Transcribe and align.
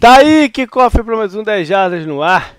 Tá 0.00 0.18
aí, 0.18 0.50
que 0.50 0.66
cofre 0.66 1.02
para 1.02 1.16
mais 1.16 1.34
um 1.34 1.42
10 1.42 1.66
Jardas 1.66 2.04
no 2.04 2.22
ar. 2.22 2.56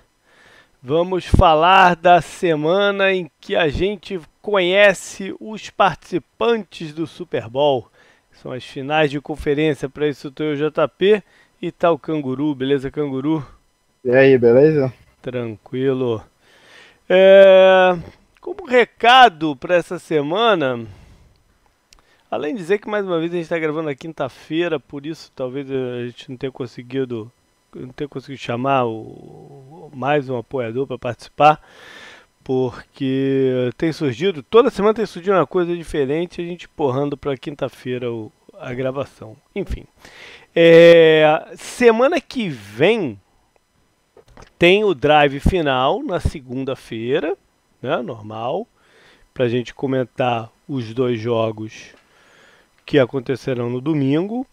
Vamos 0.82 1.24
falar 1.24 1.94
da 1.94 2.20
semana 2.20 3.12
em 3.12 3.30
que 3.40 3.54
a 3.54 3.68
gente 3.68 4.20
conhece 4.42 5.32
os 5.38 5.70
participantes 5.70 6.92
do 6.92 7.06
Super 7.06 7.48
Bowl. 7.48 7.88
São 8.32 8.50
as 8.50 8.64
finais 8.64 9.08
de 9.08 9.20
conferência 9.20 9.88
para 9.88 10.08
isso 10.08 10.28
o 10.28 10.56
JP 10.56 11.22
e 11.62 11.70
tá 11.70 11.92
o 11.92 11.98
Canguru, 11.98 12.56
beleza, 12.56 12.90
Canguru? 12.90 13.46
E 14.04 14.10
aí, 14.10 14.36
beleza? 14.36 14.92
Tranquilo. 15.22 16.20
É... 17.08 17.96
Como 18.40 18.66
recado 18.66 19.54
para 19.54 19.76
essa 19.76 19.98
semana, 19.98 20.84
além 22.30 22.54
de 22.54 22.60
dizer 22.60 22.78
que 22.78 22.88
mais 22.88 23.04
uma 23.04 23.18
vez 23.18 23.32
a 23.32 23.34
gente 23.34 23.44
está 23.44 23.58
gravando 23.58 23.88
na 23.88 23.94
quinta-feira, 23.94 24.78
por 24.78 25.06
isso 25.06 25.32
talvez 25.34 25.70
a 25.70 26.06
gente 26.06 26.30
não 26.30 26.36
tenha 26.36 26.52
conseguido 26.52 27.30
não 27.74 27.88
tenha 27.88 28.08
conseguido 28.08 28.40
chamar 28.40 28.86
o, 28.86 29.90
mais 29.94 30.28
um 30.28 30.38
apoiador 30.38 30.86
para 30.86 30.98
participar, 30.98 31.60
porque 32.42 33.70
tem 33.76 33.92
surgido, 33.92 34.42
toda 34.42 34.70
semana 34.70 34.94
tem 34.94 35.06
surgido 35.06 35.36
uma 35.36 35.46
coisa 35.46 35.76
diferente, 35.76 36.40
a 36.40 36.44
gente 36.44 36.68
porrando 36.68 37.16
para 37.16 37.36
quinta-feira 37.36 38.06
a 38.58 38.72
gravação. 38.72 39.36
Enfim, 39.54 39.84
é, 40.56 41.52
semana 41.56 42.20
que 42.20 42.48
vem 42.48 43.20
tem 44.58 44.82
o 44.84 44.94
drive 44.94 45.40
final 45.40 46.02
na 46.02 46.20
segunda-feira, 46.20 47.36
né, 47.82 47.98
normal, 47.98 48.66
para 49.34 49.44
a 49.44 49.48
gente 49.48 49.74
comentar 49.74 50.50
os 50.66 50.92
dois 50.92 51.20
jogos 51.20 51.94
que 52.88 52.98
acontecerão 52.98 53.68
no 53.68 53.82
domingo, 53.82 54.46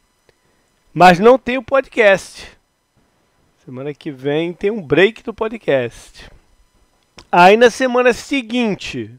mas 0.93 1.19
não 1.19 1.39
tem 1.39 1.57
o 1.57 1.63
podcast. 1.63 2.45
Semana 3.63 3.93
que 3.93 4.11
vem 4.11 4.51
tem 4.51 4.69
um 4.69 4.81
break 4.81 5.23
do 5.23 5.33
podcast. 5.33 6.29
Aí 7.31 7.55
na 7.55 7.69
semana 7.69 8.11
seguinte, 8.11 9.09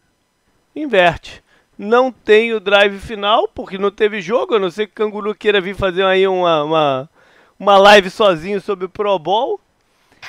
inverte. 0.74 1.42
Não 1.78 2.12
tem 2.12 2.52
o 2.52 2.60
drive 2.60 2.98
final, 2.98 3.48
porque 3.48 3.78
não 3.78 3.90
teve 3.90 4.20
jogo. 4.20 4.54
A 4.54 4.58
não 4.58 4.70
ser 4.70 4.86
que 4.86 4.92
o 4.92 4.96
Canguru 4.96 5.34
queira 5.34 5.62
vir 5.62 5.74
fazer 5.74 6.04
aí 6.04 6.28
uma, 6.28 6.62
uma, 6.62 7.10
uma 7.58 7.78
live 7.78 8.10
sozinho 8.10 8.60
sobre 8.60 8.84
o 8.84 8.90
Pro 8.90 9.18
Bowl. 9.18 9.58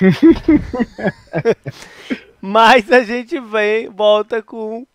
Mas 2.40 2.90
a 2.90 3.02
gente 3.02 3.38
vem, 3.38 3.90
volta 3.90 4.42
com 4.42 4.86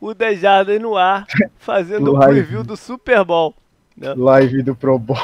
o 0.00 0.14
Dejada 0.14 0.78
no 0.78 0.96
ar, 0.96 1.26
fazendo 1.58 2.14
o 2.14 2.18
preview 2.18 2.62
do 2.62 2.76
Super 2.76 3.24
Bowl. 3.24 3.54
Né? 3.96 4.12
Live 4.14 4.62
do 4.62 4.74
Pro 4.74 4.98
Bowl. 4.98 5.18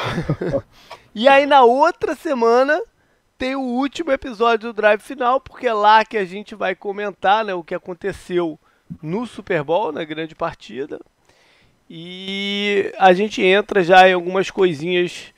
e 1.15 1.29
aí 1.29 1.47
na 1.47 1.63
outra 1.63 2.15
semana 2.15 2.81
tem 3.37 3.55
o 3.55 3.61
último 3.61 4.13
episódio 4.13 4.73
do 4.73 4.77
Drive 4.77 5.01
Final, 5.01 5.41
porque 5.41 5.67
é 5.67 5.73
lá 5.73 6.05
que 6.05 6.17
a 6.17 6.25
gente 6.25 6.55
vai 6.55 6.75
comentar 6.75 7.45
né, 7.45 7.53
o 7.53 7.65
que 7.65 7.75
aconteceu 7.75 8.59
no 9.03 9.27
Super 9.27 9.63
Bowl, 9.63 9.93
na 9.93 10.05
grande 10.05 10.35
partida. 10.35 11.01
E 11.91 12.93
a 12.99 13.13
gente 13.13 13.43
entra 13.43 13.83
já 13.83 14.09
em 14.09 14.13
algumas 14.13 14.51
coisinhas 14.51 15.33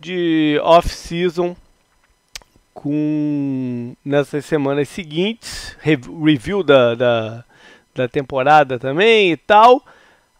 de 0.00 0.58
off-season 0.62 1.54
com 2.74 3.94
nessas 4.04 4.44
semanas 4.44 4.88
seguintes, 4.88 5.76
review 5.80 6.62
da, 6.62 6.94
da, 6.94 7.44
da 7.94 8.08
temporada 8.08 8.78
também 8.78 9.32
e 9.32 9.36
tal, 9.36 9.82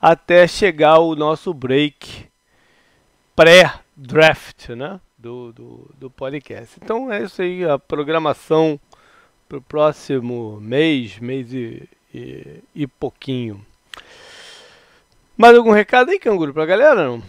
até 0.01 0.47
chegar 0.47 0.99
o 0.99 1.15
nosso 1.15 1.53
break 1.53 2.27
pré-draft, 3.37 4.71
né? 4.71 5.01
Do, 5.17 5.53
do, 5.53 5.91
do 5.99 6.11
podcast. 6.11 6.79
Então 6.83 7.13
é 7.13 7.23
isso 7.23 7.41
aí, 7.43 7.65
a 7.65 7.79
programação 7.79 8.81
para 9.49 9.59
o 9.59 9.63
próximo 9.63 10.59
mês, 10.61 11.19
mês 11.21 11.53
e, 11.53 11.89
e, 12.13 12.63
e 12.75 12.87
pouquinho. 12.87 13.65
Mais 15.37 15.57
algum 15.57 15.71
recado 15.71 16.11
aí, 16.11 16.19
Canguru, 16.19 16.53
pra 16.53 16.67
galera? 16.67 17.07
Não? 17.07 17.23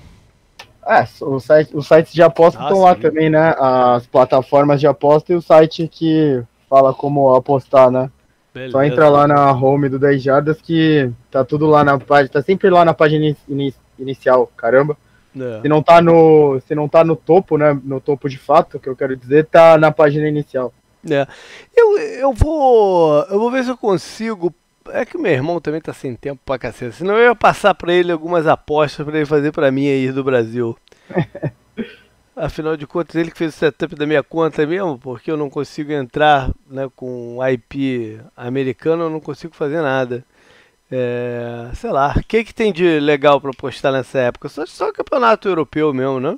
É, 0.85 1.03
os 1.21 1.43
sites, 1.43 1.73
os 1.73 1.87
sites 1.87 2.13
de 2.13 2.21
aposta 2.21 2.59
ah, 2.59 2.63
estão 2.63 2.81
lá 2.81 2.95
também, 2.95 3.29
né? 3.29 3.55
As 3.57 4.05
plataformas 4.07 4.79
de 4.79 4.87
aposta 4.87 5.31
e 5.31 5.35
o 5.35 5.41
site 5.41 5.87
que 5.87 6.43
fala 6.69 6.93
como 6.93 7.33
apostar, 7.33 7.89
né? 7.89 8.11
Beleza. 8.53 8.71
Só 8.71 8.83
entra 8.83 9.09
lá 9.09 9.27
na 9.27 9.51
home 9.51 9.89
do 9.89 9.97
10 9.97 10.21
Jardas 10.21 10.61
que 10.61 11.09
tá 11.31 11.43
tudo 11.43 11.65
lá 11.65 11.83
na 11.83 11.97
página, 11.97 12.29
tá 12.29 12.41
sempre 12.41 12.69
lá 12.69 12.85
na 12.85 12.93
página 12.93 13.35
in, 13.49 13.73
inicial, 13.97 14.51
caramba. 14.55 14.95
É. 15.35 15.61
Se 15.61 15.67
não 15.67 15.81
tá 15.81 16.01
no, 16.01 16.61
se 16.67 16.75
não 16.75 16.87
tá 16.87 17.03
no 17.03 17.15
topo, 17.15 17.57
né, 17.57 17.77
no 17.83 17.99
topo 17.99 18.29
de 18.29 18.37
fato, 18.37 18.79
que 18.79 18.87
eu 18.87 18.95
quero 18.95 19.15
dizer, 19.15 19.45
tá 19.47 19.77
na 19.77 19.91
página 19.91 20.27
inicial. 20.27 20.71
É. 21.09 21.27
Eu, 21.75 21.97
eu 21.97 22.33
vou 22.33 23.25
eu 23.29 23.39
vou 23.39 23.51
ver 23.51 23.63
se 23.63 23.71
eu 23.71 23.77
consigo 23.77 24.53
é 24.91 25.05
que 25.05 25.17
o 25.17 25.19
meu 25.19 25.31
irmão 25.31 25.59
também 25.59 25.81
tá 25.81 25.93
sem 25.93 26.15
tempo 26.15 26.41
pra 26.45 26.59
cacete. 26.59 26.97
Senão 26.97 27.15
eu 27.15 27.29
ia 27.29 27.35
passar 27.35 27.73
pra 27.73 27.93
ele 27.93 28.11
algumas 28.11 28.45
apostas 28.45 29.05
pra 29.05 29.15
ele 29.15 29.25
fazer 29.25 29.51
pra 29.51 29.71
mim 29.71 29.87
aí 29.87 30.11
do 30.11 30.23
Brasil. 30.23 30.77
Afinal 32.35 32.75
de 32.75 32.87
contas, 32.87 33.15
ele 33.15 33.29
que 33.29 33.37
fez 33.37 33.53
o 33.53 33.57
setup 33.57 33.95
da 33.95 34.07
minha 34.07 34.23
conta 34.23 34.65
mesmo, 34.65 34.97
porque 34.97 35.29
eu 35.29 35.37
não 35.37 35.51
consigo 35.51 35.91
entrar 35.91 36.49
né, 36.67 36.89
com 36.95 37.37
IP 37.45 38.19
americano, 38.35 39.03
eu 39.03 39.09
não 39.09 39.19
consigo 39.19 39.55
fazer 39.55 39.81
nada. 39.81 40.25
É, 40.91 41.69
sei 41.75 41.91
lá, 41.91 42.13
o 42.17 42.23
que, 42.23 42.43
que 42.43 42.53
tem 42.53 42.73
de 42.73 42.99
legal 42.99 43.39
pra 43.39 43.51
postar 43.51 43.91
nessa 43.91 44.19
época? 44.19 44.49
Só, 44.49 44.65
só 44.65 44.91
campeonato 44.91 45.47
europeu 45.47 45.93
mesmo, 45.93 46.19
né? 46.19 46.35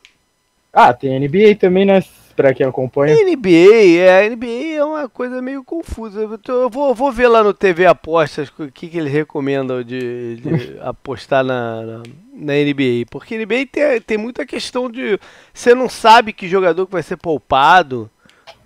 Ah, 0.71 0.93
tem 0.93 1.17
NBA 1.17 1.55
também, 1.57 1.85
né? 1.85 2.03
Pra 2.35 2.53
quem 2.53 2.65
acompanha. 2.65 3.15
NBA, 3.15 4.01
é, 4.01 4.29
NBA 4.29 4.75
é 4.75 4.83
uma 4.83 5.07
coisa 5.07 5.41
meio 5.41 5.63
confusa. 5.63 6.29
Eu 6.47 6.69
vou, 6.69 6.93
vou 6.93 7.09
ver 7.09 7.29
lá 7.29 7.41
no 7.41 7.53
TV 7.53 7.85
Apostas 7.85 8.51
o 8.59 8.69
que, 8.69 8.89
que 8.89 8.97
eles 8.97 9.11
recomendam 9.11 9.81
de, 9.81 10.35
de 10.35 10.77
apostar 10.83 11.45
na, 11.45 11.81
na, 11.81 12.03
na, 12.33 12.53
NBA. 12.53 13.05
Porque 13.09 13.37
NBA 13.37 13.67
tem, 13.71 14.01
tem 14.01 14.17
muita 14.17 14.45
questão 14.45 14.91
de. 14.91 15.17
Você 15.53 15.73
não 15.73 15.87
sabe 15.87 16.33
que 16.33 16.49
jogador 16.49 16.85
que 16.85 16.91
vai 16.91 17.03
ser 17.03 17.15
poupado 17.15 18.11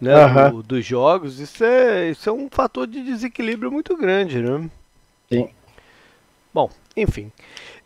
né, 0.01 0.25
uhum. 0.25 0.51
do, 0.51 0.63
dos 0.63 0.83
jogos. 0.83 1.39
Isso 1.39 1.63
é, 1.63 2.09
isso 2.09 2.27
é 2.27 2.33
um 2.33 2.47
fator 2.49 2.87
de 2.87 3.03
desequilíbrio 3.03 3.71
muito 3.71 3.95
grande, 3.95 4.41
né? 4.41 4.67
Sim. 5.31 5.47
Bom, 6.51 6.71
enfim. 6.97 7.31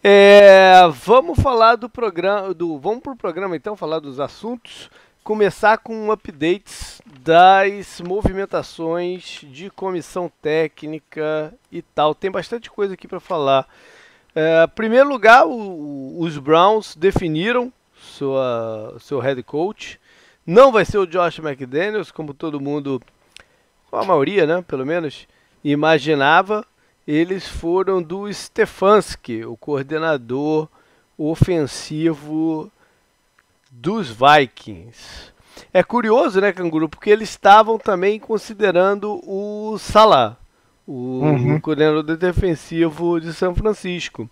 É, 0.02 0.82
vamos 0.94 1.42
falar 1.42 1.76
do 1.76 1.90
programa. 1.90 2.54
Do, 2.54 2.80
vamos 2.80 3.02
pro 3.02 3.18
programa 3.18 3.56
então, 3.56 3.76
falar 3.76 4.00
dos 4.00 4.20
assuntos 4.20 4.90
começar 5.24 5.78
com 5.78 6.12
updates 6.12 7.02
das 7.22 8.02
movimentações 8.02 9.40
de 9.44 9.70
comissão 9.70 10.30
técnica 10.42 11.54
e 11.72 11.82
tal. 11.82 12.14
Tem 12.14 12.30
bastante 12.30 12.70
coisa 12.70 12.94
aqui 12.94 13.08
para 13.08 13.22
falar. 13.22 13.68
É, 14.36 14.68
primeiro 14.68 15.08
lugar, 15.08 15.48
o, 15.48 16.20
os 16.20 16.38
Browns 16.38 16.96
definiram 16.96 17.72
sua, 17.96 18.98
seu 19.00 19.20
head 19.20 19.42
coach. 19.44 20.00
Não 20.46 20.74
vai 20.74 20.84
ser 20.84 20.98
o 20.98 21.08
Josh 21.08 21.40
McDaniels, 21.40 22.12
como 22.12 22.34
todo 22.34 22.60
mundo, 22.60 23.02
a 23.92 24.04
maioria, 24.04 24.46
né, 24.46 24.62
pelo 24.68 24.86
menos, 24.86 25.26
imaginava. 25.64 26.66
Eles 27.08 27.48
foram 27.48 28.02
do 28.02 28.32
Stefanski, 28.32 29.46
o 29.46 29.56
coordenador 29.56 30.68
ofensivo 31.18 32.70
dos 33.74 34.10
Vikings. 34.10 35.32
É 35.74 35.84
curioso, 35.84 36.40
né, 36.40 36.52
Canguru? 36.52 36.88
Porque 36.88 37.10
eles 37.10 37.30
estavam 37.30 37.78
também 37.78 38.20
considerando 38.20 39.20
o 39.28 39.78
Salah, 39.80 40.38
o 40.88 41.22
uhum. 41.22 41.60
coordenador 41.60 42.16
defensivo 42.16 43.20
de 43.20 43.34
São 43.34 43.56
Francisco. 43.56 44.30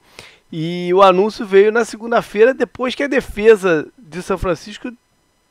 E 0.52 0.94
o 0.94 1.02
anúncio 1.02 1.46
veio 1.46 1.72
na 1.72 1.86
segunda-feira, 1.86 2.54
depois 2.54 2.94
que 2.94 3.04
a 3.04 3.08
defesa 3.08 3.88
de 3.98 4.22
São 4.22 4.38
Francisco 4.38 4.92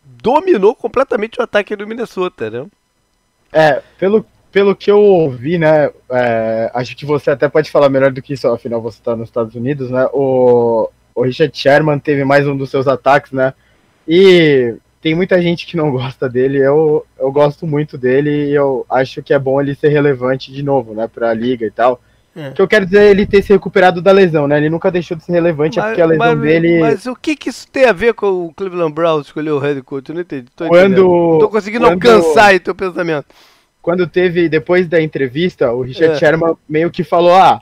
dominou 0.05 0.75
completamente 0.75 1.41
o 1.41 1.43
ataque 1.43 1.75
do 1.75 1.87
Minnesota, 1.87 2.51
né? 2.51 2.67
É, 3.53 3.83
pelo, 3.99 4.25
pelo 4.53 4.77
que 4.77 4.91
eu 4.91 5.01
ouvi, 5.01 5.59
né? 5.59 5.91
É, 6.11 6.71
acho 6.75 6.95
que 6.95 7.07
você 7.07 7.31
até 7.31 7.49
pode 7.49 7.71
falar 7.71 7.89
melhor 7.89 8.13
do 8.13 8.23
que 8.23 8.35
isso, 8.35 8.47
afinal 8.49 8.81
você 8.81 8.99
está 8.99 9.17
nos 9.17 9.29
Estados 9.29 9.55
Unidos, 9.55 9.91
né? 9.91 10.07
O, 10.13 10.91
o 11.15 11.23
Richard 11.23 11.57
Sherman 11.57 11.99
teve 11.99 12.25
mais 12.25 12.47
um 12.47 12.57
dos 12.57 12.71
seus 12.71 12.87
ataques, 12.87 13.33
né? 13.33 13.55
E 14.13 14.75
tem 15.01 15.15
muita 15.15 15.41
gente 15.41 15.65
que 15.67 15.77
não 15.77 15.89
gosta 15.93 16.29
dele. 16.29 16.59
Eu, 16.59 17.07
eu 17.17 17.31
gosto 17.31 17.65
muito 17.65 17.97
dele 17.97 18.49
e 18.49 18.55
eu 18.55 18.85
acho 18.91 19.23
que 19.23 19.33
é 19.33 19.39
bom 19.39 19.61
ele 19.61 19.77
ser 19.77 19.89
relevante 19.89 20.53
de 20.53 20.65
novo, 20.65 20.93
né, 20.93 21.07
pra 21.07 21.33
liga 21.33 21.65
e 21.65 21.71
tal. 21.71 22.01
É. 22.35 22.53
que 22.53 22.63
eu 22.63 22.69
quero 22.69 22.85
dizer 22.85 23.01
é 23.01 23.11
ele 23.11 23.27
ter 23.27 23.43
se 23.43 23.53
recuperado 23.53 24.01
da 24.01 24.13
lesão, 24.13 24.47
né? 24.47 24.57
Ele 24.57 24.71
nunca 24.71 24.89
deixou 24.89 25.17
de 25.17 25.25
ser 25.25 25.33
relevante, 25.33 25.81
é 25.81 25.83
mas, 25.83 25.89
é 25.89 25.91
porque 25.91 26.03
a 26.03 26.07
lesão 26.07 26.37
mas, 26.37 26.41
dele. 26.41 26.81
Mas 26.81 27.07
o 27.07 27.17
que, 27.17 27.35
que 27.35 27.49
isso 27.49 27.67
tem 27.69 27.87
a 27.87 27.93
ver 27.93 28.15
com 28.15 28.47
o 28.47 28.55
Cleveland 28.55 28.93
Browns 28.93 29.27
escolher 29.27 29.51
o 29.51 29.59
head 29.59 29.83
coach? 29.83 30.09
Eu 30.09 30.15
não 30.15 30.23
entendi. 30.23 30.47
Tô 30.55 30.69
quando. 30.69 31.03
Não 31.03 31.39
tô 31.41 31.49
conseguindo 31.49 31.85
quando, 31.87 32.07
alcançar 32.07 32.47
aí 32.47 32.61
teu 32.61 32.75
pensamento. 32.75 33.27
Quando 33.83 34.07
teve, 34.07 34.49
depois 34.49 34.87
da 34.87 35.03
entrevista, 35.03 35.73
o 35.73 35.83
Richard 35.83 36.15
é. 36.15 36.19
Sherman 36.19 36.55
meio 36.69 36.89
que 36.89 37.03
falou: 37.03 37.35
ah, 37.35 37.61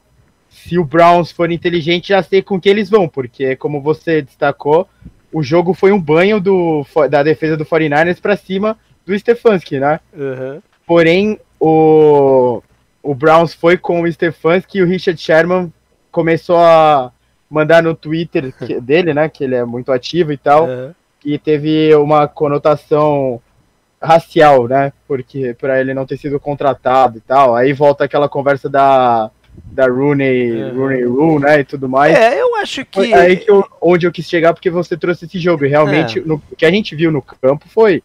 se 0.51 0.79
o 0.79 0.85
Browns 0.85 1.33
for 1.33 1.51
inteligente, 1.51 2.09
já 2.09 2.23
sei 2.23 2.43
com 2.43 2.61
que 2.61 2.69
eles 2.69 2.91
vão, 2.91 3.09
porque 3.09 3.57
como 3.57 3.81
você 3.81 4.21
destacou, 4.21 4.87
o 5.33 5.43
jogo 5.43 5.75
foi 5.75 5.93
um 5.93 6.01
banho 6.01 6.41
do, 6.41 6.85
da 7.11 7.23
defesa 7.23 7.57
do 7.57 7.65
49ers 7.65 8.21
para 8.21 8.37
cima 8.37 8.79
do 9.07 9.19
Stefanski, 9.19 9.79
né? 9.79 10.01
Uhum. 10.13 10.61
Porém, 10.87 11.39
o, 11.61 12.63
o 13.03 13.15
Browns 13.15 13.53
foi 13.53 13.77
com 13.77 14.03
o 14.03 14.13
Stefanski 14.13 14.79
e 14.79 14.83
o 14.83 14.87
Richard 14.87 15.21
Sherman 15.21 15.73
começou 16.11 16.59
a 16.59 17.13
mandar 17.51 17.83
no 17.83 17.95
Twitter 17.95 18.53
dele, 18.83 19.15
né? 19.15 19.29
Que 19.29 19.45
ele 19.45 19.55
é 19.55 19.65
muito 19.65 19.93
ativo 19.93 20.33
e 20.33 20.37
tal. 20.37 20.67
Uhum. 20.67 20.95
E 21.25 21.39
teve 21.39 21.95
uma 21.97 22.29
conotação 22.29 23.41
racial, 24.01 24.69
né? 24.69 24.93
Porque 25.07 25.55
para 25.55 25.81
ele 25.81 25.93
não 25.93 26.07
ter 26.07 26.17
sido 26.17 26.39
contratado 26.39 27.19
e 27.19 27.21
tal. 27.21 27.55
Aí 27.55 27.73
volta 27.73 28.05
aquela 28.05 28.29
conversa 28.29 28.69
da 28.69 29.31
da 29.65 29.87
Rooney, 29.87 30.63
uhum. 30.63 30.77
Rooney 30.77 31.05
Rule, 31.05 31.45
né, 31.45 31.61
e 31.61 31.65
tudo 31.65 31.89
mais. 31.89 32.17
É, 32.17 32.41
eu 32.41 32.57
acho 32.57 32.85
que 32.85 33.01
foi 33.01 33.13
aí 33.13 33.37
que 33.37 33.51
eu, 33.51 33.65
onde 33.81 34.07
eu 34.07 34.13
quis 34.13 34.29
chegar 34.29 34.53
porque 34.53 34.71
você 34.71 34.97
trouxe 34.97 35.25
esse 35.25 35.39
jogo 35.39 35.65
e 35.65 35.69
realmente 35.69 36.19
é. 36.19 36.23
no, 36.23 36.37
o 36.51 36.57
que 36.57 36.67
a 36.67 36.71
gente 36.71 36.95
viu 36.95 37.11
no 37.11 37.23
campo 37.23 37.69
foi 37.69 38.03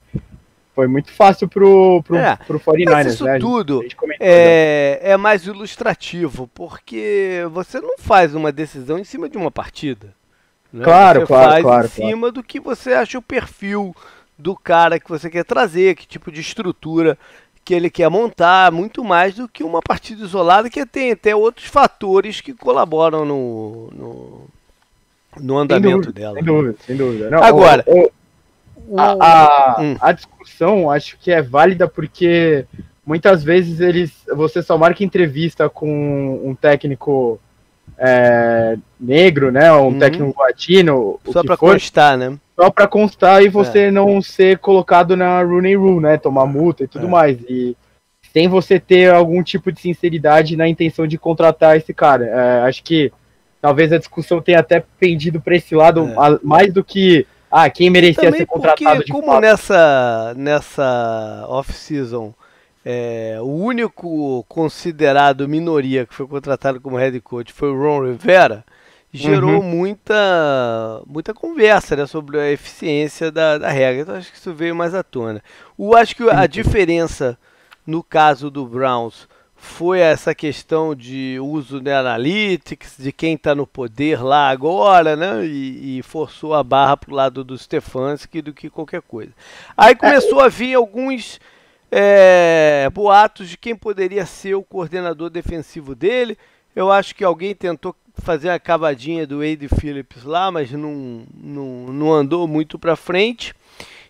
foi 0.75 0.87
muito 0.87 1.11
fácil 1.11 1.47
pro, 1.47 2.01
pro, 2.03 2.15
é, 2.15 2.35
pro 2.47 2.59
49ers, 2.59 3.05
isso 3.05 3.23
né? 3.23 3.37
tudo 3.37 3.85
é, 4.19 4.99
é 5.03 5.17
mais 5.17 5.45
ilustrativo, 5.45 6.49
porque 6.53 7.45
você 7.51 7.79
não 7.79 7.97
faz 7.97 8.33
uma 8.33 8.51
decisão 8.51 8.97
em 8.97 9.03
cima 9.03 9.29
de 9.29 9.37
uma 9.37 9.51
partida. 9.51 10.15
Né? 10.71 10.83
Claro, 10.83 11.21
você 11.21 11.27
claro, 11.27 11.51
faz 11.51 11.63
claro. 11.63 11.85
em 11.85 11.89
cima 11.89 12.17
claro. 12.17 12.31
do 12.33 12.43
que 12.43 12.59
você 12.59 12.93
acha 12.93 13.19
o 13.19 13.21
perfil 13.21 13.95
do 14.37 14.55
cara 14.55 14.99
que 14.99 15.07
você 15.07 15.29
quer 15.29 15.45
trazer, 15.45 15.95
que 15.95 16.07
tipo 16.07 16.31
de 16.31 16.41
estrutura 16.41 17.17
que 17.63 17.73
ele 17.73 17.89
quer 17.89 18.09
montar, 18.09 18.71
muito 18.71 19.03
mais 19.03 19.35
do 19.35 19.47
que 19.47 19.63
uma 19.63 19.81
partida 19.81 20.23
isolada 20.23 20.69
que 20.69 20.85
tem 20.85 21.11
até 21.11 21.35
outros 21.35 21.67
fatores 21.67 22.41
que 22.41 22.53
colaboram 22.53 23.23
no, 23.25 23.89
no, 23.91 24.41
no 25.39 25.57
andamento 25.57 26.05
sem 26.05 26.11
dúvida, 26.11 26.11
dela. 26.13 26.33
Sem 26.35 26.43
dúvida, 26.43 26.75
sem 26.85 26.97
dúvida. 26.97 27.29
Não, 27.29 27.43
Agora, 27.43 27.83
o, 27.87 28.11
o, 28.87 28.99
a, 28.99 29.77
a, 29.77 29.81
hum. 29.81 29.95
a, 30.01 30.11
discussão 30.11 30.91
acho 30.91 31.17
que 31.17 31.31
é 31.31 31.41
válida 31.41 31.87
porque 31.87 32.65
muitas 33.05 33.43
vezes 33.43 33.79
eles 33.79 34.11
você 34.35 34.61
só 34.61 34.77
marca 34.77 35.03
entrevista 35.03 35.69
com 35.69 36.41
um 36.43 36.53
técnico 36.53 37.39
é, 38.05 38.77
negro, 38.99 39.49
né, 39.49 39.71
um 39.71 39.85
uhum. 39.85 39.99
técnico 39.99 40.41
latino, 40.41 41.19
só 41.31 41.41
para 41.41 41.55
constar, 41.55 42.17
né? 42.17 42.37
Só 42.53 42.69
para 42.69 42.85
constar 42.85 43.41
e 43.41 43.47
você 43.47 43.83
é. 43.83 43.91
não 43.91 44.21
ser 44.21 44.57
colocado 44.57 45.15
na 45.15 45.41
Rooney 45.41 45.75
Rule, 45.75 46.01
né, 46.01 46.17
tomar 46.17 46.45
multa 46.45 46.83
e 46.83 46.87
tudo 46.87 47.07
é. 47.07 47.09
mais. 47.09 47.39
E 47.47 47.77
sem 48.33 48.49
você 48.49 48.77
ter 48.77 49.13
algum 49.13 49.41
tipo 49.41 49.71
de 49.71 49.79
sinceridade 49.79 50.57
na 50.57 50.67
intenção 50.67 51.07
de 51.07 51.17
contratar 51.17 51.77
esse 51.77 51.93
cara. 51.93 52.25
É, 52.25 52.67
acho 52.67 52.83
que 52.83 53.09
talvez 53.61 53.93
a 53.93 53.97
discussão 53.97 54.41
tenha 54.41 54.59
até 54.59 54.83
pendido 54.99 55.39
para 55.39 55.55
esse 55.55 55.73
lado 55.73 56.09
é. 56.09 56.39
mais 56.43 56.73
do 56.73 56.83
que 56.83 57.25
ah, 57.49 57.69
quem 57.69 57.89
merecia 57.89 58.23
Também 58.23 58.39
ser 58.39 58.45
contratado 58.47 58.95
porque, 58.97 59.05
de 59.05 59.11
como 59.11 59.27
fato. 59.27 59.41
nessa 59.41 60.33
nessa 60.35 61.45
off-season 61.47 62.33
é, 62.85 63.37
o 63.39 63.47
único 63.47 64.43
considerado 64.47 65.47
minoria 65.47 66.05
que 66.05 66.13
foi 66.13 66.27
contratado 66.27 66.81
como 66.81 66.97
head 66.97 67.19
coach 67.21 67.53
foi 67.53 67.69
o 67.69 67.79
Ron 67.79 68.07
Rivera, 68.07 68.65
gerou 69.11 69.61
uhum. 69.61 69.61
muita, 69.61 71.01
muita 71.05 71.33
conversa 71.33 71.95
né, 71.95 72.05
sobre 72.07 72.39
a 72.39 72.51
eficiência 72.51 73.31
da, 73.31 73.57
da 73.57 73.69
regra. 73.69 74.01
Então 74.01 74.15
acho 74.15 74.31
que 74.31 74.37
isso 74.37 74.53
veio 74.53 74.75
mais 74.75 74.95
à 74.95 75.03
tona. 75.03 75.41
O, 75.77 75.95
acho 75.95 76.15
que 76.15 76.29
a 76.29 76.47
diferença 76.47 77.37
no 77.85 78.01
caso 78.01 78.49
do 78.49 78.65
Browns 78.65 79.27
foi 79.55 79.99
essa 79.99 80.35
questão 80.35 80.93
de 80.93 81.37
uso 81.41 81.79
de 81.79 81.89
analytics, 81.91 82.95
de 82.97 83.13
quem 83.13 83.35
está 83.35 83.55
no 83.55 83.65
poder 83.65 84.21
lá 84.21 84.49
agora, 84.49 85.15
né? 85.15 85.45
E, 85.45 85.99
e 85.99 86.03
forçou 86.03 86.53
a 86.53 86.61
barra 86.61 86.97
para 86.97 87.11
o 87.11 87.15
lado 87.15 87.43
do 87.45 87.57
Stefanski 87.57 88.41
do 88.41 88.51
que 88.51 88.69
qualquer 88.69 89.01
coisa. 89.01 89.31
Aí 89.77 89.95
começou 89.95 90.41
a 90.41 90.49
vir 90.49 90.73
alguns 90.73 91.39
é, 91.95 92.89
boatos 92.91 93.47
de 93.47 93.55
quem 93.55 93.75
poderia 93.75 94.25
ser 94.25 94.55
o 94.55 94.63
coordenador 94.63 95.29
defensivo 95.29 95.93
dele. 95.93 96.35
Eu 96.75 96.91
acho 96.91 97.13
que 97.13 97.23
alguém 97.23 97.53
tentou 97.53 97.95
fazer 98.15 98.49
a 98.49 98.59
cavadinha 98.59 99.27
do 99.27 99.39
Wade 99.39 99.67
Phillips 99.67 100.23
lá, 100.23 100.49
mas 100.49 100.71
não, 100.71 101.23
não, 101.35 101.93
não 101.93 102.11
andou 102.11 102.47
muito 102.47 102.79
para 102.79 102.95
frente. 102.95 103.53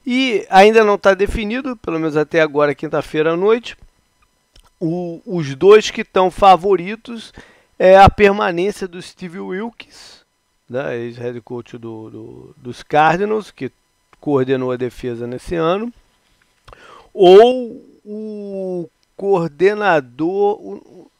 E 0.07 0.47
ainda 0.49 0.81
não 0.85 0.95
está 0.95 1.13
definido, 1.13 1.75
pelo 1.75 1.99
menos 1.99 2.15
até 2.15 2.39
agora, 2.39 2.73
quinta-feira 2.73 3.33
à 3.33 3.37
noite. 3.37 3.75
O, 4.79 5.21
os 5.25 5.53
dois 5.53 5.91
que 5.91 6.01
estão 6.01 6.31
favoritos 6.31 7.33
é 7.77 7.97
a 7.97 8.09
permanência 8.09 8.87
do 8.87 9.01
Steve 9.01 9.39
Wilkes, 9.39 10.23
né, 10.69 10.97
ex-head 10.99 11.41
coach 11.41 11.77
do, 11.77 12.09
do, 12.09 12.55
dos 12.55 12.81
Cardinals, 12.81 13.51
que 13.51 13.69
coordenou 14.21 14.71
a 14.71 14.77
defesa 14.77 15.27
nesse 15.27 15.55
ano 15.55 15.91
ou 17.13 17.81
o 18.05 18.89
coordenador, 19.15 20.59
o, 20.59 21.11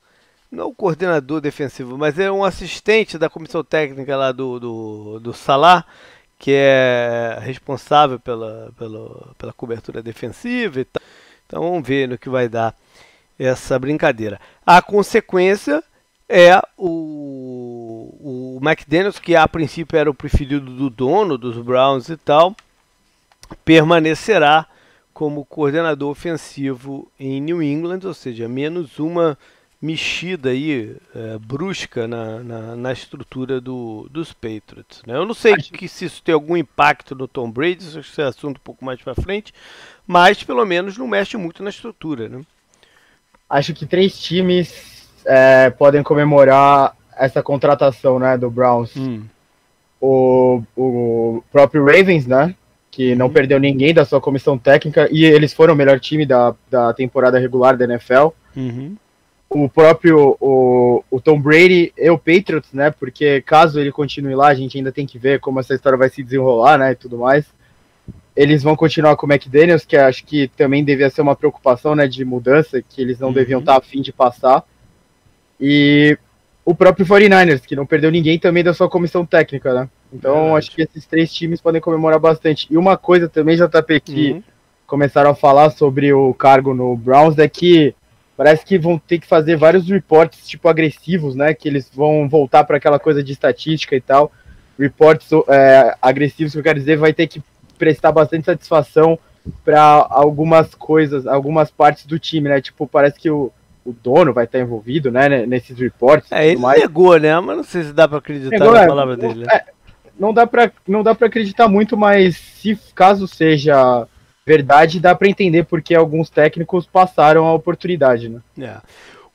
não 0.52 0.70
o 0.70 0.76
coordenador 0.76 1.40
defensivo, 1.40 1.98
mas 1.98 2.18
é 2.20 2.32
um 2.32 2.44
assistente 2.44 3.18
da 3.18 3.30
comissão 3.30 3.64
técnica 3.64 4.16
lá 4.16 4.32
do, 4.32 4.60
do, 4.60 5.20
do 5.20 5.34
Salah, 5.34 5.86
que 6.40 6.52
é 6.54 7.38
responsável 7.42 8.20
pela, 8.20 8.72
pela, 8.78 9.34
pela 9.38 9.54
cobertura 9.54 10.02
defensiva 10.02 10.82
e 10.82 10.86
tal. 10.86 11.02
Então 11.46 11.62
vamos 11.64 11.88
ver 11.88 12.08
no 12.08 12.18
que 12.18 12.30
vai 12.30 12.50
dar 12.50 12.76
essa 13.38 13.78
brincadeira. 13.78 14.40
A 14.66 14.82
consequência 14.82 15.84
é 16.28 16.60
o, 16.78 18.58
o 18.58 18.60
McDaniels, 18.62 19.20
que 19.20 19.36
a 19.36 19.48
princípio 19.48 19.98
era 19.98 20.10
o 20.10 20.16
preferido 20.16 20.70
do 20.70 20.90
dono 20.90 21.38
dos 21.38 21.58
Browns 21.58 22.10
e 22.10 22.18
tal, 22.18 22.56
permanecerá 23.64 24.66
como 25.14 25.46
coordenador 25.46 26.10
ofensivo 26.10 27.12
em 27.20 27.40
New 27.40 27.62
England, 27.62 28.00
ou 28.04 28.14
seja, 28.14 28.48
menos 28.48 29.00
uma 29.00 29.38
mexida 29.82 30.50
aí 30.50 30.96
é, 31.14 31.38
brusca 31.38 32.08
na, 32.08 32.40
na, 32.40 32.76
na, 32.78 32.94
estrutura 32.94 33.60
do, 33.60 34.08
dos 34.10 34.32
Patriots. 34.32 35.04
Né? 35.06 35.14
Eu 35.14 35.26
não 35.26 35.34
sei 35.34 35.58
que 35.58 35.90
se 35.90 36.06
isso 36.06 36.24
tem 36.24 36.34
algum 36.34 36.56
impacto 36.56 37.14
no 37.14 37.28
Tom 37.28 37.52
Brady, 37.52 38.00
isso 38.00 38.22
é 38.22 38.24
assunto 38.24 38.58
um 38.58 38.64
pouco 38.64 38.86
mais 38.86 39.02
para 39.02 39.14
frente, 39.14 39.54
mas 40.08 40.42
pelo 40.42 40.66
menos 40.66 40.98
não 40.98 41.06
mexe 41.06 41.36
muito 41.36 41.62
na 41.62 41.70
estrutura. 41.70 42.30
Né? 42.30 42.42
Acho 43.50 43.74
que 43.74 43.86
três 43.86 44.18
times 44.18 45.10
é, 45.26 45.70
podem 45.70 46.02
comemorar 46.02 46.96
essa 47.18 47.44
contratação 47.44 48.18
né, 48.18 48.38
do 48.38 48.50
Browns. 48.50 48.96
Hum. 48.96 49.26
O, 50.00 50.64
o 50.76 51.44
próprio 51.52 51.86
Ravens, 51.86 52.26
né? 52.26 52.56
Que 52.94 53.16
não 53.16 53.28
perdeu 53.28 53.60
ninguém 53.60 53.92
da 53.92 54.06
sua 54.06 54.22
comissão 54.22 54.56
técnica 54.56 55.10
e 55.12 55.26
eles 55.26 55.52
foram 55.52 55.74
o 55.74 55.78
melhor 55.78 56.00
time 56.00 56.28
da, 56.28 56.54
da 56.70 56.94
temporada 56.94 57.40
regular 57.40 57.76
da 57.76 57.86
NFL. 57.86 58.28
Uhum. 58.56 58.96
O 59.50 59.68
próprio 59.68 60.38
o, 60.40 61.04
o 61.10 61.20
Tom 61.20 61.42
Brady 61.42 61.92
e 61.98 62.08
o 62.12 62.20
Patriots, 62.20 62.72
né? 62.72 62.92
Porque 62.92 63.42
caso 63.42 63.80
ele 63.80 63.92
continue 63.92 64.36
lá, 64.36 64.50
a 64.50 64.54
gente 64.54 64.78
ainda 64.78 64.92
tem 64.92 65.08
que 65.08 65.18
ver 65.18 65.40
como 65.40 65.60
essa 65.60 65.74
história 65.74 65.98
vai 65.98 66.08
se 66.08 66.22
desenrolar, 66.22 66.78
né? 66.78 66.92
E 66.92 66.96
tudo 66.96 67.18
mais. 67.18 67.46
Eles 68.36 68.62
vão 68.62 68.76
continuar 68.76 69.16
com 69.16 69.26
o 69.26 69.32
McDaniels, 69.32 69.86
que 69.86 69.98
acho 69.98 70.24
que 70.24 70.48
também 70.50 70.84
devia 70.84 71.10
ser 71.10 71.22
uma 71.22 71.36
preocupação, 71.36 71.96
né? 71.96 72.08
De 72.08 72.24
mudança, 72.24 72.80
que 72.80 73.02
eles 73.02 73.20
não 73.20 73.30
uhum. 73.30 73.34
deviam 73.34 73.60
estar 73.60 73.78
a 73.78 73.82
fim 73.82 74.04
de 74.04 74.14
passar. 74.14 74.64
E 75.60 76.16
o 76.64 76.76
próprio 76.76 77.08
49ers, 77.08 77.62
que 77.62 77.76
não 77.76 77.88
perdeu 77.88 78.12
ninguém 78.12 78.38
também 78.38 78.64
da 78.64 78.74
sua 78.74 78.88
comissão 78.88 79.26
técnica, 79.26 79.74
né? 79.74 79.90
Então, 80.14 80.56
acho 80.56 80.72
que 80.72 80.82
esses 80.82 81.06
três 81.06 81.34
times 81.34 81.60
podem 81.60 81.82
comemorar 81.82 82.20
bastante. 82.20 82.68
E 82.70 82.78
uma 82.78 82.96
coisa 82.96 83.28
também, 83.28 83.58
JP, 83.58 84.00
que 84.00 84.32
uhum. 84.32 84.44
começaram 84.86 85.32
a 85.32 85.36
falar 85.36 85.72
sobre 85.72 86.14
o 86.14 86.34
cargo 86.34 86.74
no 86.74 86.96
Browns 86.96 87.38
é 87.40 87.48
que 87.48 87.96
parece 88.38 88.64
que 88.64 88.78
vão 88.78 88.98
ter 89.00 89.20
que 89.20 89.28
fazer 89.28 89.56
vários 89.56 89.88
reportes, 89.90 90.48
tipo, 90.48 90.68
agressivos, 90.68 91.36
né? 91.36 91.54
Que 91.54 91.68
eles 91.68 91.90
vão 91.94 92.30
voltar 92.30 92.64
para 92.64 92.78
aquela 92.78 93.00
coisa 93.00 93.24
de 93.24 93.32
estatística 93.32 93.96
e 93.96 94.02
tal. 94.02 94.32
Reportes 94.78 95.30
é, 95.50 95.96
agressivos, 96.02 96.54
que 96.54 96.60
eu 96.60 96.64
quero 96.64 96.80
dizer, 96.80 96.98
vai 96.98 97.14
ter 97.14 97.28
que 97.28 97.42
prestar 97.78 98.12
bastante 98.12 98.46
satisfação 98.46 99.18
para 99.66 100.08
algumas 100.10 100.74
coisas, 100.76 101.26
algumas 101.26 101.72
partes 101.72 102.06
do 102.06 102.20
time, 102.20 102.50
né? 102.50 102.62
Tipo, 102.62 102.88
parece 102.88 103.20
que 103.20 103.30
o 103.30 103.52
o 103.86 103.92
dono 103.92 104.34
vai 104.34 104.46
estar 104.46 104.60
envolvido, 104.60 105.12
né, 105.12 105.46
nesses 105.46 105.78
reportes. 105.78 106.32
É, 106.32 106.48
ele 106.48 106.60
mais. 106.60 106.80
negou, 106.80 107.18
né? 107.20 107.38
Mas 107.40 107.58
não 107.58 107.64
sei 107.64 107.84
se 107.84 107.94
dá 107.94 108.08
para 108.08 108.18
acreditar 108.18 108.58
negou, 108.58 108.74
na 108.74 108.84
é, 108.84 108.88
palavra 108.88 109.18
dele. 109.18 109.46
Né? 109.46 109.48
É, 109.52 109.66
não 110.24 110.34
dá 110.34 110.48
para 110.48 110.72
não 110.88 111.04
dá 111.04 111.14
para 111.14 111.28
acreditar 111.28 111.68
muito, 111.68 111.98
mas 111.98 112.38
se 112.38 112.80
caso 112.96 113.28
seja 113.28 114.08
verdade, 114.46 115.00
dá 115.00 115.14
para 115.14 115.28
entender 115.28 115.66
porque 115.66 115.94
alguns 115.94 116.30
técnicos 116.30 116.86
passaram 116.86 117.46
a 117.46 117.54
oportunidade, 117.54 118.30
né? 118.30 118.42
É. 118.58 118.78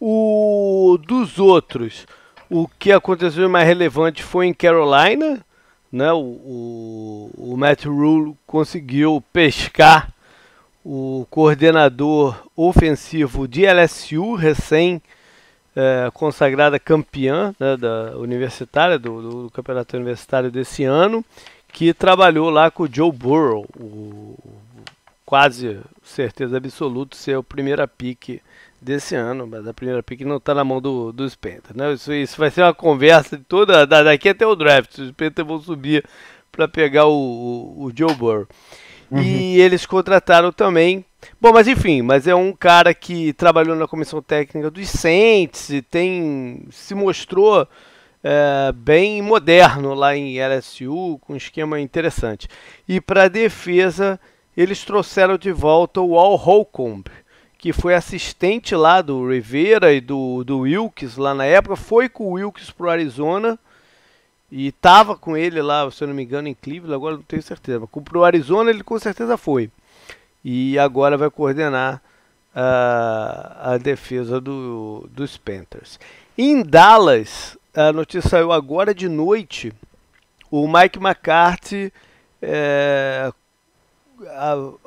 O 0.00 0.98
dos 1.06 1.38
outros, 1.38 2.06
o 2.48 2.66
que 2.78 2.90
aconteceu 2.90 3.48
mais 3.50 3.66
relevante 3.66 4.22
foi 4.22 4.46
em 4.46 4.54
Carolina, 4.54 5.44
né? 5.92 6.10
O, 6.12 6.16
o, 6.18 7.30
o 7.36 7.56
Matt 7.58 7.84
Rule 7.84 8.34
conseguiu 8.46 9.22
pescar 9.30 10.10
o 10.82 11.26
coordenador 11.28 12.48
ofensivo 12.56 13.46
de 13.46 13.66
LSU, 13.66 14.34
recém 14.34 15.02
é, 15.74 16.10
consagrada 16.12 16.78
campeã 16.78 17.54
né, 17.58 17.76
da 17.76 18.16
universitária, 18.16 18.98
do, 18.98 19.44
do, 19.44 19.50
campeonato 19.50 19.96
universitário 19.96 20.50
desse 20.50 20.84
ano, 20.84 21.24
que 21.72 21.92
trabalhou 21.92 22.50
lá 22.50 22.70
com 22.70 22.84
o 22.84 22.88
Joe 22.92 23.12
Burrow, 23.12 23.66
o, 23.78 24.36
quase 25.24 25.78
certeza 26.02 26.56
absoluta 26.56 27.16
ser 27.16 27.36
a 27.36 27.42
primeira 27.42 27.86
pique 27.86 28.40
desse 28.80 29.14
ano, 29.14 29.46
mas 29.46 29.66
a 29.66 29.74
primeira 29.74 30.02
pick 30.02 30.22
não 30.22 30.36
está 30.36 30.54
na 30.54 30.64
mão 30.64 30.80
do, 30.80 31.12
do 31.12 31.28
Spencer. 31.28 31.76
Né? 31.76 31.92
Isso, 31.92 32.12
isso 32.12 32.38
vai 32.38 32.50
ser 32.50 32.62
uma 32.62 32.74
conversa 32.74 33.36
de 33.36 33.44
toda 33.44 33.86
daqui 33.86 34.28
até 34.28 34.46
o 34.46 34.56
draft. 34.56 34.96
Os 34.98 35.08
Spencer 35.08 35.44
vão 35.44 35.60
subir 35.60 36.04
para 36.50 36.66
pegar 36.66 37.06
o, 37.06 37.12
o, 37.12 37.84
o, 37.84 37.92
Joe 37.94 38.14
Burrow. 38.14 38.46
Uhum. 39.10 39.22
E 39.22 39.60
eles 39.60 39.86
contrataram 39.86 40.52
também. 40.52 41.04
Bom, 41.40 41.52
mas 41.52 41.66
enfim, 41.66 42.02
mas 42.02 42.26
é 42.26 42.34
um 42.34 42.52
cara 42.52 42.94
que 42.94 43.32
trabalhou 43.32 43.74
na 43.74 43.88
comissão 43.88 44.22
técnica 44.22 44.70
dos 44.70 44.88
Saints 44.88 45.70
e 45.70 45.82
tem 45.82 46.62
se 46.70 46.94
mostrou 46.94 47.66
é, 48.22 48.72
bem 48.72 49.20
moderno 49.22 49.94
lá 49.94 50.16
em 50.16 50.38
LSU, 50.38 51.18
com 51.22 51.32
um 51.32 51.36
esquema 51.36 51.80
interessante. 51.80 52.48
E 52.86 53.00
para 53.00 53.28
defesa, 53.28 54.20
eles 54.56 54.84
trouxeram 54.84 55.36
de 55.36 55.50
volta 55.50 56.00
o 56.00 56.18
Al 56.18 56.36
Holcomb, 56.36 57.04
que 57.56 57.72
foi 57.72 57.94
assistente 57.94 58.74
lá 58.76 59.02
do 59.02 59.28
Rivera 59.28 59.92
e 59.92 60.00
do, 60.00 60.44
do 60.44 60.60
Wilkes 60.60 61.16
lá 61.16 61.34
na 61.34 61.44
época, 61.44 61.74
foi 61.74 62.08
com 62.08 62.24
o 62.24 62.32
Wilkes 62.32 62.70
pro 62.70 62.90
Arizona 62.90 63.58
e 64.50 64.72
tava 64.72 65.16
com 65.16 65.36
ele 65.36 65.60
lá, 65.60 65.90
se 65.90 66.02
eu 66.02 66.08
não 66.08 66.14
me 66.14 66.22
engano, 66.22 66.48
em 66.48 66.54
Cleveland, 66.54 66.94
agora 66.94 67.16
não 67.16 67.22
tenho 67.22 67.42
certeza. 67.42 67.80
Mas 67.80 68.04
pro 68.04 68.24
Arizona 68.24 68.70
ele 68.70 68.82
com 68.82 68.98
certeza 68.98 69.36
foi. 69.36 69.70
E 70.44 70.78
agora 70.78 71.18
vai 71.18 71.30
coordenar 71.30 72.00
uh, 72.54 73.72
a 73.72 73.78
defesa 73.80 74.40
do, 74.40 75.08
dos 75.10 75.36
Panthers. 75.36 76.00
Em 76.36 76.62
Dallas, 76.62 77.58
a 77.74 77.92
notícia 77.92 78.30
saiu 78.30 78.52
agora 78.52 78.94
de 78.94 79.08
noite. 79.08 79.72
O 80.50 80.66
Mike 80.66 80.98
McCarthy 80.98 81.92
é, 82.40 83.30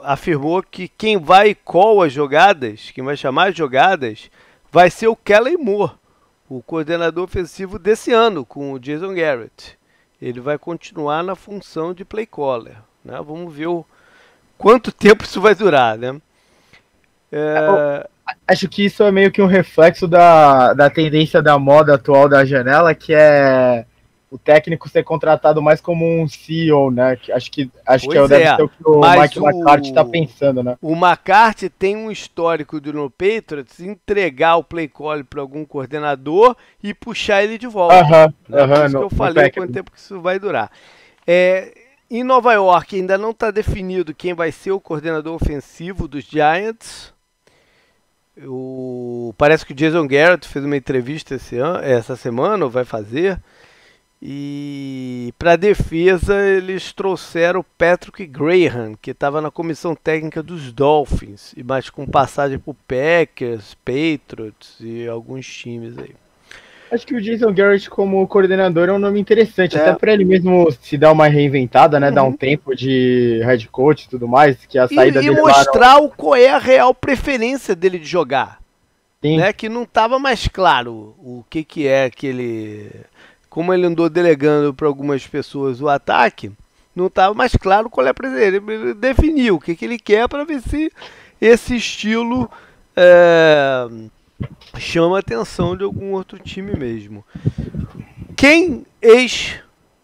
afirmou 0.03 0.63
que 0.63 0.87
quem 0.87 1.17
vai 1.17 1.53
call 1.53 2.01
as 2.01 2.11
jogadas, 2.11 2.91
quem 2.91 3.03
vai 3.03 3.15
chamar 3.15 3.49
as 3.49 3.55
jogadas, 3.55 4.31
vai 4.71 4.89
ser 4.89 5.07
o 5.07 5.15
Kellen 5.15 5.57
Moore, 5.57 5.91
o 6.57 6.61
coordenador 6.61 7.23
ofensivo 7.23 7.79
desse 7.79 8.11
ano, 8.11 8.45
com 8.45 8.73
o 8.73 8.79
Jason 8.79 9.13
Garrett. 9.13 9.77
Ele 10.21 10.41
vai 10.41 10.57
continuar 10.57 11.23
na 11.23 11.33
função 11.33 11.93
de 11.93 12.03
play 12.03 12.25
caller. 12.25 12.75
Né? 13.05 13.15
Vamos 13.25 13.53
ver 13.53 13.67
o, 13.67 13.85
quanto 14.57 14.91
tempo 14.93 15.23
isso 15.23 15.39
vai 15.39 15.55
durar. 15.55 15.97
Né? 15.97 16.19
É... 17.31 18.05
Acho 18.45 18.67
que 18.67 18.83
isso 18.83 19.01
é 19.01 19.11
meio 19.11 19.31
que 19.31 19.41
um 19.41 19.47
reflexo 19.47 20.09
da, 20.09 20.73
da 20.73 20.89
tendência 20.89 21.41
da 21.41 21.57
moda 21.57 21.95
atual 21.95 22.27
da 22.27 22.43
janela, 22.43 22.93
que 22.93 23.13
é 23.13 23.85
o 24.31 24.37
técnico 24.37 24.87
ser 24.87 25.03
contratado 25.03 25.61
mais 25.61 25.81
como 25.81 26.05
um 26.05 26.25
CEO, 26.25 26.89
né? 26.89 27.17
Acho 27.33 27.51
que 27.51 27.69
acho 27.85 28.07
que 28.07 28.17
é, 28.17 28.27
deve 28.29 28.43
é, 28.45 28.55
ser 28.55 28.63
o 28.63 28.69
que 28.69 28.75
o 28.85 29.01
Mike 29.01 29.39
o, 29.39 29.49
McCarthy 29.49 29.89
está 29.89 30.05
pensando, 30.05 30.63
né? 30.63 30.77
O 30.81 30.93
McCarthy 30.93 31.69
tem 31.69 31.97
um 31.97 32.09
histórico 32.09 32.79
do 32.79 32.93
no 32.93 33.11
Patriots 33.11 33.81
entregar 33.81 34.55
o 34.55 34.63
play 34.63 34.87
call 34.87 35.25
para 35.25 35.41
algum 35.41 35.65
coordenador 35.65 36.55
e 36.81 36.93
puxar 36.93 37.43
ele 37.43 37.57
de 37.57 37.67
volta. 37.67 37.99
Aham, 37.99 38.33
uh 38.47 38.53
-huh, 38.53 38.63
uh 38.63 38.67
-huh, 38.67 38.89
no, 38.93 39.01
eu 39.01 39.09
falei 39.09 39.51
quanto 39.51 39.73
tempo 39.73 39.91
que 39.91 39.99
isso 39.99 40.21
vai 40.21 40.39
durar. 40.39 40.71
É, 41.27 41.73
em 42.09 42.23
Nova 42.23 42.53
York 42.53 42.95
ainda 42.95 43.17
não 43.17 43.31
está 43.31 43.51
definido 43.51 44.15
quem 44.15 44.33
vai 44.33 44.49
ser 44.49 44.71
o 44.71 44.79
coordenador 44.79 45.35
ofensivo 45.35 46.07
dos 46.07 46.23
Giants. 46.23 47.13
O, 48.45 49.35
parece 49.37 49.65
que 49.65 49.73
o 49.73 49.75
Jason 49.75 50.07
Garrett 50.07 50.47
fez 50.47 50.63
uma 50.63 50.77
entrevista 50.77 51.35
esse 51.35 51.57
ano, 51.57 51.79
essa 51.79 52.15
semana, 52.15 52.63
ou 52.63 52.71
vai 52.71 52.85
fazer. 52.85 53.37
E 54.23 55.33
para 55.39 55.55
defesa 55.55 56.45
eles 56.45 56.93
trouxeram 56.93 57.61
o 57.61 57.63
Patrick 57.63 58.23
Graham, 58.27 58.93
que 59.01 59.09
estava 59.09 59.41
na 59.41 59.49
comissão 59.49 59.95
técnica 59.95 60.43
dos 60.43 60.71
Dolphins, 60.71 61.53
e 61.57 61.63
mais 61.63 61.89
com 61.89 62.05
passagem 62.05 62.59
por 62.59 62.75
Packers, 62.87 63.75
Patriots 63.83 64.75
e 64.79 65.07
alguns 65.07 65.47
times 65.47 65.97
aí. 65.97 66.11
Acho 66.91 67.07
que 67.07 67.15
o 67.15 67.21
Jason 67.21 67.51
Garrett 67.53 67.89
como 67.89 68.27
coordenador 68.27 68.89
é 68.89 68.91
um 68.91 68.99
nome 68.99 69.19
interessante, 69.19 69.75
é. 69.77 69.81
até 69.81 69.93
para 69.95 70.13
ele 70.13 70.25
mesmo 70.25 70.69
se 70.81 70.97
dar 70.97 71.13
uma 71.13 71.27
reinventada, 71.27 71.99
né, 71.99 72.09
uhum. 72.09 72.13
dar 72.13 72.23
um 72.23 72.33
tempo 72.33 72.75
de 72.75 73.41
head 73.43 73.67
coach 73.69 74.03
e 74.03 74.09
tudo 74.09 74.27
mais, 74.27 74.57
que 74.67 74.77
a 74.77 74.87
saída 74.87 75.19
e, 75.19 75.25
dele 75.25 75.39
e 75.39 75.41
mostrar 75.41 75.97
o 75.99 76.09
qual 76.09 76.35
é 76.35 76.49
a 76.49 76.57
real 76.59 76.93
preferência 76.93 77.75
dele 77.75 77.97
de 77.97 78.05
jogar. 78.05 78.59
Sim. 79.21 79.37
Né, 79.37 79.53
que 79.53 79.69
não 79.69 79.83
estava 79.83 80.19
mais 80.19 80.47
claro 80.47 81.15
o 81.19 81.45
que 81.49 81.63
que 81.63 81.87
é 81.87 82.09
que 82.09 82.27
ele 82.27 82.89
como 83.51 83.73
ele 83.73 83.85
andou 83.85 84.09
delegando 84.09 84.73
para 84.73 84.87
algumas 84.87 85.27
pessoas 85.27 85.81
o 85.81 85.89
ataque, 85.89 86.53
não 86.95 87.07
estava 87.07 87.33
mais 87.33 87.51
claro 87.51 87.89
qual 87.89 88.07
é 88.07 88.09
a 88.09 88.13
presença. 88.13 88.43
Ele 88.45 88.93
definiu 88.93 89.55
o 89.55 89.59
que, 89.59 89.75
que 89.75 89.83
ele 89.83 89.99
quer 89.99 90.25
para 90.29 90.45
ver 90.45 90.61
se 90.61 90.89
esse 91.39 91.75
estilo 91.75 92.49
é, 92.95 93.89
chama 94.77 95.17
a 95.17 95.19
atenção 95.19 95.75
de 95.75 95.83
algum 95.83 96.13
outro 96.13 96.39
time 96.39 96.73
mesmo. 96.77 97.25
Quem 98.37 98.85
ex 99.01 99.59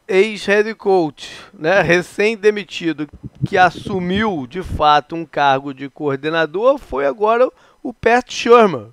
ex-head 0.10 0.74
coach, 0.76 1.32
né, 1.54 1.82
recém-demitido, 1.82 3.08
que 3.46 3.58
assumiu 3.58 4.46
de 4.46 4.62
fato 4.62 5.16
um 5.16 5.26
cargo 5.26 5.74
de 5.74 5.90
coordenador, 5.90 6.78
foi 6.78 7.06
agora 7.06 7.50
o 7.82 7.94
Pat 7.94 8.30
Shermer, 8.30 8.88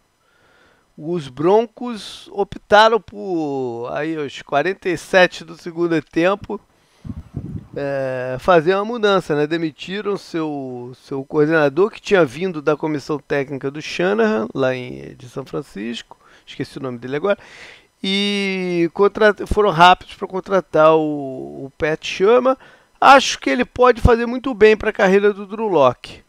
os 0.97 1.29
Broncos 1.29 2.29
optaram 2.33 3.01
por, 3.01 3.91
aí 3.93 4.17
aos 4.17 4.41
47 4.43 5.45
do 5.45 5.57
segundo 5.57 6.01
tempo, 6.01 6.61
é, 7.77 8.37
fazer 8.39 8.75
uma 8.75 8.85
mudança, 8.85 9.35
né? 9.35 9.47
Demitiram 9.47 10.17
seu, 10.17 10.93
seu 11.05 11.25
coordenador 11.25 11.91
que 11.91 12.01
tinha 12.01 12.25
vindo 12.25 12.63
da 12.63 12.77
comissão 12.77 13.19
técnica 13.19 13.71
do 13.71 13.83
Shanahan, 13.83 14.47
lá 14.55 14.75
em, 14.75 15.15
de 15.17 15.29
São 15.29 15.45
Francisco, 15.45 16.17
esqueci 16.47 16.79
o 16.79 16.83
nome 16.83 16.99
dele 16.99 17.17
agora, 17.17 17.39
e 18.03 18.89
foram 19.47 19.71
rápidos 19.71 20.15
para 20.15 20.29
contratar 20.29 20.95
o, 20.95 21.65
o 21.65 21.73
Pat 21.77 22.05
Chama. 22.07 22.57
Acho 23.01 23.41
que 23.41 23.51
ele 23.51 23.65
pode 23.65 24.01
fazer 24.01 24.27
muito 24.27 24.55
bem 24.55 24.77
para 24.77 24.91
a 24.91 24.93
carreira 24.93 25.33
do 25.33 25.47
Drew 25.47 25.69
Locke. 25.69 26.23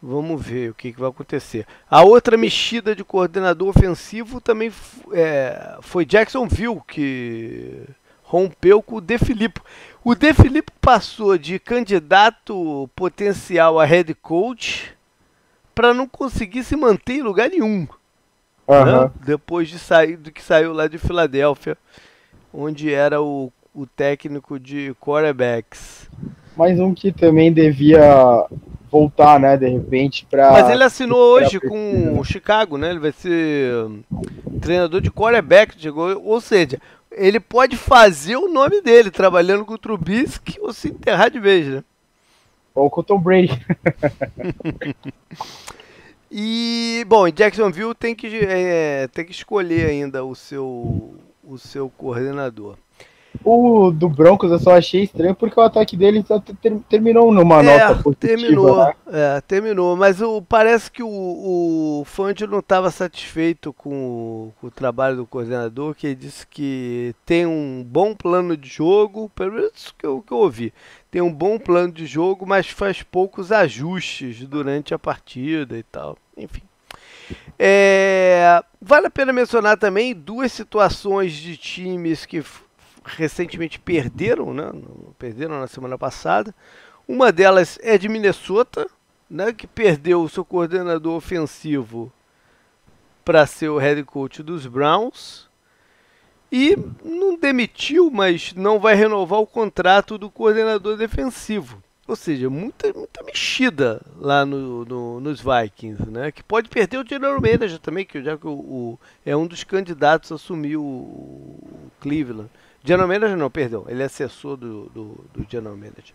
Vamos 0.00 0.40
ver 0.40 0.70
o 0.70 0.74
que, 0.74 0.92
que, 0.92 1.00
vai 1.00 1.08
acontecer. 1.08 1.66
A 1.90 2.02
outra 2.02 2.36
mexida 2.36 2.94
de 2.94 3.02
coordenador 3.02 3.68
ofensivo 3.68 4.40
também 4.40 4.72
é, 5.12 5.76
foi 5.80 6.06
Jacksonville, 6.06 6.80
que 6.86 7.82
rompeu 8.22 8.80
com 8.80 8.96
o 8.96 9.00
De 9.00 9.18
Filippo. 9.18 9.60
O 10.04 10.14
De 10.14 10.32
Filippo 10.32 10.70
passou 10.80 11.36
de 11.36 11.58
candidato 11.58 12.88
potencial 12.94 13.80
a 13.80 13.84
head 13.84 14.14
coach 14.14 14.96
para 15.74 15.92
não 15.92 16.06
conseguir 16.06 16.62
se 16.62 16.76
manter 16.76 17.14
em 17.14 17.22
lugar 17.22 17.50
nenhum. 17.50 17.88
Uhum. 18.68 18.84
Né? 18.84 19.10
Depois 19.24 19.68
de 19.68 19.78
sair 19.78 20.16
do 20.16 20.30
que 20.30 20.42
saiu 20.42 20.72
lá 20.72 20.86
de 20.86 20.98
Filadélfia, 20.98 21.76
onde 22.54 22.92
era 22.92 23.20
o, 23.20 23.52
o 23.74 23.86
técnico 23.86 24.60
de 24.60 24.94
quarterbacks. 25.00 26.08
Mais 26.56 26.78
um 26.78 26.94
que 26.94 27.10
também 27.10 27.52
devia 27.52 28.46
voltar, 28.90 29.38
né, 29.38 29.56
de 29.56 29.68
repente, 29.68 30.26
para. 30.30 30.50
Mas 30.52 30.70
ele 30.70 30.84
assinou 30.84 31.18
hoje 31.18 31.60
com 31.60 32.18
o 32.18 32.24
Chicago, 32.24 32.76
né? 32.76 32.90
Ele 32.90 32.98
vai 32.98 33.12
ser 33.12 33.86
treinador 34.60 35.00
de 35.00 35.10
quarterback, 35.10 35.80
chegou, 35.80 36.20
ou 36.24 36.40
seja, 36.40 36.80
ele 37.12 37.40
pode 37.40 37.76
fazer 37.76 38.36
o 38.36 38.48
nome 38.48 38.80
dele 38.80 39.10
trabalhando 39.10 39.64
com 39.64 39.74
o 39.74 39.78
Trubisky 39.78 40.58
ou 40.60 40.72
se 40.72 40.88
enterrar 40.88 41.30
de 41.30 41.38
vez, 41.38 41.66
né? 41.66 41.84
Ou 42.74 42.88
com 42.88 43.00
o 43.00 43.04
Tom 43.04 43.18
Brady. 43.18 43.60
e 46.30 47.04
bom, 47.08 47.28
Jacksonville 47.28 47.94
tem 47.94 48.14
que 48.14 48.28
é, 48.44 49.08
tem 49.08 49.24
que 49.24 49.32
escolher 49.32 49.90
ainda 49.90 50.24
o 50.24 50.34
seu 50.34 51.14
o 51.42 51.58
seu 51.58 51.88
coordenador. 51.90 52.76
O 53.44 53.90
do 53.90 54.08
Broncos 54.08 54.50
eu 54.50 54.58
só 54.58 54.76
achei 54.76 55.04
estranho 55.04 55.34
porque 55.34 55.58
o 55.58 55.62
ataque 55.62 55.96
dele 55.96 56.24
ter, 56.60 56.76
terminou 56.88 57.32
numa 57.32 57.60
é, 57.60 57.62
nota 57.62 58.02
positiva. 58.02 58.36
Terminou, 58.36 58.76
né? 58.84 58.94
é, 59.12 59.40
terminou. 59.40 59.96
Mas 59.96 60.20
o, 60.20 60.42
parece 60.42 60.90
que 60.90 61.02
o, 61.02 61.08
o 61.08 62.04
Fangio 62.04 62.46
não 62.46 62.58
estava 62.58 62.90
satisfeito 62.90 63.72
com 63.72 63.90
o, 63.90 64.52
com 64.60 64.66
o, 64.66 64.70
trabalho 64.70 65.16
do 65.16 65.26
coordenador, 65.26 65.94
que 65.94 66.08
ele 66.08 66.16
disse 66.16 66.46
que 66.46 67.14
tem 67.24 67.46
um 67.46 67.84
bom 67.86 68.14
plano 68.14 68.56
de 68.56 68.68
jogo, 68.68 69.30
pelo 69.34 69.52
menos 69.52 69.94
que 69.96 70.06
eu, 70.06 70.22
que 70.22 70.32
eu 70.32 70.38
ouvi. 70.38 70.72
Tem 71.10 71.22
um 71.22 71.32
bom 71.32 71.58
plano 71.58 71.92
de 71.92 72.06
jogo, 72.06 72.46
mas 72.46 72.68
faz 72.68 73.02
poucos 73.02 73.50
ajustes 73.52 74.46
durante 74.46 74.92
a 74.92 74.98
partida 74.98 75.78
e 75.78 75.82
tal. 75.82 76.16
Enfim. 76.36 76.62
É, 77.58 78.62
vale 78.80 79.06
a 79.06 79.10
pena 79.10 79.32
mencionar 79.32 79.76
também 79.76 80.14
duas 80.14 80.52
situações 80.52 81.32
de 81.32 81.56
times 81.56 82.24
que 82.24 82.42
recentemente 83.16 83.78
perderam, 83.78 84.52
né? 84.52 84.70
Perderam 85.18 85.60
na 85.60 85.66
semana 85.66 85.98
passada. 85.98 86.54
Uma 87.06 87.32
delas 87.32 87.78
é 87.82 87.96
de 87.96 88.08
Minnesota, 88.08 88.88
né? 89.30 89.52
Que 89.52 89.66
perdeu 89.66 90.22
o 90.22 90.28
seu 90.28 90.44
coordenador 90.44 91.16
ofensivo 91.16 92.12
para 93.24 93.46
ser 93.46 93.68
o 93.68 93.78
head 93.78 94.02
coach 94.04 94.42
dos 94.42 94.66
Browns. 94.66 95.48
E 96.50 96.76
não 97.04 97.36
demitiu, 97.36 98.10
mas 98.10 98.54
não 98.54 98.78
vai 98.78 98.94
renovar 98.94 99.40
o 99.40 99.46
contrato 99.46 100.16
do 100.16 100.30
coordenador 100.30 100.96
defensivo. 100.96 101.82
Ou 102.08 102.16
seja, 102.16 102.48
muita, 102.48 102.90
muita 102.94 103.22
mexida 103.22 104.00
lá 104.16 104.46
no, 104.46 104.82
no, 104.86 105.20
nos 105.20 105.42
Vikings, 105.42 106.10
né? 106.10 106.32
Que 106.32 106.42
pode 106.42 106.70
perder 106.70 106.96
o 106.96 107.06
general 107.06 107.38
manager 107.38 107.78
também, 107.78 108.06
que 108.06 108.22
já 108.22 108.34
que 108.34 108.46
o, 108.46 108.50
o 108.50 108.98
é 109.26 109.36
um 109.36 109.46
dos 109.46 109.62
candidatos 109.62 110.32
a 110.32 110.36
assumir 110.36 110.78
o, 110.78 110.82
o 110.82 111.90
Cleveland. 112.00 112.48
General 112.84 113.08
Manager 113.08 113.36
não, 113.36 113.50
perdão. 113.50 113.84
Ele 113.88 114.02
é 114.02 114.06
assessor 114.06 114.56
do, 114.56 114.84
do, 114.90 115.24
do 115.34 115.46
General 115.50 115.76
Manager. 115.76 116.14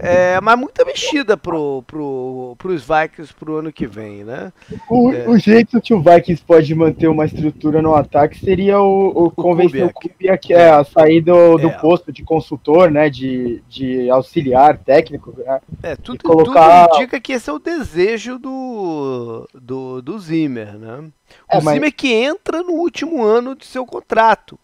É, 0.00 0.40
mas 0.40 0.58
muita 0.58 0.84
mexida 0.84 1.36
pro, 1.36 1.82
pro, 1.86 2.56
pros 2.58 2.82
Vikings 2.82 3.32
pro 3.34 3.56
ano 3.56 3.72
que 3.72 3.86
vem, 3.86 4.24
né? 4.24 4.52
O, 4.88 5.12
é. 5.12 5.28
o 5.28 5.38
jeito 5.38 5.80
que 5.80 5.92
o 5.92 6.02
Vikings 6.02 6.42
pode 6.42 6.74
manter 6.74 7.08
uma 7.08 7.26
estrutura 7.26 7.82
no 7.82 7.94
ataque 7.94 8.38
seria 8.38 8.80
o, 8.80 9.08
o, 9.08 9.24
o 9.26 9.30
convencer 9.30 9.84
o 9.84 9.92
Kubiak 9.92 10.52
é, 10.52 10.70
a 10.70 10.84
sair 10.84 11.20
do, 11.20 11.58
do 11.58 11.68
é. 11.68 11.78
posto 11.78 12.10
de 12.10 12.22
consultor, 12.24 12.90
né? 12.90 13.10
De, 13.10 13.62
de 13.68 14.08
auxiliar 14.10 14.78
técnico. 14.78 15.34
Né? 15.36 15.60
É, 15.82 15.96
tudo, 15.96 16.24
colocar... 16.24 16.88
tudo 16.88 16.96
indica 16.96 17.20
que 17.20 17.34
esse 17.34 17.50
é 17.50 17.52
o 17.52 17.58
desejo 17.58 18.38
do, 18.38 19.48
do, 19.54 20.02
do 20.02 20.18
Zimmer, 20.18 20.78
né? 20.78 21.10
O 21.52 21.56
é, 21.56 21.60
mas... 21.60 21.74
Zimmer 21.74 21.94
que 21.94 22.12
entra 22.12 22.62
no 22.62 22.72
último 22.72 23.22
ano 23.22 23.54
de 23.54 23.66
seu 23.66 23.84
contrato. 23.84 24.58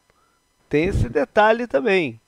Tem 0.70 0.84
esse 0.84 1.08
detalhe 1.08 1.66
também. 1.66 2.20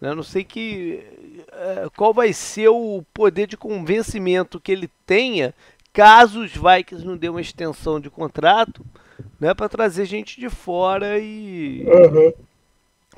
Eu 0.00 0.14
não 0.14 0.22
sei 0.22 0.44
que 0.44 1.04
é, 1.52 1.88
qual 1.96 2.14
vai 2.14 2.32
ser 2.32 2.68
o 2.68 3.04
poder 3.12 3.46
de 3.46 3.56
convencimento 3.56 4.60
que 4.60 4.72
ele 4.72 4.88
tenha 5.04 5.52
caso 5.92 6.40
os 6.44 6.52
Vikings 6.52 7.04
não 7.04 7.16
dê 7.16 7.28
uma 7.28 7.40
extensão 7.40 7.98
de 7.98 8.08
contrato, 8.08 8.86
né, 9.40 9.52
para 9.52 9.68
trazer 9.68 10.04
gente 10.04 10.40
de 10.40 10.48
fora 10.48 11.18
e 11.18 11.84
uhum. 11.84 12.32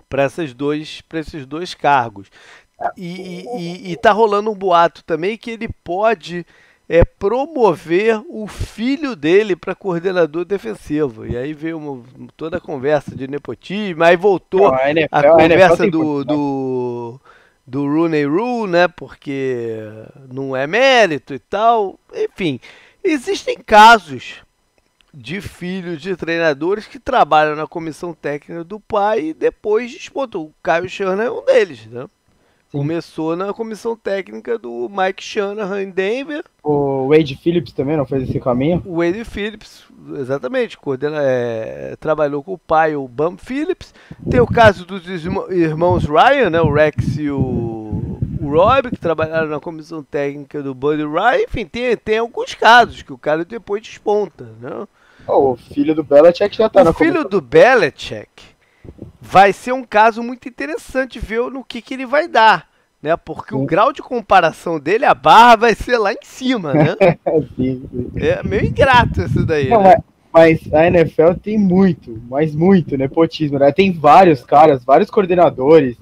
para 0.09 0.25
esses 0.25 0.55
dois 0.55 1.02
para 1.02 1.21
esses 1.21 1.45
dois 1.45 1.75
cargos. 1.75 2.29
E, 2.97 3.45
e, 3.57 3.93
e 3.93 3.97
tá 3.97 4.11
rolando 4.11 4.50
um 4.50 4.57
boato 4.57 5.05
também 5.05 5.37
que 5.37 5.50
ele 5.50 5.69
pode 5.85 6.45
é 6.93 7.07
promover 7.07 8.23
o 8.29 8.47
filho 8.47 9.17
dele 9.17 9.57
para 9.57 9.75
coordenador 9.75 10.45
defensivo. 10.45 11.27
E 11.27 11.35
aí 11.39 11.55
veio 11.55 11.79
uma, 11.79 12.05
toda 12.37 12.59
a 12.59 12.61
conversa 12.61 13.17
de 13.17 13.27
nepotismo, 13.27 14.05
aí 14.05 14.15
voltou 14.15 14.71
Não, 14.71 14.75
a, 14.75 14.91
NFL, 14.91 15.09
a, 15.11 15.23
conversa 15.31 15.85
a 15.85 15.89
do, 15.89 16.23
do, 16.23 17.21
do 17.67 17.87
Rooney 17.87 18.27
Rule, 18.27 18.71
né? 18.71 18.89
Porque 18.89 19.75
não 20.31 20.55
é 20.55 20.67
mérito 20.67 21.33
e 21.33 21.39
tal. 21.39 21.99
Enfim, 22.15 22.61
existem 23.03 23.57
casos 23.57 24.43
de 25.15 25.41
filhos 25.41 25.99
de 25.99 26.15
treinadores 26.15 26.87
que 26.87 26.99
trabalham 26.99 27.57
na 27.57 27.67
comissão 27.67 28.13
técnica 28.13 28.63
do 28.65 28.79
pai 28.79 29.29
e 29.29 29.33
depois 29.33 29.91
disputam. 29.91 30.43
O 30.43 30.55
Caio 30.63 30.91
Shanahan 30.91 31.25
é 31.25 31.31
um 31.31 31.43
deles, 31.43 31.87
né? 31.87 32.07
Começou 32.73 33.37
na 33.37 33.52
comissão 33.52 33.95
técnica 33.95 34.59
do 34.59 34.88
Mike 34.91 35.23
Shanahan 35.23 35.83
em 35.83 35.91
Denver. 35.91 36.43
O 36.62 37.09
Wade 37.09 37.37
Phillips 37.37 37.71
também 37.71 37.99
não 37.99 38.07
fez 38.07 38.26
esse 38.26 38.41
caminho? 38.41 38.83
O 38.87 38.97
Wade 38.97 39.26
Phillips, 39.26 39.85
exatamente, 40.19 40.79
coordena, 40.79 41.19
é, 41.21 41.95
trabalhou 42.00 42.43
com 42.43 42.55
o 42.55 42.59
pai, 42.59 42.97
o 42.97 43.07
Bum 43.07 43.37
Phillips. 43.37 43.93
Tem 44.31 44.41
o 44.41 44.47
caso 44.47 44.87
dos 44.87 45.07
irmãos 45.07 46.07
Ryan, 46.07 46.49
né, 46.49 46.62
o 46.62 46.73
Rex 46.73 47.19
e 47.19 47.29
o, 47.29 48.19
o 48.41 48.50
Rob, 48.50 48.88
que 48.91 48.97
trabalharam 48.97 49.49
na 49.49 49.61
comissão 49.61 50.02
técnica 50.02 50.62
do 50.62 50.75
Buddy 50.75 51.05
Ryan. 51.05 51.43
Enfim, 51.43 51.67
tem, 51.67 51.95
tem 51.95 52.19
alguns 52.19 52.55
casos 52.55 53.02
que 53.02 53.12
o 53.12 53.19
cara 53.19 53.45
depois 53.45 53.83
desponta. 53.83 54.49
Né? 54.59 54.88
Oh, 55.29 55.52
o 55.52 55.57
filho 55.57 55.95
do 55.95 56.02
Belichick 56.02 56.57
já 56.57 56.71
tá 56.71 56.81
o 56.81 56.85
na 56.85 56.91
O 56.91 56.95
filho 56.95 57.29
do 57.29 57.43
Belichick 57.43 58.52
vai 59.21 59.53
ser 59.53 59.73
um 59.73 59.85
caso 59.85 60.23
muito 60.23 60.49
interessante 60.49 61.19
ver 61.19 61.41
no 61.51 61.65
que, 61.65 61.81
que 61.81 61.95
ele 61.95 62.07
vai 62.07 62.29
dar. 62.29 62.71
Né, 63.03 63.17
porque 63.17 63.53
sim. 63.53 63.61
o 63.61 63.67
grau 63.67 63.93
de 63.93 64.01
comparação 64.01 64.79
dele, 64.79 65.05
a 65.05 65.12
barra 65.12 65.57
vai 65.57 65.75
ser 65.75 65.99
lá 65.99 66.12
em 66.12 66.23
cima, 66.23 66.73
né? 66.73 66.95
sim, 67.57 67.83
sim. 67.91 68.12
É 68.15 68.40
meio 68.45 68.64
ingrato 68.64 69.23
isso 69.23 69.45
daí. 69.45 69.68
Não, 69.68 69.83
né? 69.83 69.97
mas, 70.33 70.61
mas, 70.62 70.73
a 70.73 70.87
NFL 70.87 71.33
tem 71.42 71.59
muito, 71.59 72.23
mas 72.31 72.55
muito 72.55 72.97
nepotismo, 72.97 73.59
né? 73.59 73.73
Tem 73.73 73.90
vários 73.92 74.45
caras, 74.45 74.85
vários 74.85 75.11
coordenadores, 75.11 75.97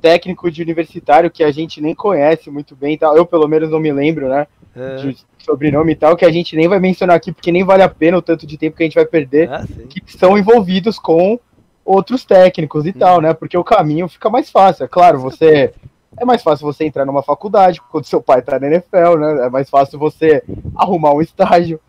técnico 0.00 0.48
de 0.48 0.62
universitário 0.62 1.28
que 1.28 1.42
a 1.42 1.50
gente 1.50 1.80
nem 1.80 1.92
conhece 1.92 2.50
muito 2.50 2.76
bem, 2.76 2.96
tal. 2.96 3.16
eu 3.16 3.26
pelo 3.26 3.48
menos 3.48 3.68
não 3.68 3.80
me 3.80 3.92
lembro, 3.92 4.28
né? 4.28 4.46
É. 4.76 4.96
De 4.96 5.16
sobrenome 5.38 5.92
e 5.92 5.96
tal, 5.96 6.16
que 6.16 6.24
a 6.24 6.30
gente 6.30 6.54
nem 6.54 6.68
vai 6.68 6.78
mencionar 6.78 7.16
aqui, 7.16 7.32
porque 7.32 7.50
nem 7.50 7.64
vale 7.64 7.82
a 7.82 7.88
pena 7.88 8.16
o 8.16 8.22
tanto 8.22 8.46
de 8.46 8.56
tempo 8.56 8.76
que 8.76 8.84
a 8.84 8.86
gente 8.86 8.94
vai 8.94 9.06
perder, 9.06 9.50
ah, 9.50 9.66
que 9.88 10.00
são 10.06 10.38
envolvidos 10.38 11.00
com 11.00 11.40
outros 11.88 12.22
técnicos 12.22 12.84
e 12.84 12.90
hum. 12.90 12.98
tal, 12.98 13.20
né? 13.20 13.32
Porque 13.32 13.56
o 13.56 13.64
caminho 13.64 14.06
fica 14.08 14.28
mais 14.28 14.50
fácil. 14.50 14.84
É 14.84 14.88
claro, 14.88 15.18
você 15.18 15.72
é 16.18 16.24
mais 16.24 16.42
fácil 16.42 16.66
você 16.66 16.84
entrar 16.84 17.06
numa 17.06 17.22
faculdade 17.22 17.80
quando 17.90 18.04
seu 18.04 18.20
pai 18.20 18.42
tá 18.42 18.58
na 18.60 18.66
NFL, 18.66 19.16
né? 19.18 19.46
É 19.46 19.50
mais 19.50 19.70
fácil 19.70 19.98
você 19.98 20.42
arrumar 20.76 21.14
um 21.14 21.22
estágio. 21.22 21.80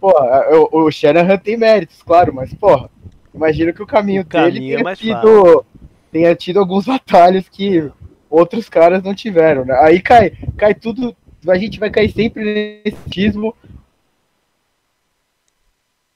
Porra, 0.00 0.46
o, 0.72 0.82
o 0.82 0.90
Shanahan 0.90 1.38
tem 1.38 1.56
méritos, 1.56 2.02
claro, 2.02 2.34
mas, 2.34 2.52
porra, 2.54 2.90
imagino 3.32 3.72
que 3.72 3.82
o 3.82 3.86
caminho, 3.86 4.22
o 4.22 4.24
dele 4.24 4.58
tenha, 4.58 4.90
é 4.90 4.94
tido, 4.96 5.64
tenha 6.10 6.34
tido 6.34 6.58
alguns 6.58 6.88
atalhos 6.90 7.48
que 7.48 7.88
outros 8.28 8.68
caras 8.68 9.02
não 9.02 9.14
tiveram, 9.14 9.64
né? 9.64 9.78
Aí 9.80 10.00
cai, 10.00 10.30
cai 10.56 10.74
tudo, 10.74 11.16
a 11.46 11.56
gente 11.56 11.78
vai 11.78 11.90
cair 11.90 12.10
sempre 12.10 12.82
nesse 12.84 13.08
tismo. 13.08 13.54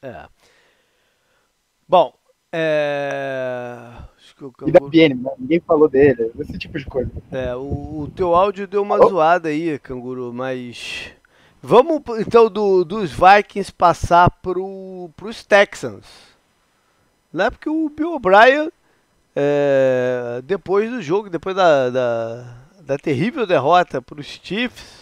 É. 0.03 0.25
É... 2.53 4.11
E 4.67 4.73
da 4.73 4.81
BN, 4.81 5.15
né? 5.17 5.31
ninguém 5.39 5.61
falou 5.61 5.87
dele, 5.87 6.33
esse 6.39 6.59
tipo 6.59 6.79
de 6.79 6.87
coisa. 6.87 7.11
É, 7.31 7.55
o, 7.55 8.03
o 8.03 8.13
teu 8.17 8.35
áudio 8.35 8.67
deu 8.67 8.81
uma 8.83 8.97
oh. 8.97 9.09
zoada 9.09 9.51
aí, 9.51 9.79
canguru, 9.79 10.33
mas. 10.33 11.13
Vamos 11.63 12.01
então 12.19 12.49
do, 12.49 12.83
dos 12.83 13.13
Vikings 13.13 13.71
passar 13.71 14.31
pro, 14.43 15.11
pros 15.15 15.45
Texans. 15.45 16.07
Né? 17.31 17.51
Porque 17.51 17.69
o 17.69 17.91
Bill 17.91 18.15
O'Brien, 18.15 18.71
é, 19.37 20.41
depois 20.45 20.91
do 20.91 21.03
jogo, 21.03 21.29
depois 21.29 21.55
da, 21.55 21.91
da, 21.91 22.57
da 22.81 22.99
terrível 22.99 23.47
derrota 23.47 24.01
para 24.01 24.21
os 24.21 24.27
Chiefs, 24.27 25.00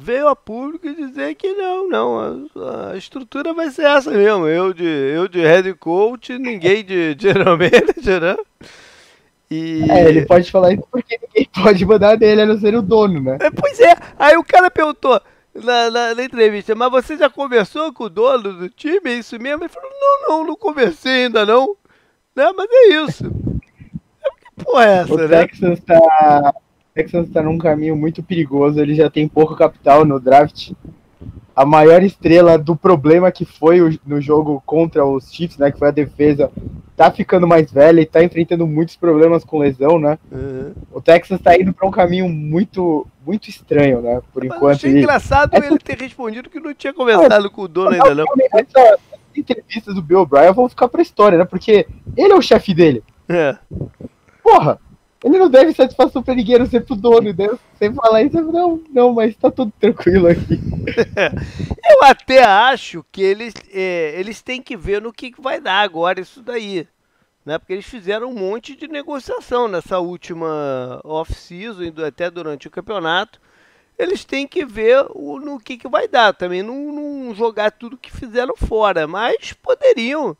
veio 0.00 0.28
a 0.28 0.34
público 0.34 0.92
dizer 0.94 1.34
que 1.34 1.52
não, 1.52 1.88
não, 1.88 2.48
a, 2.56 2.92
a, 2.92 2.96
estrutura 2.96 3.52
vai 3.52 3.70
ser 3.70 3.84
essa 3.84 4.10
mesmo. 4.10 4.48
Eu 4.48 4.72
de, 4.72 4.84
eu 4.84 5.28
de 5.28 5.40
head 5.40 5.74
coach, 5.74 6.38
ninguém 6.38 6.82
de 6.82 7.14
general 7.18 7.58
manager, 7.58 8.20
né? 8.20 8.36
E... 9.50 9.84
É, 9.90 10.08
ele 10.08 10.24
pode 10.24 10.50
falar 10.50 10.72
isso 10.72 10.86
porque 10.90 11.18
ninguém 11.20 11.48
pode 11.62 11.84
mandar 11.84 12.16
dele 12.16 12.42
a 12.42 12.46
não 12.46 12.58
ser 12.58 12.74
o 12.74 12.80
dono, 12.80 13.20
né? 13.20 13.36
É, 13.40 13.50
pois 13.50 13.78
é, 13.78 13.94
aí 14.18 14.36
o 14.36 14.44
cara 14.44 14.70
perguntou 14.70 15.20
na, 15.54 15.90
na, 15.90 16.14
na, 16.14 16.24
entrevista, 16.24 16.74
mas 16.74 16.90
você 16.90 17.16
já 17.16 17.28
conversou 17.28 17.92
com 17.92 18.04
o 18.04 18.08
dono 18.08 18.54
do 18.54 18.68
time? 18.70 19.10
É 19.10 19.14
isso 19.14 19.38
mesmo? 19.38 19.64
Ele 19.64 19.68
falou, 19.68 19.90
não, 19.90 20.28
não, 20.28 20.46
não 20.46 20.56
conversei 20.56 21.24
ainda 21.24 21.44
não. 21.44 21.76
Né? 22.34 22.50
Mas 22.56 22.68
é 22.70 22.88
isso. 23.04 23.26
É, 24.24 24.30
que 24.30 24.64
porra 24.64 24.86
é 24.86 24.92
essa, 24.98 25.14
o 25.14 25.18
né? 25.18 25.46
Texas 25.46 25.80
tá 25.80 26.54
Texans 27.02 27.28
está 27.28 27.42
num 27.42 27.58
caminho 27.58 27.96
muito 27.96 28.22
perigoso, 28.22 28.80
ele 28.80 28.94
já 28.94 29.08
tem 29.08 29.26
pouco 29.26 29.56
capital 29.56 30.04
no 30.04 30.20
draft. 30.20 30.72
A 31.54 31.64
maior 31.66 32.02
estrela 32.02 32.56
do 32.56 32.74
problema 32.74 33.30
que 33.30 33.44
foi 33.44 33.80
o, 33.80 33.98
no 34.06 34.20
jogo 34.20 34.62
contra 34.64 35.04
os 35.04 35.32
Chiefs, 35.32 35.58
né, 35.58 35.70
que 35.70 35.78
foi 35.78 35.88
a 35.88 35.92
defesa, 35.92 36.50
tá 36.96 37.10
ficando 37.10 37.46
mais 37.46 37.70
velha 37.70 38.00
e 38.00 38.06
tá 38.06 38.22
enfrentando 38.22 38.66
muitos 38.66 38.96
problemas 38.96 39.44
com 39.44 39.58
lesão, 39.58 39.98
né? 39.98 40.18
Uhum. 40.30 40.72
O 40.92 41.00
Texas 41.00 41.40
tá 41.40 41.56
indo 41.56 41.72
para 41.72 41.86
um 41.86 41.90
caminho 41.90 42.28
muito 42.28 43.06
muito 43.26 43.48
estranho, 43.48 44.00
né? 44.00 44.20
Por 44.32 44.44
Mas 44.44 44.56
enquanto. 44.56 44.76
Achei 44.76 44.98
engraçado 44.98 45.54
Essa... 45.54 45.66
ele 45.66 45.78
ter 45.78 45.98
respondido 45.98 46.48
que 46.48 46.60
não 46.60 46.72
tinha 46.74 46.92
conversado 46.92 47.46
ah, 47.46 47.50
com 47.50 47.62
o 47.62 47.68
dono 47.68 47.90
ainda 47.90 48.14
não. 48.14 48.24
Essa, 48.52 48.98
entrevistas 49.36 49.94
do 49.94 50.02
Bill 50.02 50.20
O'Brien 50.20 50.52
vão 50.52 50.68
ficar 50.68 50.88
pra 50.88 51.02
história, 51.02 51.38
né? 51.38 51.44
Porque 51.44 51.86
ele 52.16 52.32
é 52.32 52.36
o 52.36 52.42
chefe 52.42 52.74
dele. 52.74 53.02
É. 53.28 53.56
Porra, 54.42 54.78
ele 55.22 55.38
não 55.38 55.50
deve 55.50 55.74
satisfação 55.74 56.22
pra 56.22 56.34
ninguém, 56.34 56.58
não 56.58 56.66
ser 56.66 56.84
pro 56.84 56.96
dono, 56.96 57.32
né? 57.32 57.58
Sem 57.78 57.92
falar 57.92 58.22
isso, 58.22 58.40
não, 58.40 58.82
não, 58.90 59.12
mas 59.12 59.36
tá 59.36 59.50
tudo 59.50 59.72
tranquilo 59.78 60.28
aqui. 60.28 60.58
eu 61.90 62.04
até 62.04 62.42
acho 62.42 63.04
que 63.12 63.22
eles, 63.22 63.52
é, 63.72 64.18
eles 64.18 64.40
têm 64.40 64.62
que 64.62 64.76
ver 64.76 65.02
no 65.02 65.12
que 65.12 65.32
vai 65.38 65.60
dar 65.60 65.80
agora 65.80 66.20
isso 66.20 66.42
daí. 66.42 66.88
Né? 67.44 67.58
Porque 67.58 67.74
eles 67.74 67.86
fizeram 67.86 68.30
um 68.30 68.34
monte 68.34 68.74
de 68.74 68.88
negociação 68.88 69.68
nessa 69.68 69.98
última 69.98 71.00
off-season, 71.04 71.92
até 72.06 72.30
durante 72.30 72.66
o 72.66 72.70
campeonato. 72.70 73.40
Eles 73.98 74.24
têm 74.24 74.46
que 74.46 74.64
ver 74.64 75.04
o, 75.10 75.38
no 75.38 75.60
que, 75.60 75.76
que 75.76 75.88
vai 75.88 76.08
dar. 76.08 76.32
Também 76.32 76.62
não, 76.62 76.92
não 76.92 77.34
jogar 77.34 77.72
tudo 77.72 77.98
que 77.98 78.10
fizeram 78.10 78.56
fora, 78.56 79.06
mas 79.06 79.52
poderiam 79.52 80.34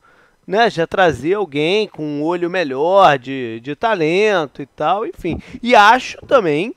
né, 0.50 0.68
já 0.68 0.84
trazer 0.84 1.34
alguém 1.34 1.86
com 1.86 2.02
um 2.04 2.24
olho 2.24 2.50
melhor 2.50 3.16
de, 3.16 3.60
de 3.60 3.76
talento 3.76 4.60
e 4.60 4.66
tal, 4.66 5.06
enfim. 5.06 5.40
E 5.62 5.76
acho 5.76 6.18
também 6.26 6.74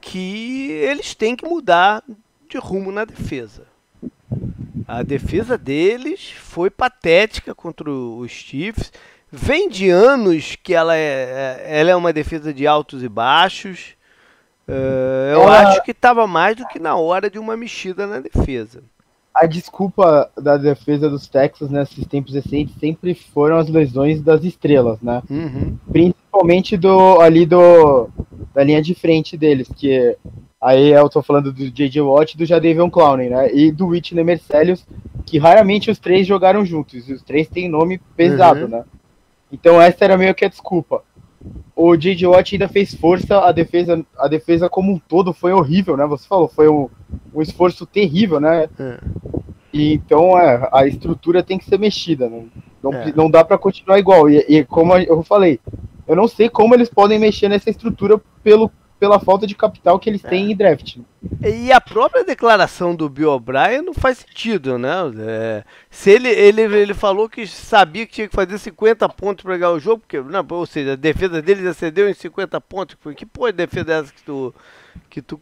que 0.00 0.70
eles 0.70 1.14
têm 1.14 1.36
que 1.36 1.46
mudar 1.46 2.02
de 2.48 2.56
rumo 2.56 2.90
na 2.90 3.04
defesa. 3.04 3.66
A 4.88 5.02
defesa 5.02 5.58
deles 5.58 6.30
foi 6.30 6.70
patética 6.70 7.54
contra 7.54 7.90
os 7.90 8.30
Chiefs. 8.30 8.90
vem 9.30 9.68
de 9.68 9.90
anos 9.90 10.56
que 10.56 10.72
ela 10.72 10.96
é, 10.96 11.60
é 11.66 11.80
ela 11.80 11.90
é 11.90 11.96
uma 11.96 12.12
defesa 12.12 12.54
de 12.54 12.66
altos 12.66 13.02
e 13.02 13.08
baixos. 13.08 13.96
Uh, 14.66 15.30
eu 15.30 15.42
ela... 15.42 15.68
acho 15.68 15.82
que 15.82 15.90
estava 15.90 16.26
mais 16.26 16.56
do 16.56 16.66
que 16.68 16.78
na 16.78 16.96
hora 16.96 17.28
de 17.28 17.38
uma 17.38 17.54
mexida 17.54 18.06
na 18.06 18.18
defesa. 18.18 18.82
A 19.34 19.46
desculpa 19.46 20.30
da 20.40 20.56
defesa 20.56 21.10
dos 21.10 21.26
Texas 21.26 21.68
nesses 21.68 22.06
tempos 22.06 22.34
recentes 22.34 22.74
sempre 22.78 23.14
foram 23.14 23.56
as 23.56 23.68
lesões 23.68 24.22
das 24.22 24.44
estrelas, 24.44 25.00
né? 25.00 25.22
Uhum. 25.28 25.76
Principalmente 25.90 26.76
do 26.76 27.20
ali 27.20 27.44
do 27.44 28.08
da 28.54 28.62
linha 28.62 28.80
de 28.80 28.94
frente 28.94 29.36
deles, 29.36 29.68
que 29.76 30.16
aí 30.60 30.90
eu 30.90 31.08
tô 31.08 31.20
falando 31.20 31.52
do 31.52 31.68
J.J. 31.68 32.00
Watt 32.00 32.34
e 32.34 32.38
do 32.38 32.46
Jadavion 32.46 32.88
Clowney, 32.88 33.28
né? 33.28 33.52
E 33.52 33.72
do 33.72 33.88
Whitney 33.88 34.22
Mercelius, 34.22 34.86
que 35.26 35.36
raramente 35.36 35.90
os 35.90 35.98
três 35.98 36.24
jogaram 36.24 36.64
juntos. 36.64 37.08
Os 37.08 37.22
três 37.22 37.48
têm 37.48 37.68
nome 37.68 38.00
pesado, 38.16 38.62
uhum. 38.62 38.68
né? 38.68 38.84
Então 39.50 39.82
essa 39.82 40.04
era 40.04 40.16
meio 40.16 40.34
que 40.34 40.44
a 40.44 40.48
desculpa. 40.48 41.02
O 41.76 41.96
J.J. 41.96 42.26
Watt 42.26 42.54
ainda 42.54 42.68
fez 42.68 42.94
força, 42.94 43.40
a 43.40 43.52
defesa, 43.52 44.04
a 44.18 44.28
defesa 44.28 44.68
como 44.68 44.92
um 44.92 44.98
todo 44.98 45.32
foi 45.32 45.52
horrível, 45.52 45.96
né? 45.96 46.06
Você 46.06 46.26
falou, 46.26 46.48
foi 46.48 46.68
um, 46.68 46.88
um 47.34 47.42
esforço 47.42 47.84
terrível, 47.84 48.40
né? 48.40 48.68
É. 48.78 48.98
E 49.72 49.94
então 49.94 50.38
é, 50.38 50.68
a 50.72 50.86
estrutura 50.86 51.42
tem 51.42 51.58
que 51.58 51.64
ser 51.64 51.78
mexida, 51.78 52.28
né? 52.28 52.44
não, 52.84 52.92
é. 52.92 53.12
não 53.16 53.30
dá 53.30 53.42
para 53.42 53.58
continuar 53.58 53.98
igual. 53.98 54.28
E, 54.28 54.44
e 54.48 54.64
como 54.64 54.94
eu 54.96 55.22
falei, 55.22 55.58
eu 56.06 56.14
não 56.14 56.28
sei 56.28 56.48
como 56.48 56.74
eles 56.74 56.88
podem 56.88 57.18
mexer 57.18 57.48
nessa 57.48 57.70
estrutura 57.70 58.20
pelo 58.42 58.70
pela 59.04 59.20
falta 59.20 59.46
de 59.46 59.54
capital 59.54 59.98
que 59.98 60.08
eles 60.08 60.24
é. 60.24 60.28
têm 60.30 60.50
em 60.50 60.56
draft. 60.56 60.96
E 61.44 61.70
a 61.70 61.78
própria 61.78 62.24
declaração 62.24 62.96
do 62.96 63.06
Bill 63.06 63.32
O'Brien 63.32 63.82
não 63.82 63.92
faz 63.92 64.18
sentido, 64.18 64.78
né? 64.78 64.94
É, 65.18 65.64
se 65.90 66.10
ele, 66.10 66.28
ele, 66.28 66.62
ele 66.62 66.94
falou 66.94 67.28
que 67.28 67.46
sabia 67.46 68.06
que 68.06 68.14
tinha 68.14 68.28
que 68.28 68.34
fazer 68.34 68.56
50 68.56 69.06
pontos 69.10 69.44
para 69.44 69.58
ganhar 69.58 69.72
o 69.72 69.78
jogo, 69.78 70.00
porque, 70.00 70.18
não, 70.22 70.46
ou 70.48 70.64
seja, 70.64 70.94
a 70.94 70.96
defesa 70.96 71.42
dele 71.42 71.68
excedeu 71.68 72.08
em 72.08 72.14
50 72.14 72.58
pontos. 72.62 72.96
Que 73.14 73.26
pô, 73.26 73.52
defesa 73.52 73.92
é 73.92 74.00
essa 74.00 74.12
que 74.12 74.22
tu, 74.22 74.54
que 75.10 75.20
tu 75.20 75.38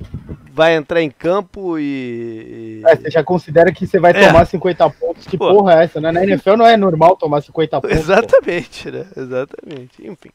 vai 0.53 0.75
entrar 0.75 1.01
em 1.01 1.11
campo 1.11 1.79
e. 1.79 2.83
É, 2.85 2.97
você 2.97 3.11
já 3.13 3.23
considera 3.23 3.73
que 3.73 3.87
você 3.87 4.01
vai 4.01 4.11
é. 4.11 4.27
tomar 4.27 4.45
50 4.45 4.91
pontos. 4.91 5.25
Que 5.25 5.39
pô. 5.39 5.55
porra 5.55 5.81
é 5.81 5.85
essa, 5.85 6.01
né? 6.01 6.11
Na 6.11 6.25
NFL 6.25 6.57
não 6.57 6.67
é 6.67 6.77
normal 6.77 7.17
tomar 7.17 7.41
50 7.43 7.81
pontos. 7.81 7.97
Exatamente, 7.97 8.91
pô. 8.91 8.99
né? 8.99 9.07
Exatamente. 9.17 10.05
Enfim. 10.05 10.31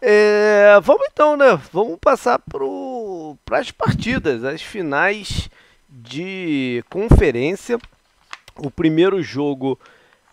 É, 0.00 0.78
vamos 0.82 1.06
então, 1.10 1.36
né? 1.36 1.58
Vamos 1.72 1.98
passar 1.98 2.38
para 2.38 3.58
as 3.58 3.70
partidas, 3.70 4.44
as 4.44 4.60
finais 4.60 5.48
de 5.88 6.84
conferência. 6.90 7.78
O 8.56 8.70
primeiro 8.70 9.22
jogo 9.22 9.78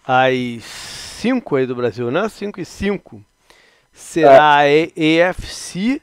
às 0.06 0.63
5 0.63 1.56
aí 1.56 1.65
do 1.65 1.76
Brasil, 1.76 2.12
né? 2.12 2.28
5 2.28 2.60
e 2.60 2.65
5 2.65 3.24
será 3.91 4.63
é. 4.63 4.84
a 4.84 5.30
EFC 5.30 6.02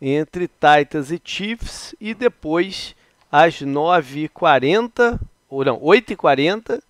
entre 0.00 0.48
Titans 0.48 1.10
e 1.10 1.20
Chiefs 1.22 1.94
e 2.00 2.14
depois 2.14 2.94
às 3.30 3.60
9h40, 3.60 5.20
ou 5.48 5.64
não, 5.64 5.78
8h40 5.80 6.80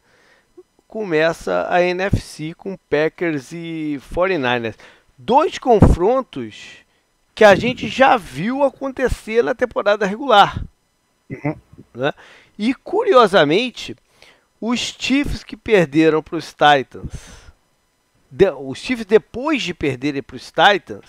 começa 0.87 1.67
a 1.69 1.83
NFC 1.83 2.55
com 2.55 2.77
Packers 2.89 3.53
e 3.53 4.01
49ers 4.15 4.75
dois 5.19 5.59
confrontos 5.59 6.79
que 7.35 7.45
a 7.45 7.55
gente 7.55 7.89
já 7.89 8.17
viu 8.17 8.63
acontecer 8.63 9.43
na 9.43 9.55
temporada 9.55 10.07
regular. 10.07 10.65
Uhum. 11.29 11.57
Né? 11.93 12.13
E 12.59 12.75
curiosamente, 12.75 13.97
os 14.61 14.81
Chiefs 14.81 15.45
que 15.45 15.57
perderam 15.57 16.23
para 16.23 16.37
os 16.37 16.47
Titans, 16.47 17.13
de, 18.31 18.51
os 18.51 18.79
Chiefs 18.79 19.05
depois 19.05 19.63
de 19.63 19.75
perderem 19.75 20.23
para 20.23 20.37
os 20.37 20.47
Titans, 20.47 21.09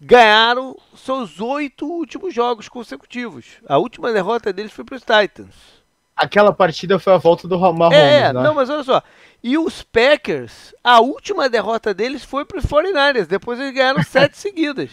ganharam 0.00 0.76
seus 0.96 1.40
oito 1.40 1.86
últimos 1.86 2.34
jogos 2.34 2.68
consecutivos. 2.68 3.46
A 3.66 3.78
última 3.78 4.12
derrota 4.12 4.52
deles 4.52 4.72
foi 4.72 4.84
para 4.84 4.96
os 4.96 5.02
Titans. 5.02 5.83
Aquela 6.16 6.52
partida 6.52 6.98
foi 6.98 7.12
a 7.12 7.18
volta 7.18 7.48
do 7.48 7.58
Mahomes, 7.58 7.98
É, 7.98 8.32
né? 8.32 8.42
não, 8.42 8.54
mas 8.54 8.70
olha 8.70 8.84
só. 8.84 9.02
E 9.42 9.58
os 9.58 9.82
Packers, 9.82 10.74
a 10.82 11.00
última 11.00 11.48
derrota 11.48 11.92
deles 11.92 12.24
foi 12.24 12.44
para 12.44 12.58
os 12.58 12.64
49ers. 12.64 13.26
Depois 13.26 13.58
eles 13.58 13.74
ganharam 13.74 14.02
sete 14.04 14.38
seguidas. 14.38 14.90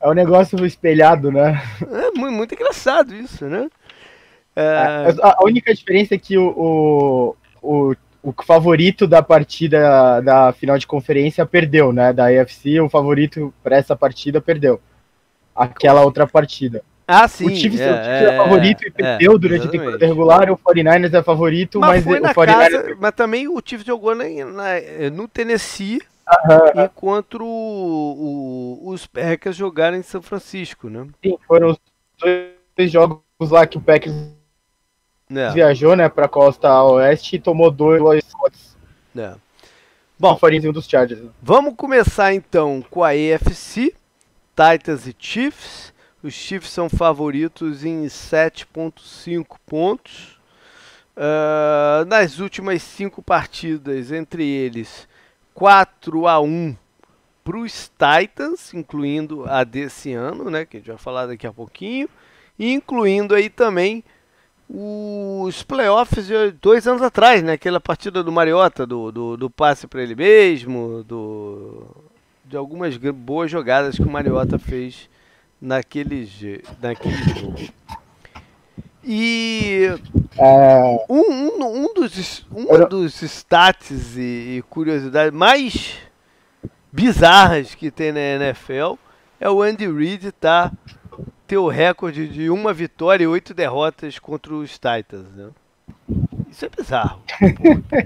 É 0.00 0.08
um 0.08 0.12
negócio 0.12 0.64
espelhado, 0.66 1.32
né? 1.32 1.62
É 1.90 2.10
muito, 2.10 2.32
muito 2.32 2.54
engraçado 2.54 3.14
isso, 3.14 3.46
né? 3.46 3.68
É... 4.54 4.62
É, 4.62 5.14
a 5.22 5.42
única 5.42 5.74
diferença 5.74 6.14
é 6.14 6.18
que 6.18 6.36
o, 6.36 6.46
o, 6.50 7.36
o, 7.62 7.96
o 8.22 8.34
favorito 8.44 9.06
da 9.06 9.22
partida 9.22 10.20
da 10.20 10.52
final 10.52 10.78
de 10.78 10.86
conferência 10.86 11.44
perdeu, 11.46 11.92
né? 11.92 12.12
Da 12.12 12.26
AFC, 12.26 12.78
o 12.80 12.88
favorito 12.88 13.52
para 13.62 13.76
essa 13.76 13.96
partida 13.96 14.40
perdeu. 14.40 14.78
Aquela 15.54 16.02
outra 16.02 16.26
partida. 16.26 16.84
Ah, 17.06 17.28
sim. 17.28 17.46
O 17.46 17.50
Chiefs 17.54 17.80
é, 17.80 17.84
é, 17.84 18.24
é 18.24 18.36
favorito 18.36 18.82
e 18.82 18.88
é, 18.88 18.90
perdeu 18.90 19.34
é, 19.34 19.38
durante 19.38 19.66
a 19.66 19.70
temporada 19.70 20.06
regular, 20.06 20.50
o 20.50 20.56
49ers 20.56 21.12
é 21.12 21.22
favorito, 21.22 21.80
mas, 21.80 22.04
mas 22.04 22.20
o 22.20 22.34
49ers... 22.34 22.46
Casa, 22.46 22.96
mas 22.98 23.12
também 23.12 23.48
o 23.48 23.60
Chiefs 23.64 23.86
jogou 23.86 24.14
na, 24.14 24.24
na, 24.24 25.10
no 25.12 25.28
Tennessee, 25.28 26.00
-huh. 26.26 26.84
enquanto 26.86 27.42
o, 27.42 28.80
o, 28.84 28.88
os 28.90 29.06
Packers 29.06 29.56
jogaram 29.56 29.96
em 29.96 30.02
São 30.02 30.22
Francisco, 30.22 30.88
né? 30.88 31.06
Sim, 31.22 31.36
foram 31.46 31.70
os 31.70 31.78
dois 32.76 32.90
jogos 32.90 33.20
lá 33.50 33.66
que 33.66 33.76
o 33.76 33.80
Packers 33.80 34.14
é. 35.30 35.50
viajou, 35.52 35.94
né, 35.96 36.08
pra 36.08 36.28
costa 36.28 36.82
oeste 36.84 37.36
e 37.36 37.40
tomou 37.40 37.70
dois 37.70 38.24
spots. 38.24 38.76
É. 39.16 39.34
Bom, 40.18 40.38
um 40.42 40.72
dos 40.72 40.88
Chargers. 40.88 41.22
Vamos 41.42 41.74
começar 41.76 42.32
então 42.32 42.82
com 42.88 43.02
a 43.02 43.14
EFC, 43.14 43.94
Titans 44.54 45.06
e 45.06 45.14
Chiefs. 45.18 45.92
Os 46.24 46.32
Chiefs 46.32 46.70
são 46.70 46.88
favoritos 46.88 47.84
em 47.84 48.06
7,5 48.06 49.58
pontos. 49.66 50.40
Uh, 51.14 52.06
nas 52.06 52.38
últimas 52.38 52.82
cinco 52.82 53.22
partidas, 53.22 54.10
entre 54.10 54.42
eles 54.42 55.06
4 55.52 56.26
a 56.26 56.40
1 56.40 56.74
para 57.44 57.58
os 57.58 57.90
Titans, 57.90 58.72
incluindo 58.72 59.44
a 59.46 59.64
desse 59.64 60.14
ano, 60.14 60.50
né, 60.50 60.64
que 60.64 60.78
a 60.78 60.80
gente 60.80 60.88
vai 60.88 60.96
falar 60.96 61.26
daqui 61.26 61.46
a 61.46 61.52
pouquinho, 61.52 62.08
incluindo 62.58 63.34
aí 63.34 63.50
também 63.50 64.02
os 64.66 65.62
playoffs 65.62 66.26
de 66.26 66.52
dois 66.52 66.88
anos 66.88 67.02
atrás, 67.02 67.42
né, 67.42 67.52
aquela 67.52 67.80
partida 67.80 68.22
do 68.22 68.32
Mariota, 68.32 68.86
do, 68.86 69.12
do, 69.12 69.36
do 69.36 69.50
passe 69.50 69.86
para 69.86 70.02
ele 70.02 70.14
mesmo, 70.14 71.04
do, 71.04 71.86
de 72.46 72.56
algumas 72.56 72.96
boas 72.96 73.50
jogadas 73.50 73.96
que 73.96 74.02
o 74.02 74.10
Mariota 74.10 74.58
fez 74.58 75.12
naquele, 75.60 76.28
naquele 76.80 77.16
jogo. 77.38 77.56
E 79.02 79.86
é... 80.38 81.04
um, 81.08 81.14
um, 81.18 81.84
um, 81.84 81.94
dos, 81.94 82.46
um 82.50 82.88
dos 82.88 83.20
stats 83.22 84.16
e, 84.16 84.56
e 84.58 84.64
curiosidades 84.68 85.32
mais 85.32 85.98
bizarras 86.90 87.74
que 87.74 87.90
tem 87.90 88.12
na 88.12 88.20
NFL 88.20 88.94
é 89.38 89.50
o 89.50 89.60
Andy 89.60 89.90
Reid 89.92 90.32
tá 90.32 90.72
ter 91.46 91.58
o 91.58 91.68
recorde 91.68 92.26
de 92.28 92.48
uma 92.48 92.72
vitória 92.72 93.24
e 93.24 93.26
oito 93.26 93.52
derrotas 93.52 94.18
contra 94.18 94.54
os 94.54 94.72
Titans. 94.72 95.26
Né? 95.36 95.50
Isso 96.50 96.64
é 96.64 96.68
bizarro. 96.68 97.20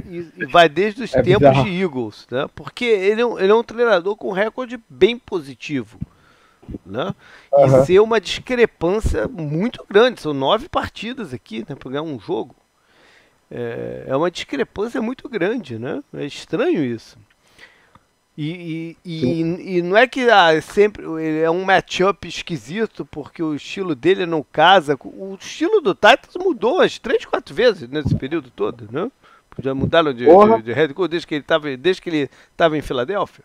e, 0.09 0.27
e, 0.37 0.47
vai 0.47 0.69
desde 0.69 1.05
os 1.05 1.15
é 1.15 1.23
tempos 1.23 1.49
bizarro. 1.49 1.65
de 1.65 1.83
Eagles, 1.83 2.27
né? 2.31 2.49
Porque 2.55 2.85
ele 2.85 3.23
é, 3.23 3.25
ele 3.45 3.53
é 3.53 3.55
um 3.55 3.63
treinador 3.63 4.17
com 4.17 4.33
recorde 4.33 4.81
bem 4.89 5.17
positivo 5.17 5.99
né? 6.85 7.15
Uhum. 7.53 7.83
E 7.83 7.87
ser 7.87 8.01
uma 8.01 8.21
discrepância 8.21 9.29
muito 9.29 9.85
grande. 9.89 10.21
São 10.21 10.33
nove 10.33 10.69
partidas 10.69 11.33
aqui, 11.33 11.65
né, 11.69 11.75
para 11.75 11.91
ganhar 11.91 12.03
um 12.03 12.19
jogo. 12.19 12.55
É, 13.51 14.05
é 14.09 14.17
uma 14.17 14.31
discrepância 14.31 15.01
muito 15.01 15.29
grande, 15.29 15.79
né? 15.79 16.03
É 16.15 16.25
estranho 16.25 16.85
isso. 16.85 17.17
E, 18.41 18.97
e, 19.05 19.13
e, 19.21 19.79
e, 19.79 19.83
não 19.83 19.97
é 19.97 20.07
que 20.07 20.31
ah, 20.31 20.63
sempre 20.63 21.05
ele 21.05 21.41
é 21.41 21.51
um 21.51 21.65
matchup 21.65 22.29
esquisito 22.29 23.05
porque 23.05 23.43
o 23.43 23.53
estilo 23.53 23.97
dele 23.97 24.27
não 24.27 24.45
casa. 24.45 24.97
O 25.03 25.37
estilo 25.41 25.81
do 25.81 25.93
Titans 25.93 26.37
mudou 26.37 26.77
umas 26.77 27.01
três, 27.01 27.25
quatro 27.25 27.53
vezes 27.53 27.89
nesse 27.89 28.15
período 28.15 28.49
todo, 28.49 28.89
né? 28.93 29.11
Já 29.61 29.75
mudaram 29.75 30.13
de, 30.13 30.25
de, 30.25 30.63
de 30.63 30.73
head 30.73 30.95
coach 30.95 31.11
desde 31.11 31.27
que 31.27 31.35
ele 31.35 31.43
estava 31.43 31.77
desde 31.77 32.01
que 32.01 32.11
ele 32.11 32.31
estava 32.53 32.79
em 32.79 32.83
Filadélfia. 32.83 33.45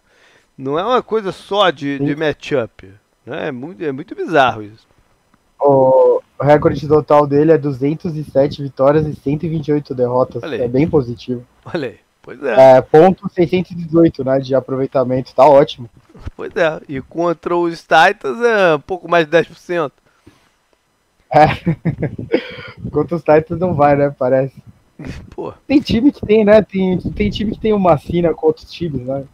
Não 0.56 0.78
é 0.78 0.84
uma 0.84 1.02
coisa 1.02 1.32
só 1.32 1.72
de, 1.72 1.98
de 1.98 2.16
matchup. 2.16 2.94
É 3.26 3.52
muito, 3.52 3.84
é 3.84 3.92
muito 3.92 4.16
bizarro 4.16 4.64
isso. 4.64 4.88
O 5.60 6.22
recorde 6.42 6.86
total 6.88 7.26
dele 7.26 7.54
é 7.54 7.58
207 7.58 8.62
vitórias 8.62 9.08
e 9.08 9.16
128 9.16 9.96
derrotas. 9.96 10.44
É 10.44 10.68
bem 10.68 10.90
positivo. 10.90 11.46
Olha 11.66 11.90
aí. 11.90 12.00
Pois 12.22 12.42
é. 12.42 12.78
é. 12.78 12.82
Ponto 12.82 13.30
618, 13.30 14.24
né, 14.24 14.40
de 14.40 14.56
aproveitamento. 14.56 15.36
Tá 15.36 15.46
ótimo. 15.46 15.90
Pois 16.36 16.56
é. 16.56 16.82
E 16.88 17.02
contra 17.02 17.56
os 17.56 17.82
Titans 17.82 18.42
é 18.42 18.76
um 18.76 18.80
pouco 18.80 19.10
mais 19.10 19.26
de 19.26 19.38
10%. 19.38 19.92
É. 21.32 21.48
contra 22.92 23.16
os 23.16 23.24
Titans 23.24 23.60
não 23.60 23.74
vai, 23.74 23.96
né, 23.96 24.14
parece. 24.18 24.56
Pô. 25.32 25.54
Tem 25.68 25.80
time 25.80 26.12
que 26.12 26.26
tem, 26.26 26.46
né? 26.46 26.62
Tem, 26.62 26.98
tem 26.98 27.30
time 27.30 27.52
que 27.52 27.60
tem 27.60 27.74
uma 27.74 27.98
sina 27.98 28.34
com 28.34 28.48
outros 28.48 28.72
times, 28.72 29.02
né? 29.02 29.26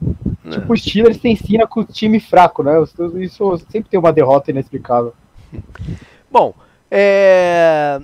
É. 0.45 0.49
Tipo, 0.51 0.73
os 0.73 0.81
Steelers 0.81 1.17
tem 1.17 1.35
sina 1.35 1.67
com 1.67 1.81
o 1.81 1.85
time 1.85 2.19
fraco, 2.19 2.63
né? 2.63 2.73
Isso 3.19 3.57
sempre 3.69 3.89
tem 3.89 3.99
uma 3.99 4.13
derrota 4.13 4.51
inexplicável. 4.51 5.13
Bom, 6.31 6.53
é... 6.89 7.99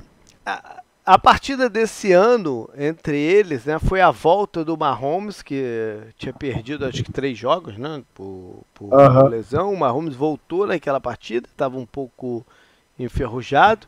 a, 0.46 0.82
a 1.06 1.18
partida 1.18 1.70
desse 1.70 2.12
ano 2.12 2.70
entre 2.78 3.18
eles, 3.18 3.66
né, 3.66 3.78
foi 3.80 4.02
a 4.02 4.10
volta 4.10 4.66
do 4.66 4.76
Mahomes, 4.76 5.42
que 5.42 6.00
tinha 6.18 6.34
perdido 6.34 6.86
acho 6.86 7.04
que 7.04 7.12
três 7.12 7.38
jogos, 7.38 7.78
né, 7.78 8.04
por, 8.14 8.64
por 8.74 8.94
uhum. 8.94 9.28
lesão. 9.28 9.72
O 9.72 9.78
Mahomes 9.78 10.16
voltou 10.16 10.66
naquela 10.68 11.00
partida, 11.00 11.48
estava 11.48 11.78
um 11.78 11.86
pouco 11.86 12.46
enferrujado 12.98 13.88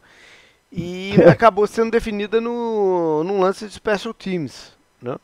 e 0.72 1.14
acabou 1.30 1.66
sendo 1.68 1.92
definida 1.92 2.42
no, 2.42 3.24
num 3.24 3.40
lance 3.40 3.66
de 3.66 3.74
special 3.74 4.14
teams, 4.14 4.74
né? 5.02 5.16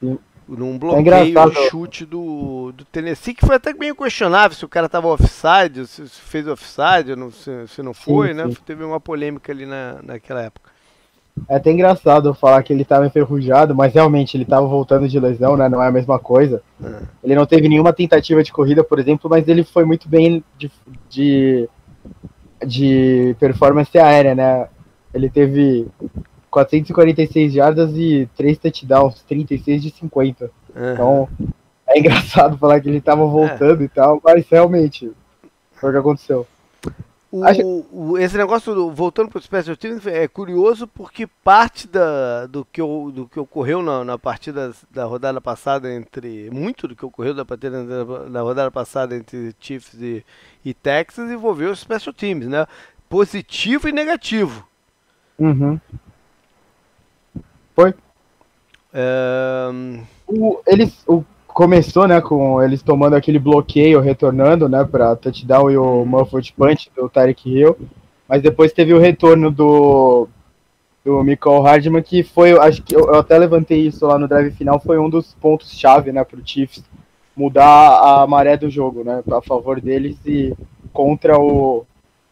Sim. 0.00 0.18
Num 0.48 0.74
é 0.74 0.78
bloqueio, 0.78 1.38
é 1.38 1.68
chute 1.70 2.04
do, 2.04 2.72
do 2.72 2.84
Tennessee, 2.84 3.34
que 3.34 3.46
foi 3.46 3.56
até 3.56 3.72
meio 3.72 3.94
questionável 3.94 4.56
se 4.56 4.64
o 4.64 4.68
cara 4.68 4.88
tava 4.88 5.08
offside, 5.08 5.86
se 5.86 6.06
fez 6.08 6.46
offside, 6.46 7.16
não, 7.16 7.30
se, 7.30 7.50
se 7.68 7.82
não 7.82 7.94
foi, 7.94 8.28
sim, 8.28 8.34
né? 8.34 8.48
Sim. 8.48 8.56
Teve 8.66 8.84
uma 8.84 9.00
polêmica 9.00 9.52
ali 9.52 9.64
na, 9.64 10.00
naquela 10.02 10.42
época. 10.42 10.72
É 11.48 11.56
até 11.56 11.70
engraçado 11.70 12.34
falar 12.34 12.62
que 12.62 12.72
ele 12.72 12.82
estava 12.82 13.06
enferrujado, 13.06 13.74
mas 13.74 13.94
realmente 13.94 14.36
ele 14.36 14.44
estava 14.44 14.66
voltando 14.66 15.08
de 15.08 15.18
lesão, 15.18 15.56
né? 15.56 15.68
Não 15.68 15.82
é 15.82 15.88
a 15.88 15.92
mesma 15.92 16.18
coisa. 16.18 16.62
É. 16.82 17.02
Ele 17.24 17.34
não 17.34 17.46
teve 17.46 17.68
nenhuma 17.68 17.92
tentativa 17.92 18.42
de 18.42 18.52
corrida, 18.52 18.84
por 18.84 18.98
exemplo, 18.98 19.30
mas 19.30 19.48
ele 19.48 19.64
foi 19.64 19.84
muito 19.84 20.08
bem 20.08 20.44
de, 20.58 20.70
de, 21.08 21.68
de 22.66 23.34
performance 23.40 23.96
aérea, 23.98 24.34
né? 24.34 24.68
Ele 25.12 25.28
teve 25.28 25.86
446 26.50 27.52
jardas 27.52 27.90
e 27.94 28.28
3 28.36 28.58
touchdowns, 28.58 29.22
36 29.22 29.82
de 29.82 29.90
50. 29.90 30.44
Uhum. 30.44 30.92
Então, 30.92 31.28
é 31.86 31.98
engraçado 31.98 32.58
falar 32.58 32.80
que 32.80 32.88
ele 32.88 32.98
estava 32.98 33.24
voltando 33.26 33.82
é. 33.82 33.84
e 33.84 33.88
tal, 33.88 34.20
mas 34.22 34.46
realmente 34.48 35.10
foi 35.72 35.90
o 35.90 35.92
que 35.92 35.98
aconteceu. 35.98 36.46
O, 37.32 37.42
Acho... 37.44 37.62
o, 37.90 38.18
esse 38.18 38.36
negócio, 38.36 38.74
do, 38.74 38.90
voltando 38.90 39.30
para 39.30 39.38
o 39.38 39.42
Special 39.42 39.74
Teams, 39.74 40.06
é 40.06 40.28
curioso 40.28 40.86
porque 40.86 41.26
parte 41.26 41.88
da, 41.88 42.44
do, 42.44 42.62
que, 42.62 42.82
do 42.82 43.26
que 43.26 43.40
ocorreu 43.40 43.82
na, 43.82 44.04
na 44.04 44.18
partida 44.18 44.70
da 44.90 45.06
rodada 45.06 45.40
passada 45.40 45.90
entre. 45.90 46.50
Muito 46.50 46.86
do 46.86 46.94
que 46.94 47.06
ocorreu 47.06 47.32
da 47.32 47.46
partida 47.46 47.82
da, 47.84 48.28
da 48.28 48.42
rodada 48.42 48.70
passada 48.70 49.16
entre 49.16 49.56
Chiefs 49.58 49.94
e, 49.94 50.22
e 50.62 50.74
Texas 50.74 51.30
envolveu 51.30 51.70
os 51.70 51.80
Special 51.80 52.12
Teams, 52.12 52.46
né? 52.46 52.66
Positivo 53.08 53.88
e 53.88 53.92
negativo. 53.92 54.66
Uhum. 55.38 55.80
Foi. 57.74 57.94
É... 58.92 59.70
O, 60.26 60.60
eles, 60.66 61.02
o, 61.06 61.24
começou, 61.52 62.08
né, 62.08 62.20
com 62.20 62.62
eles 62.62 62.82
tomando 62.82 63.14
aquele 63.14 63.38
bloqueio, 63.38 64.00
retornando, 64.00 64.68
né, 64.68 64.84
para 64.84 65.16
touchdown 65.16 65.70
e 65.70 65.76
o 65.76 66.04
muffled 66.04 66.52
punch 66.54 66.90
do 66.96 67.08
Tarek 67.08 67.48
Hill, 67.48 67.76
mas 68.28 68.42
depois 68.42 68.72
teve 68.72 68.92
o 68.94 68.98
retorno 68.98 69.50
do 69.50 70.28
do 71.04 71.20
Michael 71.24 71.62
Hardman, 71.62 72.00
que 72.00 72.22
foi, 72.22 72.56
acho 72.56 72.80
que 72.80 72.94
eu, 72.94 73.00
eu 73.08 73.16
até 73.16 73.36
levantei 73.36 73.80
isso 73.80 74.06
lá 74.06 74.16
no 74.16 74.28
drive 74.28 74.52
final, 74.52 74.78
foi 74.78 74.98
um 75.00 75.10
dos 75.10 75.34
pontos 75.34 75.76
chave, 75.76 76.12
né, 76.12 76.22
para 76.22 76.38
o 76.38 76.46
Chiefs 76.46 76.84
mudar 77.36 78.22
a 78.22 78.26
maré 78.26 78.56
do 78.56 78.70
jogo, 78.70 79.02
né, 79.02 79.20
a 79.32 79.42
favor 79.42 79.80
deles 79.80 80.16
e 80.24 80.54
contra 80.92 81.36
o, 81.38 81.84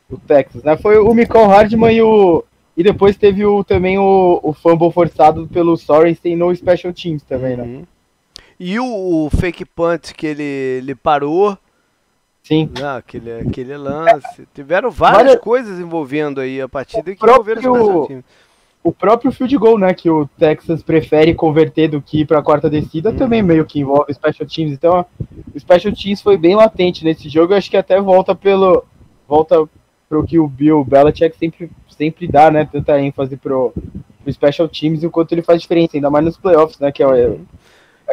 o 0.08 0.16
Texas, 0.18 0.62
né, 0.62 0.76
foi 0.76 0.98
o 0.98 1.12
Michael 1.12 1.48
Hardman 1.48 1.92
e 1.92 2.00
o 2.00 2.44
e 2.80 2.82
depois 2.82 3.14
teve 3.14 3.44
o, 3.44 3.62
também 3.62 3.98
o, 3.98 4.40
o 4.42 4.54
fumble 4.54 4.90
forçado 4.90 5.46
pelo 5.48 5.76
Sorensen 5.76 6.34
no 6.34 6.56
Special 6.56 6.94
Teams 6.94 7.22
também, 7.22 7.54
né? 7.54 7.62
uhum. 7.62 7.84
E 8.58 8.80
o, 8.80 9.26
o, 9.26 9.28
fake 9.28 9.66
punt 9.66 10.14
que 10.14 10.26
ele, 10.26 10.42
ele 10.42 10.94
parou. 10.94 11.58
Sim. 12.42 12.70
Não, 12.80 12.96
aquele, 12.96 13.32
aquele 13.40 13.76
lance. 13.76 14.48
Tiveram 14.54 14.90
várias 14.90 15.36
coisas 15.36 15.78
envolvendo 15.78 16.40
aí 16.40 16.58
a 16.58 16.66
partida 16.66 17.10
o 17.10 17.14
que 17.14 17.22
envolveram 17.22 17.70
os 17.70 18.06
Special 18.06 18.24
O 18.82 18.92
próprio 18.92 19.30
field 19.30 19.58
goal, 19.58 19.78
né, 19.78 19.92
que 19.92 20.08
o 20.08 20.26
Texas 20.38 20.82
prefere 20.82 21.34
converter 21.34 21.88
do 21.88 22.00
que 22.00 22.22
ir 22.22 22.24
para 22.24 22.38
a 22.38 22.42
quarta 22.42 22.70
descida, 22.70 23.10
hum. 23.10 23.16
também 23.16 23.42
meio 23.42 23.66
que 23.66 23.80
envolve 23.80 24.14
Special 24.14 24.48
Teams. 24.48 24.72
Então, 24.72 25.04
o 25.54 25.60
Special 25.60 25.94
Teams 25.94 26.22
foi 26.22 26.38
bem 26.38 26.56
latente 26.56 27.04
nesse 27.04 27.28
jogo. 27.28 27.52
Eu 27.52 27.58
acho 27.58 27.70
que 27.70 27.76
até 27.76 28.00
volta 28.00 28.34
pelo 28.34 28.82
volta 29.28 29.68
pro 30.08 30.24
que 30.24 30.38
o 30.38 30.48
Bill 30.48 30.82
Belichick 30.82 31.36
sempre 31.36 31.70
sempre 32.00 32.26
dá, 32.26 32.50
né, 32.50 32.64
tanta 32.64 32.98
ênfase 32.98 33.36
pro, 33.36 33.74
pro 34.22 34.32
special 34.32 34.66
teams 34.66 35.02
e 35.02 35.06
o 35.06 35.10
quanto 35.10 35.32
ele 35.32 35.42
faz 35.42 35.60
diferença, 35.60 35.98
ainda 35.98 36.08
mais 36.08 36.24
nos 36.24 36.38
playoffs, 36.38 36.78
né, 36.78 36.90
que 36.90 37.02
é, 37.02 37.06
acho 37.06 37.12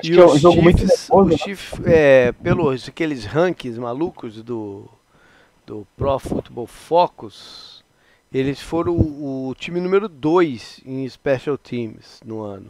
e 0.04 0.10
que 0.12 0.19
é 0.19 0.26
um 0.26 0.38
jogo 0.38 0.62
muito 0.62 0.86
nervoso. 0.86 1.30
Né? 1.30 1.38
Chief, 1.38 1.73
é, 1.86 2.34
pelos 2.34 2.89
aqueles 2.89 3.23
rankings 3.23 3.80
malucos 3.80 4.43
do, 4.43 4.89
do 5.65 5.88
Pro 5.95 6.19
Football 6.19 6.67
Focus, 6.67 7.82
eles 8.34 8.60
foram 8.60 8.93
o, 8.93 9.47
o 9.47 9.56
time 9.56 9.80
número 9.80 10.10
2 10.10 10.82
em 10.86 11.08
special 11.08 11.58
teams 11.58 12.19
no 12.26 12.41
ano. 12.41 12.69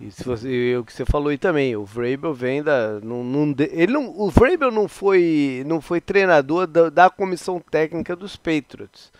E 0.00 0.12
se 0.12 0.24
você, 0.24 0.76
o 0.76 0.84
que 0.84 0.92
você 0.92 1.04
falou 1.04 1.28
aí 1.28 1.36
também, 1.36 1.76
o 1.76 1.84
Vrabel 1.84 2.32
vem 2.32 2.62
da. 2.62 2.98
Não, 3.00 3.22
não, 3.22 3.54
ele 3.58 3.92
não, 3.92 4.08
o 4.18 4.30
Vrabel 4.30 4.70
não 4.70 4.88
foi, 4.88 5.64
não 5.66 5.82
foi 5.82 6.00
treinador 6.00 6.66
da, 6.66 6.88
da 6.88 7.10
comissão 7.10 7.60
técnica 7.60 8.16
dos 8.16 8.34
Patriots 8.36 9.12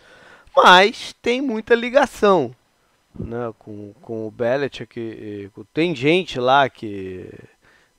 mas 0.55 1.13
tem 1.21 1.41
muita 1.41 1.75
ligação 1.75 2.55
né, 3.17 3.53
com, 3.59 3.93
com 4.01 4.27
o 4.27 4.31
Belichick. 4.31 5.51
Tem 5.73 5.95
gente 5.95 6.39
lá 6.39 6.69
que 6.69 7.29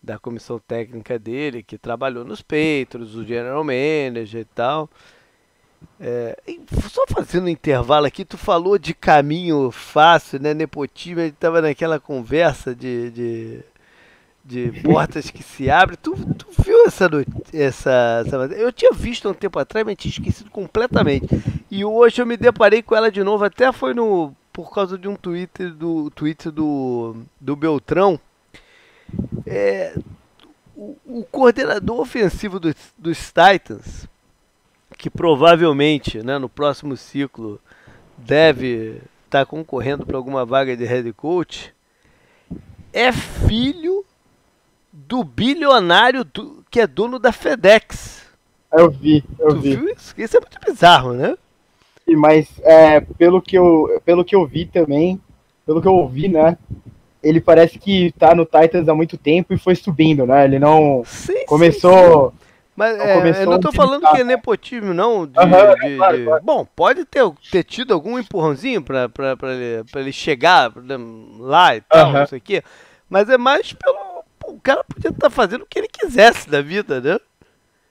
da 0.03 0.19
comissão 0.19 0.59
técnica 0.59 1.19
dele 1.19 1.63
que 1.63 1.79
trabalhou 1.79 2.25
nos 2.25 2.43
Patriots, 2.43 3.15
o 3.15 3.25
general 3.25 3.65
manager 3.65 4.43
e 4.43 4.45
tal. 4.45 4.91
É, 6.01 6.39
só 6.91 7.05
fazendo 7.09 7.45
um 7.45 7.49
intervalo 7.49 8.07
aqui, 8.07 8.25
tu 8.25 8.37
falou 8.37 8.79
de 8.79 8.95
caminho 8.95 9.71
fácil, 9.71 10.41
né? 10.41 10.53
Nepotismo, 10.53 11.21
a 11.21 11.25
gente 11.25 11.37
tava 11.37 11.63
naquela 11.63 11.99
conversa 11.99 12.75
de, 12.75 13.11
de 13.11 13.65
de 14.45 14.71
portas 14.83 15.31
que 15.31 15.43
se 15.43 15.71
abrem. 15.71 15.99
Tu, 16.01 16.15
tu 16.35 16.47
viu 16.63 16.87
essa, 16.87 17.09
essa, 17.53 18.23
essa. 18.27 18.37
Eu 18.55 18.71
tinha 18.71 18.93
visto 18.93 19.27
há 19.27 19.31
um 19.31 19.35
tempo 19.35 19.59
atrás, 19.59 19.87
mas 19.87 19.97
tinha 19.97 20.11
esquecido 20.11 20.51
completamente. 20.51 21.27
E 21.71 21.85
hoje 21.85 22.21
eu 22.21 22.27
me 22.27 22.37
deparei 22.37 22.83
com 22.83 22.95
ela 22.95 23.11
de 23.11 23.23
novo, 23.25 23.45
até 23.45 23.73
foi 23.73 23.95
no. 23.95 24.35
Por 24.53 24.73
causa 24.73 24.97
de 24.97 25.09
um 25.09 25.17
tweet 25.17 25.71
do, 25.71 26.11
tweet 26.11 26.49
do, 26.51 27.17
do 27.41 27.57
Beltrão. 27.57 28.21
É, 29.45 29.97
o, 30.77 30.97
o 31.05 31.25
coordenador 31.25 32.01
ofensivo 32.01 32.61
dos, 32.61 32.75
dos 32.97 33.33
Titans, 33.33 34.07
que 34.97 35.11
provavelmente 35.11 36.23
né, 36.23 36.39
no 36.39 36.49
próximo 36.49 36.97
ciclo 36.97 37.61
deve 38.17 39.01
estar 39.25 39.41
tá 39.41 39.47
concorrendo 39.47 40.07
para 40.07 40.17
alguma 40.17 40.45
vaga 40.45 40.77
de 40.77 40.85
head 40.85 41.13
coach, 41.15 41.75
é 42.93 43.11
filho 43.11 44.05
do 44.95 45.25
bilionário 45.25 46.25
do, 46.25 46.65
que 46.71 46.81
é 46.81 46.87
dono 46.87 47.19
da 47.19 47.33
FedEx. 47.33 48.23
Eu 48.73 48.91
vi, 48.91 49.25
eu 49.39 49.49
tu 49.49 49.61
vi. 49.61 49.77
Viu 49.77 49.89
isso? 49.89 50.15
isso 50.17 50.37
é 50.37 50.41
muito 50.41 50.59
bizarro, 50.65 51.13
né? 51.13 51.37
Mas 52.17 52.49
é, 52.63 53.01
pelo, 53.01 53.41
que 53.41 53.57
eu, 53.57 54.01
pelo 54.05 54.25
que 54.25 54.37
eu 54.37 54.47
vi 54.47 54.67
também, 54.67 55.21
pelo 55.67 55.81
que 55.81 55.89
eu 55.89 55.95
ouvi, 55.95 56.29
né? 56.29 56.57
Ele 57.23 57.41
parece 57.41 57.79
que 57.79 58.13
tá 58.19 58.35
no 58.35 58.45
Titans 58.45 58.89
há 58.89 58.95
muito 58.95 59.17
tempo 59.17 59.55
e 59.55 59.59
foi 59.59 59.75
subindo, 59.75 60.27
né? 60.27 60.45
Ele 60.45 60.59
não 60.59 61.03
sim, 61.07 61.47
começou. 61.47 62.31
Sim, 62.31 62.37
sim. 62.37 62.45
Mas 62.77 62.99
é, 62.99 63.43
eu 63.45 63.51
não 63.51 63.61
tô 63.61 63.73
falando 63.73 64.11
que 64.11 64.21
é 64.21 64.25
nepotismo, 64.25 64.93
não. 64.93 65.27
De, 65.27 65.39
uhum, 65.39 65.47
de, 65.47 65.97
claro, 65.97 66.19
de... 66.19 66.25
Claro. 66.25 66.43
Bom, 66.45 66.67
pode 66.77 67.05
ter, 67.05 67.23
ter 67.51 67.63
tido 67.63 67.95
algum 67.95 68.19
empurrãozinho 68.19 68.83
pra, 68.83 69.09
pra, 69.09 69.37
pra, 69.37 69.55
ele, 69.55 69.85
pra 69.85 70.01
ele 70.01 70.13
chegar 70.13 70.73
lá 71.39 71.77
e 71.77 71.81
tal, 71.81 72.09
uhum. 72.09 72.13
não 72.13 72.27
sei 72.27 72.39
o 72.39 72.43
quê. 72.43 72.63
Mas 73.09 73.31
é 73.31 73.39
mais 73.39 73.73
pelo 73.73 74.04
cara 74.65 74.83
podia 74.83 75.11
estar 75.11 75.29
tá 75.29 75.31
fazendo 75.31 75.63
o 75.63 75.67
que 75.67 75.79
ele 75.79 75.89
quisesse 75.89 76.49
da 76.49 76.61
vida, 76.63 77.01
né? 77.01 77.21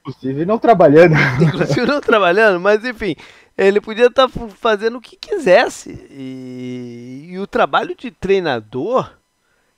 Inclusive 0.00 0.44
não 0.44 0.58
trabalhando. 0.58 1.14
Inclusive 1.40 1.86
não 1.86 2.00
trabalhando, 2.00 2.60
mas 2.60 2.84
enfim, 2.84 3.16
ele 3.56 3.80
podia 3.80 4.06
estar 4.06 4.28
tá 4.28 4.48
fazendo 4.48 4.98
o 4.98 5.00
que 5.00 5.16
quisesse. 5.16 6.06
E, 6.10 7.28
e, 7.30 7.38
o 7.38 7.46
trabalho 7.46 7.94
de 7.96 8.10
treinador 8.10 9.10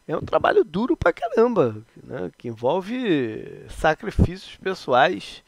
é 0.09 0.17
um 0.17 0.23
trabalho 0.23 0.65
duro 0.65 0.97
pra 0.97 1.13
caramba, 1.13 1.77
né? 2.03 2.31
que 2.37 2.49
envolve 2.49 3.65
sacrifícios 3.69 4.57
pessoais. 4.57 5.45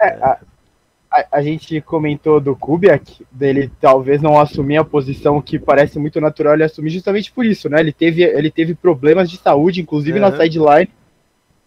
É, 0.00 0.08
a, 0.14 0.40
a, 1.10 1.38
a, 1.38 1.42
gente 1.42 1.80
comentou 1.80 2.40
do 2.40 2.54
Kubiak, 2.56 3.24
dele 3.30 3.70
talvez 3.80 4.20
não 4.20 4.38
assumir 4.38 4.76
a 4.76 4.84
posição 4.84 5.40
que 5.40 5.58
parece 5.58 5.98
muito 5.98 6.20
natural 6.20 6.54
ele 6.54 6.64
assumir 6.64 6.90
justamente 6.90 7.32
por 7.32 7.44
isso, 7.44 7.68
né? 7.68 7.80
Ele 7.80 7.92
teve, 7.92 8.22
ele 8.22 8.50
teve 8.50 8.74
problemas 8.74 9.30
de 9.30 9.36
saúde, 9.36 9.80
inclusive 9.80 10.18
na 10.18 10.36
sideline, 10.36 10.90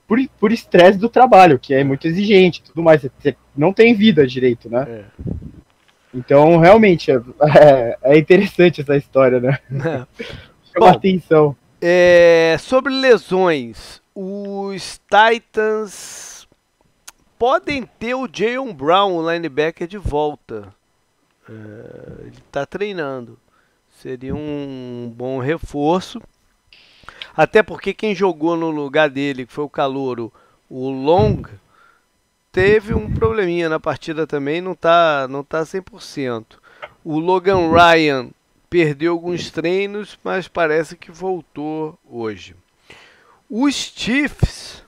por, 0.07 0.19
por 0.39 0.51
estresse 0.51 0.97
do 0.97 1.09
trabalho, 1.09 1.59
que 1.59 1.73
é 1.73 1.83
muito 1.83 2.07
exigente 2.07 2.63
tudo 2.63 2.83
mais. 2.83 3.01
Você 3.01 3.35
não 3.55 3.71
tem 3.71 3.93
vida 3.93 4.25
direito, 4.25 4.69
né? 4.69 4.85
É. 4.87 5.03
Então, 6.13 6.57
realmente, 6.57 7.11
é, 7.11 7.15
é, 7.15 7.97
é, 8.03 8.17
interessante 8.17 8.81
essa 8.81 8.97
história, 8.97 9.39
né? 9.39 9.59
Chama 10.73 10.89
atenção. 10.89 11.55
É, 11.81 12.57
sobre 12.59 12.93
lesões, 12.93 14.01
os 14.13 14.99
Titans 15.07 16.28
podem 17.39 17.83
ter 17.83 18.13
o 18.13 18.27
Jayon 18.31 18.73
Brown, 18.73 19.15
o 19.15 19.31
linebacker, 19.31 19.87
de 19.87 19.97
volta. 19.97 20.75
É, 21.49 22.25
ele 22.25 22.37
está 22.45 22.65
treinando. 22.65 23.39
Seria 24.01 24.35
um 24.35 25.11
bom 25.15 25.39
reforço. 25.39 26.21
Até 27.35 27.63
porque 27.63 27.93
quem 27.93 28.13
jogou 28.13 28.57
no 28.57 28.69
lugar 28.69 29.09
dele, 29.09 29.45
que 29.45 29.53
foi 29.53 29.63
o 29.63 29.69
calouro, 29.69 30.31
o 30.69 30.89
Long, 30.89 31.43
teve 32.51 32.93
um 32.93 33.11
probleminha 33.13 33.69
na 33.69 33.79
partida 33.79 34.27
também, 34.27 34.59
não 34.59 34.73
está 34.73 35.27
não 35.29 35.43
tá 35.43 35.61
100%. 35.61 36.45
O 37.03 37.19
Logan 37.19 37.71
Ryan 37.71 38.29
perdeu 38.69 39.13
alguns 39.13 39.49
treinos, 39.49 40.19
mas 40.23 40.47
parece 40.47 40.97
que 40.97 41.11
voltou 41.11 41.97
hoje. 42.09 42.55
Os 43.49 43.73
Chiefs 43.73 44.83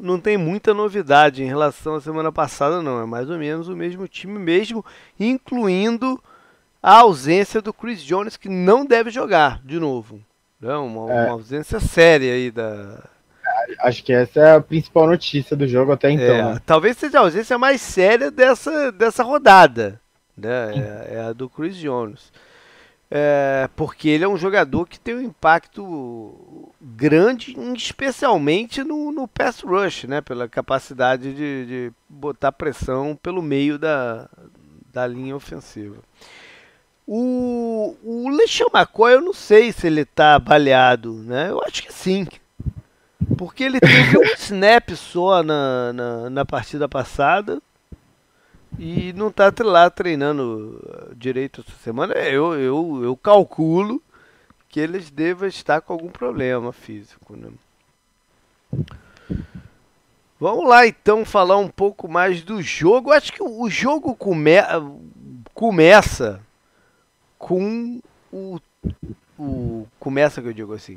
não 0.00 0.20
tem 0.20 0.36
muita 0.36 0.74
novidade 0.74 1.42
em 1.42 1.46
relação 1.46 1.94
à 1.94 2.00
semana 2.00 2.30
passada, 2.30 2.82
não. 2.82 3.02
É 3.02 3.06
mais 3.06 3.28
ou 3.30 3.38
menos 3.38 3.68
o 3.68 3.76
mesmo 3.76 4.06
time 4.06 4.38
mesmo, 4.38 4.84
incluindo 5.18 6.22
a 6.82 6.98
ausência 6.98 7.60
do 7.60 7.72
Chris 7.72 8.02
Jones, 8.02 8.36
que 8.36 8.48
não 8.48 8.84
deve 8.84 9.10
jogar 9.10 9.60
de 9.64 9.78
novo. 9.78 10.20
Né? 10.60 10.74
Uma, 10.76 11.12
é. 11.12 11.24
uma 11.24 11.32
ausência 11.32 11.80
séria 11.80 12.32
aí 12.32 12.50
da. 12.50 13.02
Acho 13.80 14.04
que 14.04 14.12
essa 14.12 14.40
é 14.40 14.56
a 14.56 14.60
principal 14.60 15.06
notícia 15.06 15.56
do 15.56 15.66
jogo 15.66 15.92
até 15.92 16.10
então. 16.10 16.24
É, 16.24 16.54
né? 16.54 16.60
Talvez 16.64 16.96
seja 16.96 17.18
a 17.18 17.22
ausência 17.22 17.58
mais 17.58 17.80
séria 17.80 18.30
dessa, 18.30 18.92
dessa 18.92 19.22
rodada. 19.22 20.00
Né? 20.36 21.06
É, 21.08 21.14
é 21.14 21.20
a 21.20 21.32
do 21.32 21.48
Chris 21.48 21.76
Jones. 21.76 22.32
É, 23.08 23.68
porque 23.76 24.08
ele 24.08 24.24
é 24.24 24.28
um 24.28 24.36
jogador 24.36 24.86
que 24.86 24.98
tem 24.98 25.14
um 25.14 25.20
impacto 25.20 26.72
grande, 26.80 27.56
especialmente 27.76 28.82
no, 28.82 29.12
no 29.12 29.28
pass 29.28 29.60
rush, 29.60 30.04
né? 30.04 30.20
Pela 30.20 30.48
capacidade 30.48 31.32
de, 31.32 31.66
de 31.66 31.92
botar 32.08 32.50
pressão 32.50 33.16
pelo 33.20 33.40
meio 33.40 33.78
da, 33.78 34.28
da 34.92 35.06
linha 35.06 35.36
ofensiva. 35.36 35.98
O, 37.06 37.96
o 38.02 38.28
LeSean 38.30 38.66
McCoy, 38.74 39.14
eu 39.14 39.20
não 39.20 39.32
sei 39.32 39.70
se 39.70 39.86
ele 39.86 40.04
tá 40.04 40.36
baleado, 40.40 41.12
né? 41.12 41.50
Eu 41.50 41.62
acho 41.64 41.84
que 41.84 41.92
sim. 41.92 42.26
Porque 43.38 43.62
ele 43.62 43.78
teve 43.78 44.18
um 44.18 44.24
snap 44.36 44.90
só 44.96 45.44
na, 45.44 45.92
na, 45.92 46.30
na 46.30 46.44
partida 46.44 46.88
passada 46.88 47.62
e 48.78 49.12
não 49.12 49.30
tá 49.30 49.52
lá 49.60 49.88
treinando 49.88 50.80
uh, 50.82 51.14
direito 51.14 51.64
essa 51.66 51.76
semana. 51.78 52.14
Eu, 52.14 52.54
eu, 52.54 53.00
eu 53.04 53.16
calculo 53.16 54.02
que 54.68 54.80
eles 54.80 55.10
devem 55.10 55.48
estar 55.48 55.80
com 55.80 55.92
algum 55.92 56.08
problema 56.08 56.72
físico. 56.72 57.36
Né? 57.36 57.48
Vamos 60.38 60.68
lá 60.68 60.86
então 60.86 61.24
falar 61.24 61.56
um 61.56 61.68
pouco 61.68 62.06
mais 62.08 62.42
do 62.42 62.60
jogo. 62.60 63.12
Acho 63.12 63.32
que 63.32 63.42
o 63.42 63.68
jogo 63.70 64.14
come 64.14 64.52
começa 65.54 66.42
com 67.38 68.00
o, 68.30 68.60
o 69.38 69.86
começa 69.98 70.42
que 70.42 70.48
eu 70.48 70.52
digo 70.52 70.74
assim, 70.74 70.96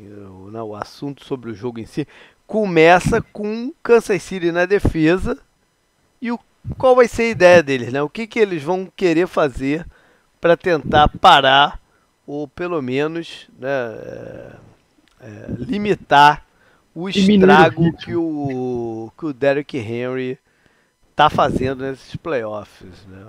não, 0.52 0.68
o 0.68 0.76
assunto 0.76 1.24
sobre 1.24 1.50
o 1.52 1.56
jogo 1.56 1.80
em 1.80 1.86
si 1.86 2.06
começa 2.46 3.22
com 3.22 3.72
Kansas 3.84 4.24
City 4.24 4.52
na 4.52 4.65
defesa 4.65 5.38
e 6.22 6.32
o 6.32 6.39
qual 6.77 6.95
vai 6.95 7.08
ser 7.08 7.23
a 7.23 7.29
ideia 7.29 7.63
deles, 7.63 7.91
né? 7.91 8.01
O 8.01 8.10
que, 8.10 8.27
que 8.27 8.39
eles 8.39 8.63
vão 8.63 8.91
querer 8.95 9.27
fazer 9.27 9.86
para 10.39 10.55
tentar 10.55 11.10
parar 11.19 11.79
ou 12.25 12.47
pelo 12.47 12.82
menos 12.82 13.49
né, 13.58 13.69
é, 13.69 14.51
é, 15.21 15.45
limitar 15.58 16.45
o 16.93 17.10
estrago 17.10 17.91
que 17.97 18.15
o, 18.15 19.12
que 19.17 19.25
o 19.25 19.34
Derrick 19.34 19.77
Henry 19.77 20.38
está 21.10 21.29
fazendo 21.29 21.84
nesses 21.84 22.15
playoffs. 22.15 23.05
Né? 23.08 23.25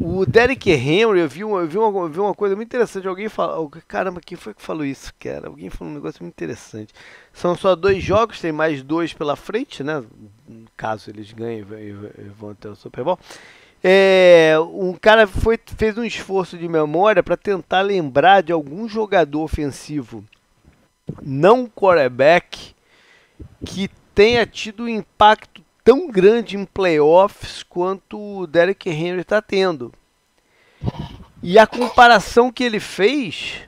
O 0.00 0.24
Derrick 0.24 0.70
Henry, 0.70 1.20
eu 1.20 1.28
vi, 1.28 1.44
uma, 1.44 1.60
eu 1.60 1.68
vi, 1.68 1.76
uma, 1.76 2.00
eu 2.00 2.08
vi 2.08 2.18
uma 2.20 2.34
coisa 2.34 2.56
muito 2.56 2.68
interessante. 2.68 3.06
Alguém 3.06 3.28
falou. 3.28 3.70
Caramba, 3.86 4.20
quem 4.24 4.36
foi 4.36 4.54
que 4.54 4.62
falou 4.62 4.84
isso, 4.84 5.12
cara? 5.18 5.48
Alguém 5.48 5.68
falou 5.68 5.92
um 5.92 5.96
negócio 5.96 6.22
muito 6.22 6.32
interessante. 6.32 6.94
São 7.34 7.54
só 7.54 7.76
dois 7.76 8.02
jogos, 8.02 8.40
tem 8.40 8.50
mais 8.50 8.82
dois 8.82 9.12
pela 9.12 9.36
frente, 9.36 9.84
né? 9.84 10.02
Caso 10.74 11.10
eles 11.10 11.32
ganhem 11.32 11.60
e 11.60 12.28
vão 12.30 12.50
até 12.50 12.70
o 12.70 12.74
Super 12.74 13.04
Bowl. 13.04 13.18
É, 13.84 14.54
um 14.72 14.94
cara 14.94 15.26
foi, 15.26 15.58
fez 15.76 15.96
um 15.98 16.04
esforço 16.04 16.56
de 16.56 16.66
memória 16.66 17.22
para 17.22 17.36
tentar 17.36 17.82
lembrar 17.82 18.42
de 18.42 18.52
algum 18.52 18.88
jogador 18.88 19.42
ofensivo 19.42 20.24
não 21.22 21.66
quarterback 21.66 22.74
que 23.64 23.88
tenha 24.14 24.46
tido 24.46 24.84
um 24.84 24.88
impacto 24.88 25.59
tão 25.84 26.08
grande 26.08 26.56
em 26.56 26.64
playoffs 26.64 27.62
quanto 27.62 28.18
o 28.18 28.46
Derek 28.46 28.88
Henry 28.88 29.20
está 29.20 29.40
tendo. 29.40 29.92
E 31.42 31.58
a 31.58 31.66
comparação 31.66 32.52
que 32.52 32.64
ele 32.64 32.80
fez 32.80 33.62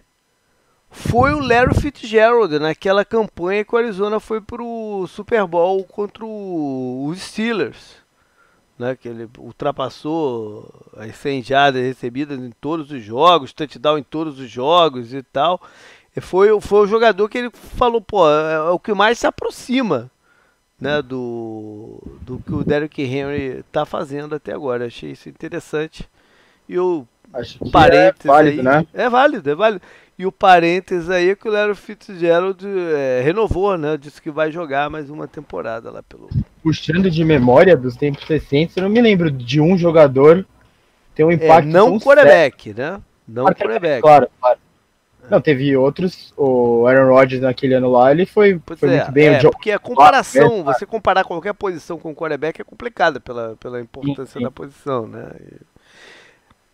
foi 0.90 1.32
o 1.32 1.40
Larry 1.40 1.74
Fitzgerald 1.74 2.58
naquela 2.58 3.04
campanha 3.04 3.64
que 3.64 3.74
o 3.74 3.78
Arizona 3.78 4.20
foi 4.20 4.42
para 4.42 4.62
o 4.62 5.06
Super 5.06 5.46
Bowl 5.46 5.82
contra 5.84 6.24
os 6.24 7.18
Steelers. 7.18 8.02
Né, 8.78 8.96
que 8.96 9.06
ele 9.06 9.28
ultrapassou 9.38 10.68
as 10.96 11.14
100 11.14 11.42
jardas 11.42 11.82
recebidas 11.82 12.38
em 12.38 12.50
todos 12.50 12.90
os 12.90 13.02
jogos, 13.02 13.52
touchdown 13.52 13.98
em 13.98 14.02
todos 14.02 14.40
os 14.40 14.50
jogos 14.50 15.14
e 15.14 15.22
tal. 15.22 15.60
E 16.16 16.20
foi, 16.20 16.58
foi 16.60 16.80
o 16.80 16.86
jogador 16.86 17.28
que 17.28 17.38
ele 17.38 17.50
falou, 17.52 18.00
pô, 18.00 18.28
é, 18.28 18.54
é 18.54 18.70
o 18.70 18.78
que 18.78 18.92
mais 18.92 19.18
se 19.18 19.26
aproxima 19.26 20.10
né, 20.82 21.00
do, 21.00 22.02
do 22.20 22.38
que 22.38 22.52
o 22.52 22.64
Derrick 22.64 23.00
Henry 23.02 23.60
está 23.60 23.86
fazendo 23.86 24.34
até 24.34 24.52
agora. 24.52 24.86
Achei 24.86 25.12
isso 25.12 25.28
interessante. 25.28 26.08
E 26.68 26.78
o 26.78 27.06
Acho 27.32 27.58
que 27.58 27.70
parênteses 27.70 28.24
é 28.24 28.28
válido, 28.28 28.60
aí, 28.60 28.64
né? 28.64 28.86
É 28.92 29.08
válido, 29.08 29.50
é 29.50 29.54
válido. 29.54 29.82
E 30.18 30.26
o 30.26 30.32
parênteses 30.32 31.08
aí 31.08 31.30
é 31.30 31.34
que 31.34 31.48
o 31.48 31.50
Larry 31.50 31.74
Fitzgerald 31.74 32.64
é, 32.66 33.22
renovou, 33.24 33.78
né? 33.78 33.96
Disse 33.96 34.20
que 34.20 34.30
vai 34.30 34.52
jogar 34.52 34.90
mais 34.90 35.08
uma 35.08 35.26
temporada 35.26 35.90
lá 35.90 36.02
pelo. 36.02 36.28
Puxando 36.62 37.10
de 37.10 37.24
memória 37.24 37.76
dos 37.76 37.96
tempos 37.96 38.24
recentes, 38.24 38.76
eu 38.76 38.82
não 38.82 38.90
me 38.90 39.00
lembro 39.00 39.30
de 39.30 39.60
um 39.60 39.78
jogador 39.78 40.46
ter 41.14 41.24
um 41.24 41.30
é, 41.30 41.34
impacto. 41.34 41.68
É, 41.68 41.72
não 41.72 41.98
quarterback, 41.98 42.74
né? 42.74 43.00
Não 43.26 43.46
quarterback. 43.46 44.02
Claro, 44.02 44.28
claro. 44.38 44.58
Não, 45.30 45.40
teve 45.40 45.76
outros. 45.76 46.32
O 46.36 46.86
Aaron 46.86 47.08
Rodgers 47.08 47.42
naquele 47.42 47.74
ano 47.74 47.90
lá, 47.90 48.10
ele 48.10 48.26
foi, 48.26 48.60
foi 48.76 48.88
é, 48.88 48.96
muito 48.96 49.12
bem. 49.12 49.28
É, 49.28 49.40
porque 49.40 49.70
a 49.70 49.78
comparação, 49.78 50.64
ah, 50.66 50.72
você 50.72 50.84
comparar 50.84 51.24
qualquer 51.24 51.54
posição 51.54 51.98
com 51.98 52.10
o 52.10 52.14
quarterback 52.14 52.60
é 52.60 52.64
complicada 52.64 53.20
pela, 53.20 53.56
pela 53.56 53.80
importância 53.80 54.40
da 54.40 54.50
posição, 54.50 55.06
né? 55.06 55.30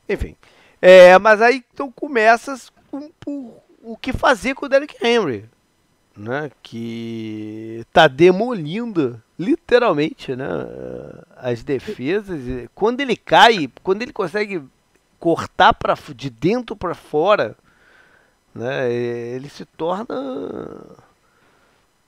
Enfim. 0.09 0.35
É, 0.81 1.19
mas 1.19 1.43
aí 1.43 1.63
então 1.73 1.91
começas 1.91 2.71
com, 2.91 3.11
com, 3.25 3.53
o 3.83 3.97
que 3.97 4.13
fazer 4.13 4.55
com 4.55 4.67
o 4.67 4.69
Derrick 4.69 4.95
Henry, 5.05 5.45
né? 6.17 6.51
Que 6.63 7.85
tá 7.93 8.09
demolindo 8.09 9.23
literalmente, 9.39 10.35
né? 10.35 10.47
As 11.37 11.63
defesas. 11.63 12.41
Quando 12.75 13.01
ele 13.01 13.17
cai, 13.17 13.71
quando 13.83 14.03
ele 14.03 14.13
consegue 14.13 14.63
cortar 15.19 15.75
para 15.75 15.95
de 16.15 16.31
dentro 16.31 16.77
para 16.77 16.95
fora 16.95 17.57
né? 18.59 18.93
Ele 18.93 19.49
se 19.49 19.65
torna 19.65 20.15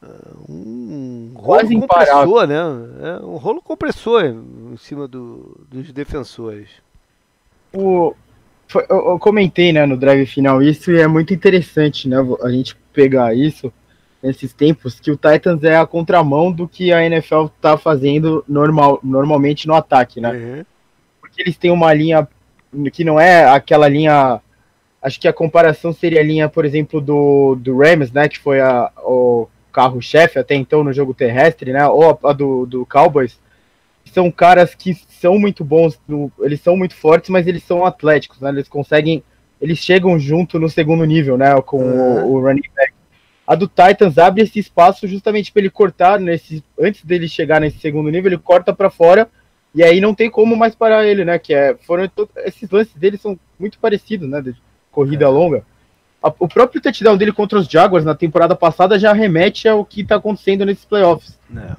ah, 0.03 0.07
um 0.49 1.33
rolo 1.35 1.61
Quase 1.61 1.75
compressor, 1.75 2.47
né? 2.47 2.57
É 3.03 3.25
um 3.25 3.37
rolo 3.37 3.63
compressor 3.63 4.25
em 4.25 4.77
cima 4.77 5.07
do, 5.07 5.65
dos 5.71 5.93
defensores. 5.93 6.69
O, 7.73 8.15
eu, 8.89 9.19
comentei 9.19 9.73
né, 9.73 9.87
no 9.87 9.97
drive 9.97 10.27
final 10.27 10.63
isso 10.63 10.91
e 10.91 11.01
é 11.01 11.07
muito 11.07 11.33
interessante 11.33 12.09
né, 12.09 12.17
a 12.43 12.51
gente 12.51 12.77
pegar 12.93 13.35
isso 13.35 13.73
nesses 14.23 14.53
tempos, 14.53 15.01
que 15.01 15.11
o 15.11 15.17
Titans 15.17 15.63
é 15.65 15.77
a 15.77 15.87
contramão 15.87 16.53
do 16.53 16.69
que 16.69 16.93
a 16.93 17.05
NFL 17.05 17.47
está 17.47 17.79
fazendo 17.79 18.45
normal, 18.47 19.01
normalmente 19.03 19.67
no 19.67 19.75
ataque, 19.75 20.21
né? 20.21 20.33
Uhum. 20.33 20.65
Porque 21.21 21.41
eles 21.41 21.57
têm 21.57 21.71
uma 21.71 21.93
linha 21.95 22.29
que 22.93 23.03
não 23.03 23.19
é 23.19 23.49
aquela 23.49 23.89
linha 23.89 24.41
Acho 25.03 25.19
que 25.19 25.29
a 25.29 25.33
comparação 25.33 25.93
seria 25.93 26.21
a 26.21 26.25
linha, 26.25 26.49
por 26.49 26.65
exemplo, 26.65 27.01
do, 27.01 27.55
do 27.55 27.79
Rams, 27.79 28.13
né? 28.13 28.29
Que 28.29 28.39
foi 28.39 28.61
a, 28.61 28.91
o 28.99 29.49
carro-chefe 29.73 30.39
até 30.39 30.55
então 30.55 30.85
no 30.85 30.93
jogo 30.93 31.15
terrestre, 31.15 31.73
né? 31.73 31.87
Ou 31.87 32.11
a, 32.11 32.31
a 32.31 32.33
do, 32.33 32.67
do 32.67 32.85
Cowboys. 32.85 33.39
São 34.13 34.31
caras 34.31 34.75
que 34.75 34.95
são 35.09 35.39
muito 35.39 35.65
bons, 35.65 36.01
eles 36.41 36.61
são 36.61 36.77
muito 36.77 36.97
fortes, 36.97 37.31
mas 37.31 37.47
eles 37.47 37.63
são 37.63 37.85
atléticos, 37.85 38.41
né? 38.41 38.51
Eles 38.51 38.69
conseguem. 38.69 39.23
Eles 39.61 39.79
chegam 39.79 40.19
junto 40.19 40.59
no 40.59 40.69
segundo 40.69 41.05
nível, 41.05 41.37
né? 41.37 41.55
Com 41.63 41.79
uhum. 41.79 42.25
o, 42.27 42.33
o 42.35 42.41
running 42.41 42.69
back. 42.75 42.93
A 43.47 43.55
do 43.55 43.67
Titans 43.67 44.17
abre 44.17 44.43
esse 44.43 44.59
espaço 44.59 45.09
justamente 45.09 45.51
para 45.51 45.61
ele 45.61 45.71
cortar 45.71 46.21
nesse 46.21 46.63
antes 46.79 47.05
dele 47.05 47.27
chegar 47.29 47.61
nesse 47.61 47.79
segundo 47.79 48.09
nível, 48.09 48.29
ele 48.29 48.39
corta 48.39 48.73
para 48.73 48.89
fora 48.89 49.29
e 49.75 49.83
aí 49.83 50.01
não 50.01 50.15
tem 50.15 50.31
como 50.31 50.57
mais 50.57 50.75
parar 50.75 51.05
ele, 51.07 51.25
né? 51.25 51.39
Que 51.39 51.55
é 51.55 51.75
foram 51.87 52.09
esses 52.45 52.71
lances 52.71 52.95
dele 52.95 53.17
são 53.17 53.39
muito 53.59 53.79
parecidos, 53.79 54.29
né? 54.29 54.43
Corrida 54.91 55.25
é. 55.25 55.29
longa. 55.29 55.65
a, 56.23 56.33
o 56.39 56.49
próprio 56.49 56.81
touchdown 56.81 57.17
dele 57.17 57.33
contra 57.33 57.59
os 57.59 57.67
Jaguars 57.67 58.05
na 58.05 58.15
temporada 58.15 58.55
passada 58.55 58.99
já 58.99 59.13
remete 59.13 59.69
ao 59.69 59.85
que 59.85 60.03
está 60.03 60.17
acontecendo 60.17 60.65
nesses 60.65 60.85
playoffs. 60.85 61.39
É. 61.57 61.77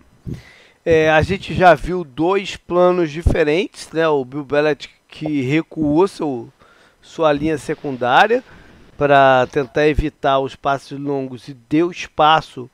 É, 0.83 1.11
a 1.11 1.21
gente 1.21 1.53
já 1.53 1.75
viu 1.75 2.03
dois 2.03 2.57
planos 2.57 3.11
diferentes, 3.11 3.91
né? 3.91 4.07
O 4.07 4.25
Bill 4.25 4.43
Belichick 4.43 5.01
que 5.07 5.41
recuou 5.41 6.07
seu, 6.07 6.49
sua 7.01 7.31
linha 7.33 7.57
secundária 7.57 8.43
para 8.97 9.45
tentar 9.51 9.87
evitar 9.87 10.39
os 10.39 10.55
passos 10.55 10.97
longos 10.97 11.47
e 11.47 11.53
deu 11.53 11.91
espaço 11.91 12.69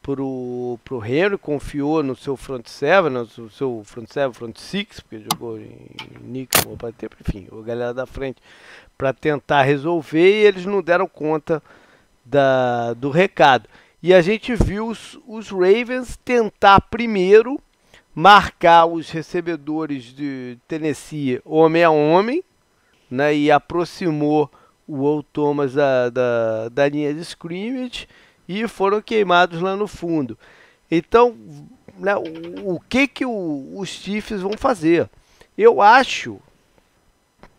pro, 0.00 0.78
pro 0.84 1.04
Henry, 1.04 1.36
confiou 1.36 2.02
no 2.02 2.16
seu 2.16 2.36
front 2.36 2.66
seven, 2.66 3.10
no 3.10 3.50
seu 3.50 3.82
front 3.84 4.06
seven, 4.10 4.32
front 4.32 4.56
six, 4.56 5.00
porque 5.00 5.24
jogou 5.30 5.58
em 5.58 5.90
nickel, 6.22 6.78
enfim, 7.20 7.48
a 7.50 7.62
galera 7.62 7.92
da 7.92 8.06
frente, 8.06 8.40
para 9.00 9.14
tentar 9.14 9.62
resolver 9.62 10.30
e 10.30 10.44
eles 10.44 10.66
não 10.66 10.82
deram 10.82 11.08
conta 11.08 11.62
da, 12.22 12.92
do 12.92 13.08
recado. 13.08 13.66
E 14.02 14.12
a 14.12 14.20
gente 14.20 14.54
viu 14.54 14.88
os, 14.88 15.18
os 15.26 15.48
Ravens 15.48 16.18
tentar 16.22 16.82
primeiro 16.82 17.58
marcar 18.14 18.84
os 18.84 19.08
recebedores 19.08 20.04
de 20.04 20.58
Tennessee 20.68 21.40
homem 21.46 21.82
a 21.82 21.88
homem, 21.88 22.44
né, 23.10 23.34
e 23.34 23.50
aproximou 23.50 24.50
o 24.86 25.02
Will 25.02 25.22
Thomas 25.32 25.72
da, 25.72 26.10
da, 26.10 26.68
da 26.68 26.86
linha 26.86 27.14
de 27.14 27.22
scrimmage 27.22 28.06
e 28.46 28.68
foram 28.68 29.00
queimados 29.00 29.62
lá 29.62 29.76
no 29.76 29.88
fundo. 29.88 30.38
Então, 30.90 31.34
né, 31.98 32.14
o, 32.16 32.74
o, 32.74 32.80
que 32.80 33.08
que 33.08 33.24
o, 33.24 33.72
os 33.76 33.88
Chiefs 33.88 34.42
vão 34.42 34.58
fazer? 34.58 35.08
Eu 35.56 35.80
acho 35.80 36.38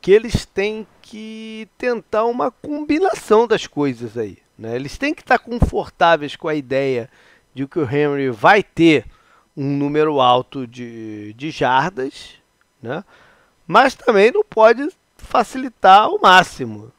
que 0.01 0.11
eles 0.11 0.45
têm 0.45 0.87
que 1.01 1.67
tentar 1.77 2.25
uma 2.25 2.49
combinação 2.49 3.45
das 3.45 3.67
coisas 3.67 4.17
aí. 4.17 4.39
Né? 4.57 4.75
Eles 4.75 4.97
têm 4.97 5.13
que 5.13 5.21
estar 5.21 5.37
confortáveis 5.37 6.35
com 6.35 6.47
a 6.47 6.55
ideia 6.55 7.09
de 7.53 7.67
que 7.67 7.79
o 7.79 7.83
Henry 7.83 8.29
vai 8.31 8.63
ter 8.63 9.05
um 9.55 9.77
número 9.77 10.19
alto 10.19 10.65
de, 10.65 11.33
de 11.33 11.51
jardas, 11.51 12.35
né? 12.81 13.03
mas 13.67 13.93
também 13.93 14.31
não 14.31 14.43
pode 14.43 14.89
facilitar 15.17 16.05
ao 16.05 16.19
máximo 16.19 16.91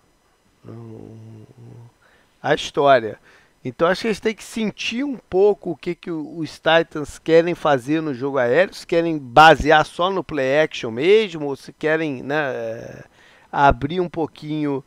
a 2.42 2.54
história. 2.54 3.18
Então 3.64 3.86
acho 3.86 4.02
que 4.02 4.08
eles 4.08 4.20
têm 4.20 4.34
que 4.34 4.42
sentir 4.42 5.04
um 5.04 5.16
pouco 5.16 5.70
o 5.70 5.76
que, 5.76 5.94
que 5.94 6.10
os 6.10 6.54
Titans 6.54 7.18
querem 7.18 7.54
fazer 7.54 8.02
no 8.02 8.12
jogo 8.12 8.38
aéreo, 8.38 8.74
se 8.74 8.86
querem 8.86 9.18
basear 9.18 9.84
só 9.86 10.10
no 10.10 10.24
play 10.24 10.60
action 10.60 10.90
mesmo, 10.90 11.46
ou 11.46 11.54
se 11.54 11.72
querem 11.72 12.22
né, 12.22 13.04
abrir 13.50 14.00
um 14.00 14.08
pouquinho 14.08 14.82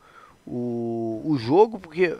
o, 0.46 1.22
o 1.24 1.38
jogo, 1.38 1.80
porque 1.80 2.18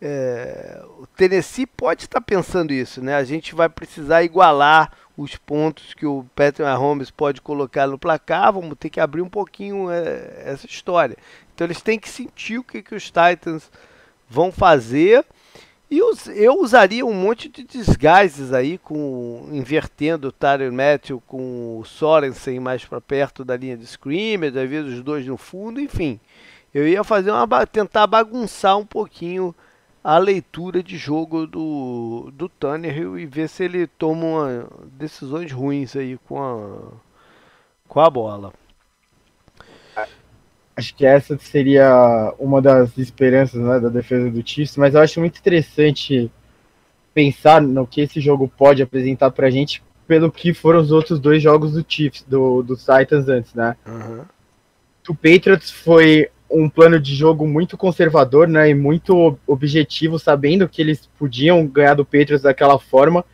é, 0.00 0.82
o 0.98 1.06
Tennessee 1.06 1.66
pode 1.66 2.02
estar 2.02 2.20
pensando 2.20 2.72
isso, 2.72 3.00
né? 3.00 3.14
A 3.14 3.22
gente 3.22 3.54
vai 3.54 3.68
precisar 3.68 4.24
igualar 4.24 4.90
os 5.16 5.36
pontos 5.36 5.94
que 5.94 6.04
o 6.04 6.26
Patrick 6.34 6.62
Mahomes 6.62 7.12
pode 7.12 7.40
colocar 7.40 7.86
no 7.86 7.96
placar, 7.96 8.52
vamos 8.52 8.76
ter 8.76 8.90
que 8.90 8.98
abrir 8.98 9.22
um 9.22 9.28
pouquinho 9.28 9.88
é, 9.88 10.42
essa 10.44 10.66
história. 10.66 11.16
Então 11.54 11.64
eles 11.64 11.80
têm 11.80 12.00
que 12.00 12.08
sentir 12.08 12.58
o 12.58 12.64
que, 12.64 12.82
que 12.82 12.96
os 12.96 13.04
Titans 13.04 13.70
vão 14.28 14.50
fazer 14.50 15.24
e 15.92 15.98
eu 16.42 16.58
usaria 16.58 17.04
um 17.04 17.12
monte 17.12 17.50
de 17.50 17.64
desgastes 17.64 18.50
aí, 18.50 18.78
com 18.78 19.46
invertendo 19.52 20.28
o 20.28 20.32
Tyler 20.32 20.72
Matthew 20.72 21.22
com 21.26 21.80
o 21.80 21.84
Sorensen 21.84 22.58
mais 22.58 22.82
para 22.82 22.98
perto 22.98 23.44
da 23.44 23.54
linha 23.58 23.76
de 23.76 23.84
scrimmage, 23.84 24.58
às 24.58 24.70
vezes 24.70 24.94
os 24.94 25.02
dois 25.02 25.26
no 25.26 25.36
fundo, 25.36 25.78
enfim. 25.78 26.18
Eu 26.72 26.88
ia 26.88 27.04
fazer 27.04 27.30
uma 27.30 27.66
tentar 27.66 28.06
bagunçar 28.06 28.78
um 28.78 28.86
pouquinho 28.86 29.54
a 30.02 30.16
leitura 30.16 30.82
de 30.82 30.96
jogo 30.96 31.46
do, 31.46 32.30
do 32.32 32.48
Tannehill 32.48 33.18
e 33.18 33.26
ver 33.26 33.50
se 33.50 33.64
ele 33.64 33.86
toma 33.86 34.24
uma, 34.24 34.68
decisões 34.98 35.52
ruins 35.52 35.94
aí 35.94 36.18
com 36.26 36.42
a, 36.42 36.96
com 37.86 38.00
a 38.00 38.08
bola. 38.08 38.50
Acho 40.76 40.94
que 40.94 41.04
essa 41.04 41.38
seria 41.38 42.32
uma 42.38 42.62
das 42.62 42.96
esperanças 42.96 43.60
né, 43.60 43.78
da 43.78 43.88
defesa 43.88 44.30
do 44.30 44.46
Chiefs, 44.46 44.76
mas 44.76 44.94
eu 44.94 45.00
acho 45.00 45.20
muito 45.20 45.38
interessante 45.38 46.30
pensar 47.12 47.60
no 47.60 47.86
que 47.86 48.00
esse 48.00 48.20
jogo 48.20 48.50
pode 48.56 48.82
apresentar 48.82 49.30
para 49.30 49.48
a 49.48 49.50
gente 49.50 49.82
pelo 50.06 50.32
que 50.32 50.54
foram 50.54 50.80
os 50.80 50.90
outros 50.90 51.20
dois 51.20 51.42
jogos 51.42 51.72
do 51.72 51.84
Chiefs, 51.86 52.24
do, 52.26 52.62
do 52.62 52.76
Titans 52.76 53.28
antes, 53.28 53.54
né? 53.54 53.76
Uhum. 53.86 54.24
O 55.08 55.14
Patriots 55.14 55.70
foi 55.70 56.28
um 56.50 56.68
plano 56.68 57.00
de 57.00 57.14
jogo 57.14 57.46
muito 57.46 57.76
conservador, 57.76 58.46
né, 58.46 58.68
e 58.68 58.74
muito 58.74 59.38
objetivo, 59.46 60.18
sabendo 60.18 60.68
que 60.68 60.82
eles 60.82 61.08
podiam 61.18 61.66
ganhar 61.66 61.94
do 61.94 62.04
Patriots 62.04 62.42
daquela 62.42 62.78
forma, 62.78 63.24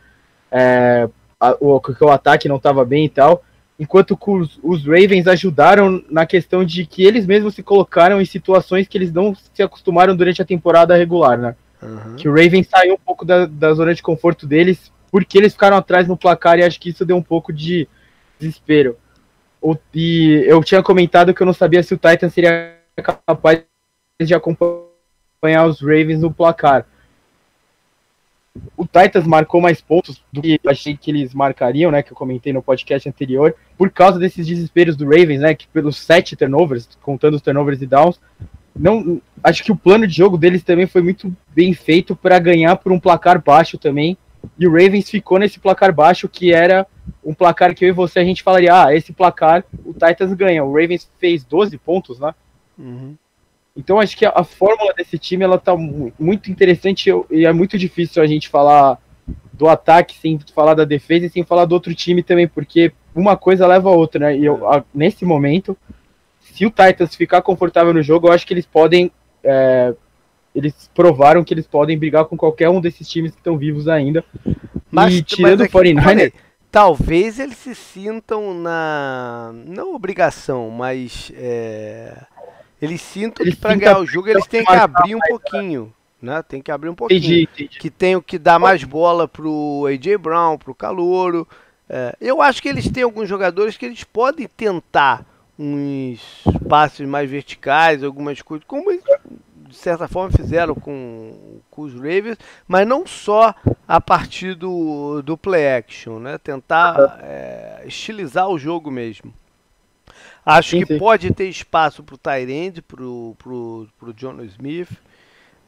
é, 0.51 1.07
a, 1.39 1.55
o, 1.59 1.79
que 1.79 2.03
o 2.03 2.09
ataque 2.09 2.47
não 2.47 2.55
estava 2.55 2.85
bem 2.85 3.05
e 3.05 3.09
tal, 3.09 3.43
enquanto 3.79 4.19
os, 4.61 4.85
Ravens 4.85 5.25
ajudaram 5.25 6.03
na 6.09 6.25
questão 6.25 6.65
de 6.65 6.85
que 6.85 7.03
eles 7.03 7.25
mesmos 7.25 7.55
se 7.55 7.63
colocaram 7.63 8.19
em 8.19 8.25
situações 8.25 8.87
que 8.87 8.97
eles 8.97 9.13
não 9.13 9.33
se 9.33 9.63
acostumaram 9.63 10.15
durante 10.15 10.41
a 10.41 10.45
temporada 10.45 10.97
regular, 10.97 11.37
né? 11.37 11.55
Uhum. 11.81 12.15
Que 12.17 12.27
o 12.27 12.31
Ravens 12.31 12.67
saiu 12.67 12.95
um 12.95 12.99
pouco 12.99 13.23
da, 13.23 13.45
da 13.45 13.73
zona 13.73 13.95
de 13.95 14.03
conforto 14.03 14.45
deles, 14.45 14.91
porque 15.09 15.37
eles 15.37 15.53
ficaram 15.53 15.77
atrás 15.77 16.07
no 16.07 16.17
placar 16.17 16.59
e 16.59 16.63
acho 16.63 16.77
que 16.77 16.89
isso 16.89 17.05
deu 17.05 17.15
um 17.15 17.23
pouco 17.23 17.53
de 17.53 17.87
desespero. 18.37 18.97
O, 19.61 19.75
e 19.95 20.43
eu 20.45 20.61
tinha 20.61 20.83
comentado 20.83 21.33
que 21.33 21.41
eu 21.41 21.45
não 21.45 21.53
sabia 21.53 21.81
se 21.81 21.93
o 21.93 21.97
Titan 21.97 22.29
seria 22.29 22.75
capaz 23.25 23.63
de 24.21 24.33
acompanhar 24.33 25.65
os 25.65 25.79
Ravens 25.79 26.19
no 26.19 26.33
placar 26.33 26.85
o 28.75 28.85
Titans 28.85 29.25
marcou 29.25 29.61
mais 29.61 29.81
pontos 29.81 30.23
do 30.31 30.41
que 30.41 30.59
eu 30.63 30.71
achei 30.71 30.95
que 30.97 31.11
eles 31.11 31.33
marcariam, 31.33 31.91
né? 31.91 32.01
Que 32.01 32.11
eu 32.11 32.17
comentei 32.17 32.51
no 32.51 32.61
podcast 32.61 33.07
anterior, 33.07 33.55
por 33.77 33.89
causa 33.89 34.19
desses 34.19 34.45
desesperos 34.45 34.95
do 34.95 35.05
Ravens, 35.05 35.41
né? 35.41 35.53
Que 35.53 35.67
pelos 35.67 35.97
sete 35.97 36.35
turnovers, 36.35 36.89
contando 37.01 37.35
os 37.35 37.41
turnovers 37.41 37.81
e 37.81 37.85
downs, 37.85 38.19
não, 38.75 39.21
acho 39.43 39.63
que 39.63 39.71
o 39.71 39.75
plano 39.75 40.07
de 40.07 40.15
jogo 40.15 40.37
deles 40.37 40.63
também 40.63 40.87
foi 40.87 41.01
muito 41.01 41.35
bem 41.49 41.73
feito 41.73 42.15
para 42.15 42.39
ganhar 42.39 42.75
por 42.77 42.91
um 42.91 42.99
placar 42.99 43.41
baixo 43.41 43.77
também. 43.77 44.17
E 44.57 44.65
o 44.65 44.71
Ravens 44.71 45.09
ficou 45.09 45.37
nesse 45.37 45.59
placar 45.59 45.93
baixo 45.93 46.29
que 46.29 46.53
era 46.53 46.87
um 47.23 47.33
placar 47.33 47.75
que 47.75 47.83
eu 47.83 47.89
e 47.89 47.91
você 47.93 48.19
a 48.19 48.23
gente 48.23 48.43
falaria, 48.43 48.85
ah, 48.85 48.95
esse 48.95 49.11
placar 49.11 49.65
o 49.83 49.93
Titans 49.93 50.33
ganha. 50.33 50.63
O 50.63 50.73
Ravens 50.73 51.09
fez 51.19 51.43
12 51.43 51.77
pontos, 51.77 52.19
né? 52.19 52.33
Uhum. 52.77 53.17
Então 53.79 53.97
acho 53.97 54.17
que 54.17 54.25
a, 54.25 54.33
a 54.35 54.43
fórmula 54.43 54.93
desse 54.93 55.17
time 55.17 55.45
ela 55.45 55.57
tá 55.57 55.73
muito 55.77 56.51
interessante 56.51 57.09
e 57.31 57.45
é 57.45 57.53
muito 57.53 57.77
difícil 57.77 58.21
a 58.21 58.27
gente 58.27 58.49
falar 58.49 58.99
do 59.53 59.69
ataque 59.69 60.17
sem 60.17 60.37
falar 60.53 60.73
da 60.73 60.83
defesa 60.83 61.25
e 61.25 61.29
sem 61.29 61.45
falar 61.45 61.63
do 61.63 61.71
outro 61.71 61.95
time 61.95 62.21
também, 62.21 62.45
porque 62.45 62.91
uma 63.15 63.37
coisa 63.37 63.65
leva 63.65 63.89
a 63.89 63.93
outra, 63.93 64.19
né? 64.19 64.37
E 64.37 64.43
eu, 64.43 64.69
a, 64.69 64.83
nesse 64.93 65.23
momento, 65.23 65.77
se 66.41 66.65
o 66.65 66.69
Titans 66.69 67.15
ficar 67.15 67.41
confortável 67.41 67.93
no 67.93 68.03
jogo, 68.03 68.27
eu 68.27 68.33
acho 68.33 68.45
que 68.45 68.53
eles 68.53 68.65
podem. 68.65 69.11
É, 69.41 69.93
eles 70.53 70.89
provaram 70.93 71.43
que 71.43 71.53
eles 71.53 71.65
podem 71.65 71.97
brigar 71.97 72.25
com 72.25 72.35
qualquer 72.35 72.69
um 72.69 72.81
desses 72.81 73.07
times 73.07 73.31
que 73.31 73.37
estão 73.37 73.57
vivos 73.57 73.87
ainda. 73.87 74.25
Mas, 74.91 75.13
e 75.13 75.23
tirando 75.23 75.59
mas 75.59 75.61
é 75.61 75.63
o 75.63 75.71
49 75.71 76.33
talvez 76.69 77.39
eles 77.39 77.57
se 77.57 77.73
sintam 77.73 78.53
na. 78.53 79.51
Não 79.65 79.95
obrigação, 79.95 80.69
mas. 80.69 81.31
É 81.35 82.13
eles 82.81 83.01
sintam 83.01 83.45
eles 83.45 83.55
que 83.55 83.61
para 83.61 83.75
ganhar 83.75 83.99
o 83.99 84.05
jogo 84.05 84.27
eles 84.29 84.47
têm 84.47 84.63
que 84.63 84.73
abrir 84.73 85.15
um 85.15 85.19
pouquinho. 85.19 85.93
Né? 86.21 86.43
Tem 86.43 86.61
que 86.61 86.71
abrir 86.71 86.89
um 86.89 86.95
pouquinho. 86.95 87.17
Entendi, 87.17 87.49
entendi. 87.53 87.79
Que 87.79 87.89
tem 87.89 88.19
que 88.21 88.37
dar 88.37 88.59
mais 88.59 88.83
bola 88.83 89.27
pro 89.27 89.85
AJ 89.87 90.17
Brown, 90.17 90.57
pro 90.57 90.75
Calouro. 90.75 91.47
É, 91.89 92.15
eu 92.19 92.41
acho 92.41 92.61
que 92.61 92.69
eles 92.69 92.89
têm 92.89 93.03
alguns 93.03 93.27
jogadores 93.27 93.77
que 93.77 93.85
eles 93.85 94.03
podem 94.03 94.47
tentar 94.47 95.25
uns 95.57 96.43
passes 96.69 97.07
mais 97.07 97.29
verticais, 97.29 98.03
algumas 98.03 98.41
coisas, 98.41 98.65
como 98.65 98.91
de 99.69 99.75
certa 99.75 100.07
forma 100.07 100.31
fizeram 100.35 100.73
com, 100.73 101.61
com 101.69 101.83
os 101.83 101.93
Ravens, 101.93 102.37
mas 102.67 102.87
não 102.87 103.05
só 103.05 103.53
a 103.87 104.01
partir 104.01 104.55
do, 104.55 105.21
do 105.21 105.37
play 105.37 105.67
action, 105.67 106.19
né? 106.19 106.37
Tentar 106.37 107.19
é, 107.21 107.83
estilizar 107.85 108.49
o 108.49 108.57
jogo 108.57 108.89
mesmo. 108.89 109.33
Acho 110.49 110.71
sim, 110.71 110.79
que 110.79 110.93
sim. 110.93 110.97
pode 110.97 111.31
ter 111.31 111.47
espaço 111.47 112.03
para 112.03 112.15
o 112.15 112.17
Tyrande, 112.17 112.81
para 112.81 113.03
o 113.03 114.13
John 114.15 114.41
Smith. 114.43 114.89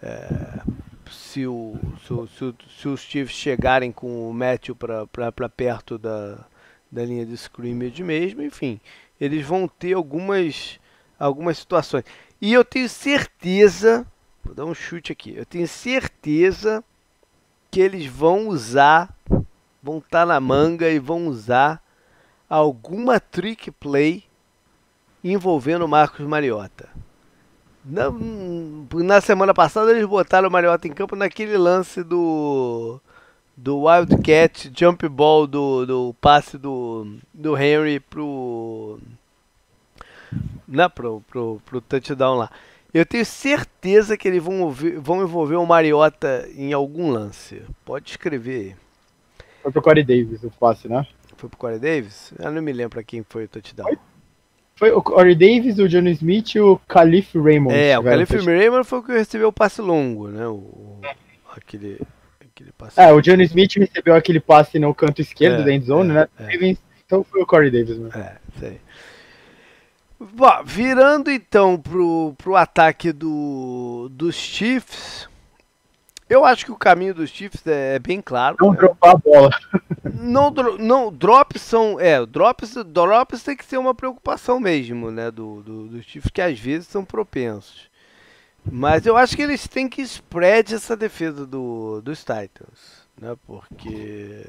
É, 0.01 0.59
se, 1.11 1.45
o, 1.45 1.77
se, 1.99 2.36
se, 2.36 2.55
se, 2.79 2.88
os 2.88 3.01
Chiefs 3.01 3.36
chegarem 3.36 3.91
com 3.91 4.27
o 4.27 4.34
Matthew 4.34 4.75
para 4.75 5.49
perto 5.55 5.99
da, 5.99 6.39
da 6.91 7.05
linha 7.05 7.23
de 7.23 7.36
scrimmage 7.36 8.03
mesmo, 8.03 8.41
enfim, 8.41 8.79
eles 9.19 9.45
vão 9.45 9.67
ter 9.67 9.93
algumas, 9.93 10.79
algumas 11.19 11.59
situações. 11.59 12.03
E 12.41 12.51
eu 12.51 12.65
tenho 12.65 12.89
certeza, 12.89 14.03
vou 14.43 14.55
dar 14.55 14.65
um 14.65 14.73
chute 14.73 15.11
aqui, 15.11 15.36
eu 15.36 15.45
tenho 15.45 15.67
certeza 15.67 16.84
que 17.69 17.79
eles 17.79 18.07
vão 18.07 18.47
usar, 18.47 19.15
vão 19.84 19.99
estar 19.99 20.21
tá 20.21 20.25
na 20.25 20.39
manga 20.39 20.89
e 20.89 20.97
vão 20.97 21.27
usar 21.27 21.84
alguma 22.49 23.19
trick 23.19 23.69
play 23.69 24.23
envolvendo 25.24 25.86
o 25.86 25.88
Marcos 25.88 26.26
Mariota. 26.26 26.89
Na, 27.84 28.05
na 28.93 29.22
semana 29.22 29.53
passada 29.53 29.91
eles 29.91 30.05
botaram 30.05 30.47
o 30.47 30.51
Mariota 30.51 30.88
em 30.88 30.93
campo 30.93 31.15
naquele 31.15 31.57
lance 31.57 32.03
do 32.03 33.01
do 33.55 33.84
Wildcat 33.84 34.72
jump 34.76 35.07
ball 35.07 35.45
do, 35.45 35.86
do 35.86 36.15
passe 36.19 36.57
do, 36.57 37.17
do 37.34 37.55
Henry 37.57 37.99
pro, 37.99 38.99
né, 40.67 40.89
pro, 40.89 41.22
pro, 41.22 41.61
pro 41.65 41.82
touchdown 41.82 42.38
lá. 42.38 42.51
Eu 42.93 43.05
tenho 43.05 43.26
certeza 43.26 44.17
que 44.17 44.28
eles 44.28 44.43
vão, 44.43 44.69
vão 44.69 45.22
envolver 45.22 45.55
o 45.55 45.65
Mariota 45.65 46.49
em 46.55 46.74
algum 46.74 47.09
lance. 47.09 47.61
Pode 47.86 48.09
escrever 48.09 48.59
aí. 48.59 48.76
Foi 49.61 49.72
pro 49.72 49.82
Corey 49.82 50.03
Davis 50.03 50.43
o 50.43 50.51
passe, 50.51 50.89
né? 50.89 51.05
Foi 51.38 51.47
pro 51.47 51.57
Corey 51.57 51.80
Davis? 51.80 52.34
Eu 52.38 52.51
não 52.51 52.61
me 52.61 52.74
lembro 52.74 53.01
quem 53.03 53.24
foi 53.24 53.45
o 53.45 53.47
touchdown. 53.47 53.88
Foi, 53.88 53.97
foi 54.82 54.91
o 54.91 54.99
Corey 54.99 55.36
Davis, 55.36 55.77
o 55.77 55.88
John 55.88 56.07
Smith 56.07 56.55
e 56.55 56.59
o 56.59 56.75
Calif 56.88 57.38
Raymond. 57.38 57.75
É, 57.75 57.99
o 57.99 58.03
Calif 58.03 58.36
Raymond 58.36 58.84
foi 58.84 58.97
o 58.97 59.03
que 59.03 59.11
recebeu 59.11 59.49
o 59.49 59.53
passe 59.53 59.79
longo, 59.79 60.27
né? 60.27 60.47
O, 60.47 60.97
aquele, 61.55 61.99
aquele 62.39 62.71
passe. 62.71 62.99
É, 62.99 63.13
o 63.13 63.21
John 63.21 63.39
Smith 63.41 63.75
recebeu 63.75 64.15
aquele 64.15 64.39
passe 64.39 64.79
no 64.79 64.91
canto 64.95 65.21
esquerdo 65.21 65.61
é, 65.61 65.65
da 65.65 65.71
endzone, 65.71 66.09
é, 66.09 66.13
né? 66.15 66.27
É. 66.39 66.75
Então 67.05 67.23
foi 67.23 67.43
o 67.43 67.45
Corey 67.45 67.69
Davis, 67.69 67.99
né? 67.99 68.09
É, 68.15 68.59
sei. 68.59 68.82
Bom, 70.19 70.63
virando 70.65 71.29
então 71.29 71.77
pro, 71.77 72.34
pro 72.36 72.55
ataque 72.55 73.11
do, 73.11 74.09
dos 74.09 74.34
Chiefs, 74.34 75.29
eu 76.32 76.45
acho 76.45 76.63
que 76.63 76.71
o 76.71 76.77
caminho 76.77 77.13
dos 77.13 77.29
Chiefs 77.29 77.67
é, 77.67 77.95
é 77.95 77.99
bem 77.99 78.21
claro. 78.21 78.55
Não 78.57 78.73
dropar 78.73 79.15
a 79.15 79.17
bola. 79.17 79.49
Não, 80.13 80.49
não, 80.49 81.11
drops 81.11 81.61
são. 81.61 81.99
É, 81.99 82.25
drops, 82.25 82.75
drops 82.86 83.43
tem 83.43 83.55
que 83.55 83.65
ser 83.65 83.77
uma 83.77 83.93
preocupação 83.93 84.57
mesmo, 84.57 85.11
né? 85.11 85.29
Do, 85.29 85.61
do, 85.61 85.88
dos 85.89 86.05
Chiefs, 86.05 86.32
que 86.32 86.41
às 86.41 86.57
vezes 86.57 86.88
são 86.88 87.03
propensos. 87.03 87.89
Mas 88.63 89.05
eu 89.05 89.17
acho 89.17 89.36
que 89.36 89.41
eles 89.41 89.67
têm 89.67 89.89
que 89.89 90.01
spread 90.03 90.73
essa 90.73 90.95
defesa 90.95 91.45
do, 91.45 92.01
dos 92.01 92.19
Titans, 92.19 93.05
né? 93.19 93.36
Porque. 93.45 94.45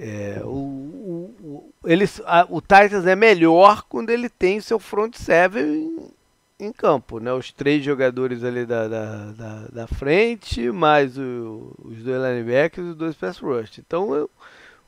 É, 0.00 0.40
o, 0.44 0.48
o, 0.48 1.36
o, 1.42 1.74
eles, 1.84 2.22
a, 2.24 2.46
o 2.48 2.62
Titans 2.62 3.04
é 3.04 3.16
melhor 3.16 3.82
quando 3.88 4.08
ele 4.08 4.30
tem 4.30 4.60
seu 4.60 4.78
front 4.78 5.16
seven 5.16 6.12
em, 6.58 6.72
campo, 6.72 7.18
né? 7.20 7.32
Os 7.32 7.52
três 7.52 7.84
jogadores 7.84 8.44
ali 8.44 8.66
da, 8.66 8.88
da, 8.88 9.32
da, 9.32 9.68
da 9.68 9.86
frente, 9.86 10.70
mais 10.70 11.16
o, 11.18 11.74
os 11.84 12.02
dois 12.02 12.22
linebackers 12.22 12.86
e 12.86 12.90
os 12.90 12.96
dois 12.96 13.16
pass 13.16 13.38
rush. 13.38 13.78
Então 13.78 14.14
eu, 14.14 14.30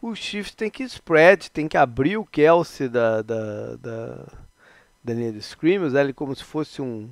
o 0.02 0.14
Chiefs 0.14 0.54
tem 0.54 0.70
que 0.70 0.82
spread, 0.84 1.50
tem 1.50 1.68
que 1.68 1.76
abrir 1.76 2.16
o 2.16 2.24
Kelsey 2.24 2.88
da, 2.88 3.22
da, 3.22 3.76
da, 3.76 4.26
da 5.04 5.14
linha 5.14 5.32
de 5.32 5.42
screen, 5.42 5.78
usar 5.78 6.02
ele 6.02 6.12
como 6.12 6.34
se 6.34 6.44
fosse 6.44 6.82
um, 6.82 7.10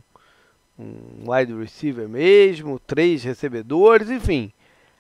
um 0.78 1.30
wide 1.30 1.54
receiver 1.54 2.09
mesmo, 2.09 2.78
três 2.78 3.22
recebedores, 3.24 4.11
enfim 4.11 4.52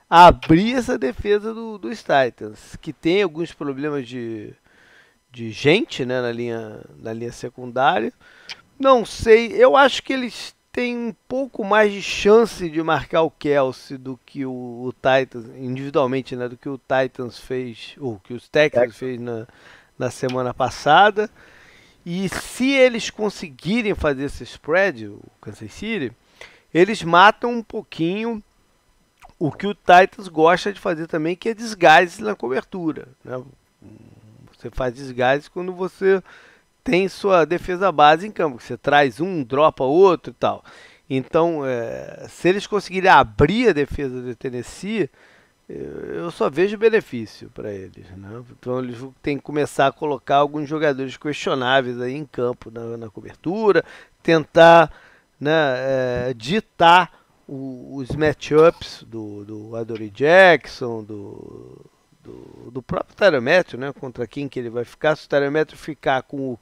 abrir 0.08 0.74
essa 0.74 0.98
defesa 0.98 1.52
do, 1.52 1.76
dos 1.76 2.02
Titans, 2.02 2.76
que 2.76 2.92
tem 2.92 3.22
alguns 3.22 3.52
problemas 3.52 4.08
de, 4.08 4.54
de 5.30 5.50
gente 5.50 6.04
né, 6.06 6.20
na, 6.22 6.32
linha, 6.32 6.80
na 6.96 7.12
linha 7.12 7.32
secundária. 7.32 8.12
Não 8.78 9.04
sei, 9.04 9.52
eu 9.52 9.76
acho 9.76 10.02
que 10.02 10.12
eles 10.12 10.54
têm 10.70 10.96
um 10.96 11.14
pouco 11.26 11.64
mais 11.64 11.92
de 11.92 12.00
chance 12.00 12.70
de 12.70 12.80
marcar 12.82 13.22
o 13.22 13.30
Kelsey 13.30 13.98
do 13.98 14.18
que 14.24 14.46
o, 14.46 14.52
o 14.52 14.92
Titans, 14.92 15.46
individualmente, 15.56 16.36
né, 16.36 16.48
do 16.48 16.56
que 16.56 16.68
o 16.68 16.78
Titans 16.78 17.38
fez, 17.38 17.96
ou 17.98 18.20
que 18.20 18.32
os 18.32 18.48
Texans 18.48 18.96
fez 18.96 19.20
na, 19.20 19.46
na 19.98 20.10
semana 20.10 20.54
passada. 20.54 21.28
E 22.06 22.28
se 22.28 22.70
eles 22.70 23.10
conseguirem 23.10 23.94
fazer 23.94 24.24
esse 24.24 24.44
spread, 24.44 25.08
o 25.08 25.20
Kansas 25.40 25.72
City, 25.72 26.12
eles 26.72 27.02
matam 27.02 27.54
um 27.54 27.62
pouquinho 27.62 28.40
o 29.38 29.50
que 29.50 29.66
o 29.66 29.74
Titans 29.74 30.28
gosta 30.28 30.72
de 30.72 30.78
fazer 30.78 31.06
também, 31.08 31.34
que 31.34 31.48
é 31.48 31.54
desgaste 31.54 32.22
na 32.22 32.36
cobertura. 32.36 33.08
Né? 33.24 33.42
Você 34.56 34.70
faz 34.70 34.94
desgaste 34.94 35.50
quando 35.50 35.72
você 35.72 36.22
tem 36.88 37.08
sua 37.08 37.44
defesa 37.44 37.92
base 37.92 38.26
em 38.26 38.30
campo. 38.30 38.60
Você 38.60 38.76
traz 38.76 39.20
um, 39.20 39.44
dropa 39.44 39.84
outro 39.84 40.30
e 40.30 40.34
tal. 40.34 40.64
Então, 41.08 41.64
é, 41.64 42.26
se 42.28 42.48
eles 42.48 42.66
conseguirem 42.66 43.10
abrir 43.10 43.68
a 43.68 43.72
defesa 43.72 44.20
do 44.20 44.34
Tennessee, 44.34 45.10
eu 45.68 46.30
só 46.30 46.48
vejo 46.48 46.78
benefício 46.78 47.50
para 47.50 47.72
eles. 47.72 48.10
Né? 48.16 48.42
Então, 48.58 48.78
eles 48.78 48.98
têm 49.22 49.36
que 49.36 49.42
começar 49.42 49.86
a 49.86 49.92
colocar 49.92 50.36
alguns 50.36 50.68
jogadores 50.68 51.16
questionáveis 51.16 52.00
aí 52.00 52.14
em 52.14 52.24
campo 52.24 52.70
na, 52.70 52.96
na 52.96 53.10
cobertura, 53.10 53.84
tentar 54.22 54.90
né, 55.38 55.50
é, 55.50 56.34
ditar 56.34 57.12
o, 57.46 57.96
os 57.96 58.10
matchups 58.10 59.04
do, 59.06 59.44
do 59.44 59.76
Adoree 59.76 60.10
Jackson, 60.10 61.04
do, 61.04 61.84
do, 62.22 62.70
do 62.70 62.82
próprio 62.82 63.16
Tyrometro, 63.16 63.78
né? 63.78 63.92
Contra 63.92 64.26
quem 64.26 64.48
que 64.48 64.58
ele 64.58 64.70
vai 64.70 64.84
ficar. 64.84 65.16
Se 65.16 65.26
o 65.26 65.28
Tyrometro 65.28 65.76
ficar 65.76 66.22
com 66.22 66.52
o. 66.52 66.58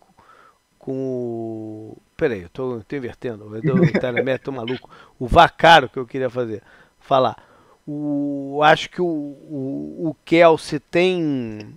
Com 0.86 0.92
o. 0.92 1.98
Peraí, 2.16 2.42
eu 2.42 2.48
tô, 2.48 2.80
tô 2.86 2.94
invertendo. 2.94 3.44
O 3.44 4.00
Tyrometro 4.00 4.52
maluco. 4.52 4.88
O 5.18 5.26
Vacaro 5.26 5.88
que 5.88 5.98
eu 5.98 6.06
queria 6.06 6.30
fazer. 6.30 6.62
Falar. 7.00 7.36
O, 7.84 8.60
acho 8.62 8.88
que 8.88 9.02
o, 9.02 9.04
o, 9.04 10.10
o 10.10 10.16
Kelsey 10.24 10.78
tem, 10.78 11.76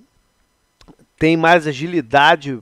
tem 1.17 1.35
mais 1.35 1.65
agilidade 1.65 2.59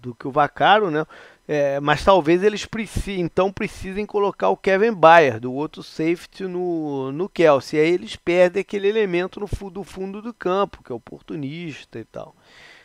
do 0.00 0.14
que 0.14 0.26
o 0.26 0.30
Vacaro, 0.30 0.90
né? 0.90 1.04
É, 1.46 1.78
mas 1.80 2.02
talvez 2.02 2.42
eles 2.42 2.64
precisem, 2.64 3.20
então 3.20 3.52
precisem 3.52 4.06
colocar 4.06 4.48
o 4.48 4.56
Kevin 4.56 4.94
Bayer, 4.94 5.38
do 5.38 5.52
outro 5.52 5.82
safety, 5.82 6.44
no, 6.44 7.12
no 7.12 7.28
Kelsey. 7.28 7.78
Aí 7.78 7.90
eles 7.90 8.16
perdem 8.16 8.62
aquele 8.62 8.88
elemento 8.88 9.38
no 9.38 9.70
do 9.70 9.84
fundo 9.84 10.22
do 10.22 10.32
campo, 10.32 10.82
que 10.82 10.92
é 10.92 10.94
oportunista 10.94 11.98
e 11.98 12.04
tal. 12.04 12.34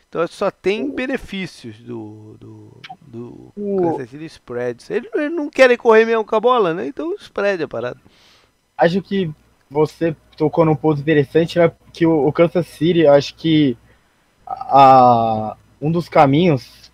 Então 0.08 0.26
só 0.28 0.50
tem 0.50 0.90
benefícios 0.90 1.78
do, 1.78 2.36
do, 2.38 2.80
do 3.06 3.52
o... 3.56 3.76
Kansas 3.80 4.10
City 4.10 4.24
Spreads. 4.26 4.90
Eles, 4.90 5.10
eles, 5.14 5.32
não 5.32 5.50
querem 5.50 5.76
correr 5.76 6.04
mesmo 6.04 6.24
com 6.24 6.36
a 6.36 6.40
bola, 6.40 6.72
né? 6.72 6.86
Então 6.86 7.14
spread 7.14 7.62
a 7.62 7.68
parada. 7.68 8.00
Acho 8.78 9.02
que 9.02 9.30
você 9.68 10.14
tocou 10.36 10.64
num 10.64 10.76
ponto 10.76 11.00
interessante, 11.00 11.58
né? 11.58 11.72
Que 11.92 12.06
o, 12.06 12.26
o 12.26 12.32
Kansas 12.32 12.66
City, 12.66 13.06
acho 13.06 13.34
que 13.34 13.76
a, 14.46 15.56
um 15.80 15.90
dos 15.90 16.08
caminhos 16.08 16.90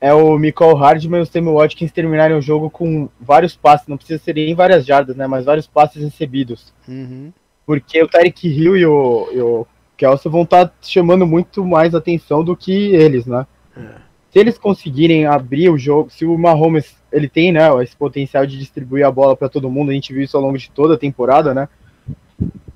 é 0.00 0.12
o 0.12 0.38
Michael 0.38 0.74
Hardman 0.74 1.20
e 1.20 1.22
o 1.22 1.26
Sammy 1.26 1.52
Watkins 1.52 1.92
terminarem 1.92 2.36
o 2.36 2.42
jogo 2.42 2.70
com 2.70 3.08
vários 3.20 3.56
passes, 3.56 3.88
não 3.88 3.96
precisa 3.96 4.22
ser 4.22 4.36
em 4.38 4.54
várias 4.54 4.86
jardas, 4.86 5.16
né, 5.16 5.26
mas 5.26 5.44
vários 5.44 5.66
passes 5.66 6.02
recebidos. 6.02 6.72
Uhum. 6.86 7.32
Porque 7.66 8.02
o 8.02 8.08
Tyreek 8.08 8.48
Hill 8.48 8.76
e 8.76 8.86
o, 8.86 9.28
e 9.32 9.40
o 9.40 9.66
Kelso 9.98 10.30
vão 10.30 10.42
estar 10.42 10.68
tá 10.68 10.74
chamando 10.80 11.26
muito 11.26 11.64
mais 11.64 11.94
atenção 11.94 12.42
do 12.42 12.56
que 12.56 12.94
eles, 12.94 13.26
né? 13.26 13.46
É. 13.76 14.08
Se 14.30 14.38
eles 14.38 14.56
conseguirem 14.56 15.26
abrir 15.26 15.68
o 15.68 15.76
jogo, 15.76 16.10
se 16.10 16.24
o 16.24 16.38
Mahomes 16.38 16.96
ele 17.10 17.28
tem, 17.28 17.50
né, 17.50 17.68
esse 17.82 17.96
potencial 17.96 18.46
de 18.46 18.58
distribuir 18.58 19.04
a 19.04 19.10
bola 19.10 19.34
para 19.34 19.48
todo 19.48 19.70
mundo, 19.70 19.90
a 19.90 19.94
gente 19.94 20.12
viu 20.12 20.22
isso 20.22 20.36
ao 20.36 20.42
longo 20.42 20.56
de 20.56 20.70
toda 20.70 20.94
a 20.94 20.98
temporada, 20.98 21.52
né? 21.52 21.68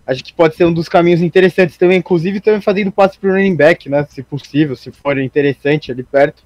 Acho 0.07 0.25
que 0.25 0.33
pode 0.33 0.57
ser 0.57 0.65
um 0.65 0.73
dos 0.73 0.89
caminhos 0.89 1.23
interessantes 1.23 1.77
também, 1.77 1.99
inclusive 1.99 2.41
também 2.41 2.61
fazendo 2.61 2.91
passe 2.91 3.19
para 3.19 3.31
o 3.31 3.33
running 3.33 3.55
back, 3.55 3.89
né, 3.89 4.05
se 4.09 4.23
possível, 4.23 4.75
se 4.75 4.91
for 4.91 5.17
interessante 5.19 5.93
ali 5.93 6.03
perto 6.03 6.43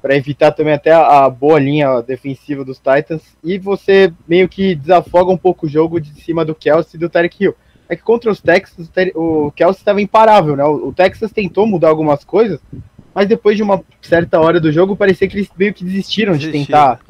para 0.00 0.16
evitar 0.16 0.50
também 0.50 0.74
até 0.74 0.90
a, 0.90 1.24
a, 1.24 1.30
boa 1.30 1.60
linha 1.60 2.02
defensiva 2.02 2.64
dos 2.64 2.78
Titans. 2.78 3.22
E 3.44 3.56
você 3.56 4.12
meio 4.26 4.48
que 4.48 4.74
desafoga 4.74 5.30
um 5.30 5.36
pouco 5.36 5.66
o 5.66 5.68
jogo 5.68 6.00
de 6.00 6.20
cima 6.20 6.44
do 6.44 6.56
Kelsey 6.56 6.96
e 6.96 6.98
do 6.98 7.08
Tarek 7.08 7.44
Hill. 7.44 7.54
É 7.92 7.96
que 7.96 8.02
contra 8.02 8.30
os 8.30 8.40
Texans, 8.40 8.90
o 9.14 9.52
Kelsey 9.52 9.82
estava 9.82 10.00
imparável, 10.00 10.56
né? 10.56 10.64
O, 10.64 10.94
Texas 10.94 11.30
tentou 11.30 11.66
mudar 11.66 11.90
algumas 11.90 12.24
coisas, 12.24 12.58
mas 13.14 13.28
depois 13.28 13.54
de 13.54 13.62
uma 13.62 13.84
certa 14.00 14.40
hora 14.40 14.58
do 14.58 14.72
jogo, 14.72 14.96
parecia 14.96 15.28
que 15.28 15.36
eles 15.36 15.50
meio 15.54 15.74
que 15.74 15.84
desistiram 15.84 16.34
de 16.34 16.50
tentar. 16.50 17.00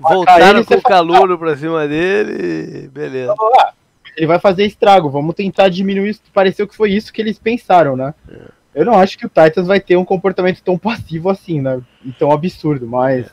Voltaram 0.00 0.64
com 0.64 0.74
o 0.74 0.82
calor 0.82 1.38
para 1.38 1.56
cima 1.56 1.86
dele, 1.86 2.88
beleza. 2.88 3.32
Ah, 3.56 3.72
ele 4.16 4.26
vai 4.26 4.40
fazer 4.40 4.64
estrago, 4.64 5.08
vamos 5.08 5.36
tentar 5.36 5.68
diminuir 5.68 6.10
isso. 6.10 6.22
Pareceu 6.34 6.66
que 6.66 6.74
foi 6.74 6.90
isso 6.90 7.12
que 7.12 7.22
eles 7.22 7.38
pensaram, 7.38 7.94
né? 7.94 8.12
É. 8.28 8.40
Eu 8.74 8.84
não 8.84 8.94
acho 8.94 9.16
que 9.16 9.26
o 9.26 9.28
Titans 9.28 9.68
vai 9.68 9.78
ter 9.78 9.96
um 9.96 10.04
comportamento 10.04 10.60
tão 10.60 10.76
passivo 10.76 11.30
assim, 11.30 11.60
né? 11.60 11.80
E 12.04 12.10
tão 12.10 12.32
absurdo, 12.32 12.84
mas 12.84 13.26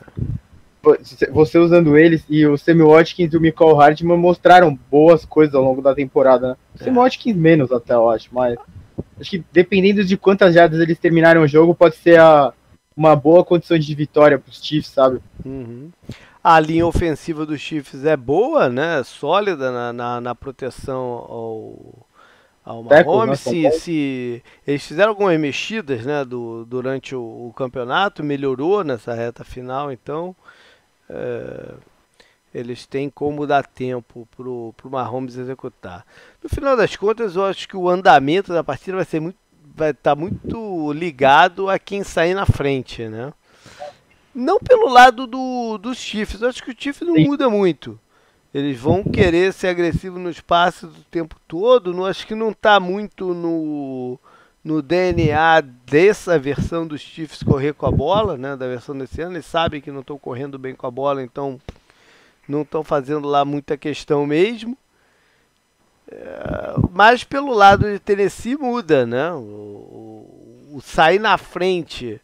você 1.31 1.57
usando 1.57 1.97
eles 1.97 2.23
e 2.29 2.45
o 2.45 2.57
Sammy 2.57 2.83
Watkins 2.83 3.33
e 3.33 3.37
o 3.37 3.41
Michael 3.41 3.75
Hardman 3.75 4.17
mostraram 4.17 4.77
boas 4.89 5.25
coisas 5.25 5.53
ao 5.53 5.63
longo 5.63 5.81
da 5.81 5.93
temporada, 5.93 6.49
né? 6.49 6.55
O 6.73 6.77
Sammy 6.77 6.97
é. 6.97 7.01
Watkins 7.01 7.35
menos 7.35 7.71
até, 7.71 7.93
eu 7.93 8.09
acho, 8.09 8.29
mas 8.31 8.57
acho 9.19 9.29
que 9.29 9.43
dependendo 9.51 10.03
de 10.05 10.17
quantas 10.17 10.53
jardas 10.53 10.79
eles 10.79 10.97
terminarem 10.97 11.41
o 11.41 11.47
jogo, 11.47 11.75
pode 11.75 11.95
ser 11.97 12.19
a, 12.19 12.53
uma 12.95 13.15
boa 13.15 13.43
condição 13.43 13.77
de 13.77 13.93
vitória 13.93 14.39
para 14.39 14.49
os 14.49 14.63
Chiefs, 14.63 14.91
sabe? 14.91 15.19
Uhum. 15.45 15.89
A 16.41 16.59
linha 16.59 16.87
ofensiva 16.87 17.45
dos 17.45 17.59
Chiefs 17.59 18.05
é 18.05 18.15
boa, 18.15 18.69
né? 18.69 19.03
Sólida 19.03 19.71
na, 19.71 19.91
na, 19.91 20.21
na 20.21 20.35
proteção 20.35 21.01
ao 21.01 22.09
ao 22.69 22.83
Mahomes, 22.83 23.43
né? 23.47 23.71
se, 23.71 23.79
se 23.79 24.43
eles 24.67 24.85
fizeram 24.85 25.09
algumas 25.09 25.39
mexidas 25.39 26.05
né, 26.05 26.23
do, 26.23 26.65
durante 26.65 27.15
o, 27.15 27.47
o, 27.47 27.53
campeonato, 27.55 28.23
melhorou 28.23 28.83
nessa 28.83 29.11
reta 29.15 29.43
final, 29.43 29.91
então 29.91 30.35
é, 31.09 31.73
eles 32.53 32.85
têm 32.85 33.09
como 33.09 33.45
dar 33.45 33.65
tempo 33.65 34.27
pro, 34.35 34.73
pro 34.75 34.89
Mahomes 34.89 35.37
executar. 35.37 36.05
No 36.43 36.49
final 36.49 36.75
das 36.75 36.95
contas, 36.95 37.35
eu 37.35 37.45
acho 37.45 37.67
que 37.67 37.77
o 37.77 37.89
andamento 37.89 38.53
da 38.53 38.63
partida 38.63 38.97
vai 38.97 39.05
ser 39.05 39.19
muito 39.19 39.37
vai 39.75 39.91
estar 39.91 40.13
tá 40.13 40.15
muito 40.15 40.91
ligado 40.91 41.69
a 41.69 41.79
quem 41.79 42.03
sair 42.03 42.33
na 42.33 42.45
frente, 42.45 43.07
né? 43.07 43.31
Não 44.35 44.59
pelo 44.59 44.89
lado 44.89 45.25
do, 45.25 45.77
dos 45.77 45.97
Chiefs, 45.97 46.41
eu 46.41 46.49
acho 46.49 46.61
que 46.61 46.71
o 46.71 46.75
Chiefs 46.77 47.07
não 47.07 47.15
Sim. 47.15 47.25
muda 47.25 47.49
muito. 47.49 47.99
Eles 48.53 48.77
vão 48.77 49.03
querer 49.03 49.53
ser 49.53 49.67
agressivos 49.67 50.19
nos 50.19 50.41
passes 50.41 50.83
o 50.83 51.05
tempo 51.09 51.35
todo. 51.47 51.93
Não 51.93 52.05
acho 52.05 52.25
que 52.25 52.35
não 52.35 52.49
está 52.49 52.79
muito 52.79 53.33
no, 53.33 54.19
no 54.63 54.81
DNA 54.81 55.61
dessa 55.85 56.37
versão 56.37 56.85
dos 56.85 57.01
Chiefs 57.01 57.43
correr 57.43 57.73
com 57.73 57.85
a 57.85 57.91
bola, 57.91 58.37
né? 58.37 58.55
Da 58.55 58.67
versão 58.67 58.97
desse 58.97 59.21
ano. 59.21 59.35
Eles 59.35 59.45
sabem 59.45 59.81
que 59.81 59.91
não 59.91 60.01
estão 60.01 60.17
correndo 60.17 60.59
bem 60.59 60.75
com 60.75 60.85
a 60.85 60.91
bola, 60.91 61.23
então 61.23 61.59
não 62.47 62.63
estão 62.63 62.83
fazendo 62.83 63.27
lá 63.27 63.45
muita 63.45 63.77
questão 63.77 64.25
mesmo. 64.25 64.77
É, 66.11 66.75
mas 66.91 67.23
pelo 67.23 67.53
lado 67.53 67.85
de 67.85 67.99
Tennessee 67.99 68.57
muda, 68.57 69.05
né? 69.05 69.31
O, 69.31 69.37
o, 69.37 70.69
o 70.75 70.81
sair 70.81 71.19
na 71.19 71.37
frente 71.37 72.19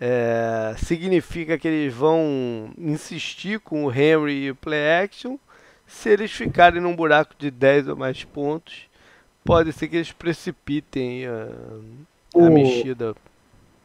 é, 0.00 0.74
significa 0.78 1.58
que 1.58 1.68
eles 1.68 1.92
vão 1.92 2.70
insistir 2.76 3.60
com 3.60 3.84
o 3.84 3.92
Henry 3.92 4.44
e 4.44 4.50
o 4.50 4.56
play 4.56 5.02
action 5.04 5.38
se 5.88 6.10
eles 6.10 6.30
ficarem 6.30 6.82
num 6.82 6.94
buraco 6.94 7.34
de 7.38 7.50
10 7.50 7.88
ou 7.88 7.96
mais 7.96 8.22
pontos, 8.22 8.87
pode 9.44 9.72
ser 9.72 9.88
que 9.88 9.96
eles 9.96 10.12
precipitem 10.12 11.26
a, 11.26 11.48
a 12.34 12.38
o, 12.38 12.52
mexida 12.52 13.14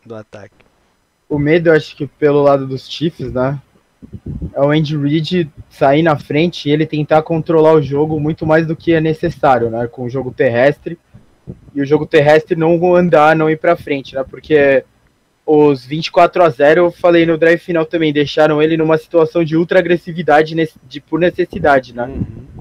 do 0.05 0.15
ataque. 0.15 0.55
O 1.29 1.39
medo, 1.39 1.69
eu 1.69 1.73
acho 1.73 1.95
que 1.95 2.05
pelo 2.05 2.43
lado 2.43 2.67
dos 2.67 2.89
Chiefs, 2.89 3.31
né? 3.31 3.59
É 4.53 4.59
o 4.59 4.69
Andy 4.69 4.97
Reid 4.97 5.49
sair 5.69 6.03
na 6.03 6.17
frente 6.17 6.67
e 6.67 6.71
ele 6.71 6.85
tentar 6.85 7.21
controlar 7.23 7.73
o 7.73 7.81
jogo 7.81 8.19
muito 8.19 8.45
mais 8.45 8.67
do 8.67 8.75
que 8.75 8.93
é 8.93 8.99
necessário, 8.99 9.69
né? 9.69 9.87
Com 9.87 10.03
o 10.03 10.09
jogo 10.09 10.31
terrestre. 10.31 10.99
E 11.73 11.81
o 11.81 11.85
jogo 11.85 12.05
terrestre 12.05 12.55
não 12.55 12.95
andar, 12.95 13.35
não 13.35 13.49
ir 13.49 13.57
para 13.57 13.75
frente, 13.75 14.15
né? 14.15 14.23
Porque 14.23 14.83
os 15.45 15.85
24 15.85 16.43
a 16.43 16.49
0 16.49 16.81
eu 16.81 16.91
falei 16.91 17.25
no 17.25 17.37
drive 17.37 17.59
final 17.59 17.85
também, 17.85 18.13
deixaram 18.13 18.61
ele 18.61 18.77
numa 18.77 18.97
situação 18.97 19.43
de 19.43 19.57
ultra 19.57 19.79
agressividade 19.79 20.55
de, 20.87 21.01
por 21.01 21.19
necessidade, 21.19 21.93
né? 21.93 22.05
Uhum. 22.05 22.52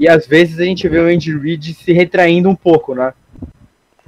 E 0.00 0.08
às 0.08 0.26
vezes 0.26 0.58
a 0.58 0.64
gente 0.64 0.88
vê 0.88 0.98
o 0.98 1.06
Andy 1.06 1.36
Reid 1.38 1.74
se 1.74 1.92
retraindo 1.92 2.48
um 2.48 2.56
pouco, 2.56 2.94
né? 2.94 3.12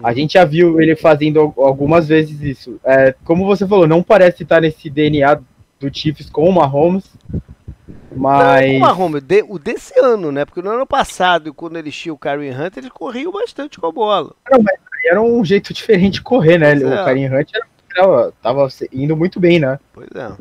A 0.03 0.09
uhum. 0.09 0.15
gente 0.15 0.33
já 0.33 0.45
viu 0.45 0.81
ele 0.81 0.97
fazendo 0.97 1.53
algumas 1.59 2.09
vezes 2.09 2.41
isso. 2.41 2.81
É, 2.83 3.15
como 3.25 3.45
você 3.45 3.67
falou, 3.67 3.87
não 3.87 4.03
parece 4.03 4.43
estar 4.43 4.63
nesse 4.63 4.89
DNA 4.89 5.39
do 5.79 5.95
Chiefs 5.95 6.31
com 6.31 6.49
o 6.49 6.53
Mahomes, 6.53 7.05
mas... 8.17 8.71
Não, 8.71 8.77
o 8.79 8.81
Mahomes, 8.81 9.23
o 9.47 9.59
desse 9.59 9.99
ano, 10.01 10.33
né? 10.33 10.47
Porque 10.47 10.63
no 10.63 10.71
ano 10.71 10.87
passado, 10.87 11.53
quando 11.53 11.77
eles 11.77 11.95
tinham 11.95 12.17
o 12.17 12.19
Karen 12.19 12.51
Hunt, 12.51 12.79
eles 12.79 12.91
corriam 12.91 13.31
bastante 13.31 13.79
com 13.79 13.87
a 13.87 13.93
bola. 13.93 14.35
Não, 14.51 14.63
mas 14.63 14.77
era 15.05 15.21
um 15.21 15.45
jeito 15.45 15.73
diferente 15.75 16.15
de 16.15 16.23
correr, 16.23 16.57
né? 16.57 16.75
Pois 16.75 16.85
o 16.85 16.95
é. 16.95 17.05
Karen 17.05 17.27
Hunt 17.27 17.51
era 17.55 18.33
tava, 18.43 18.69
indo 18.93 19.15
muito 19.15 19.39
bem, 19.39 19.59
né? 19.59 19.79
Pois 19.93 20.09
é. 20.15 20.33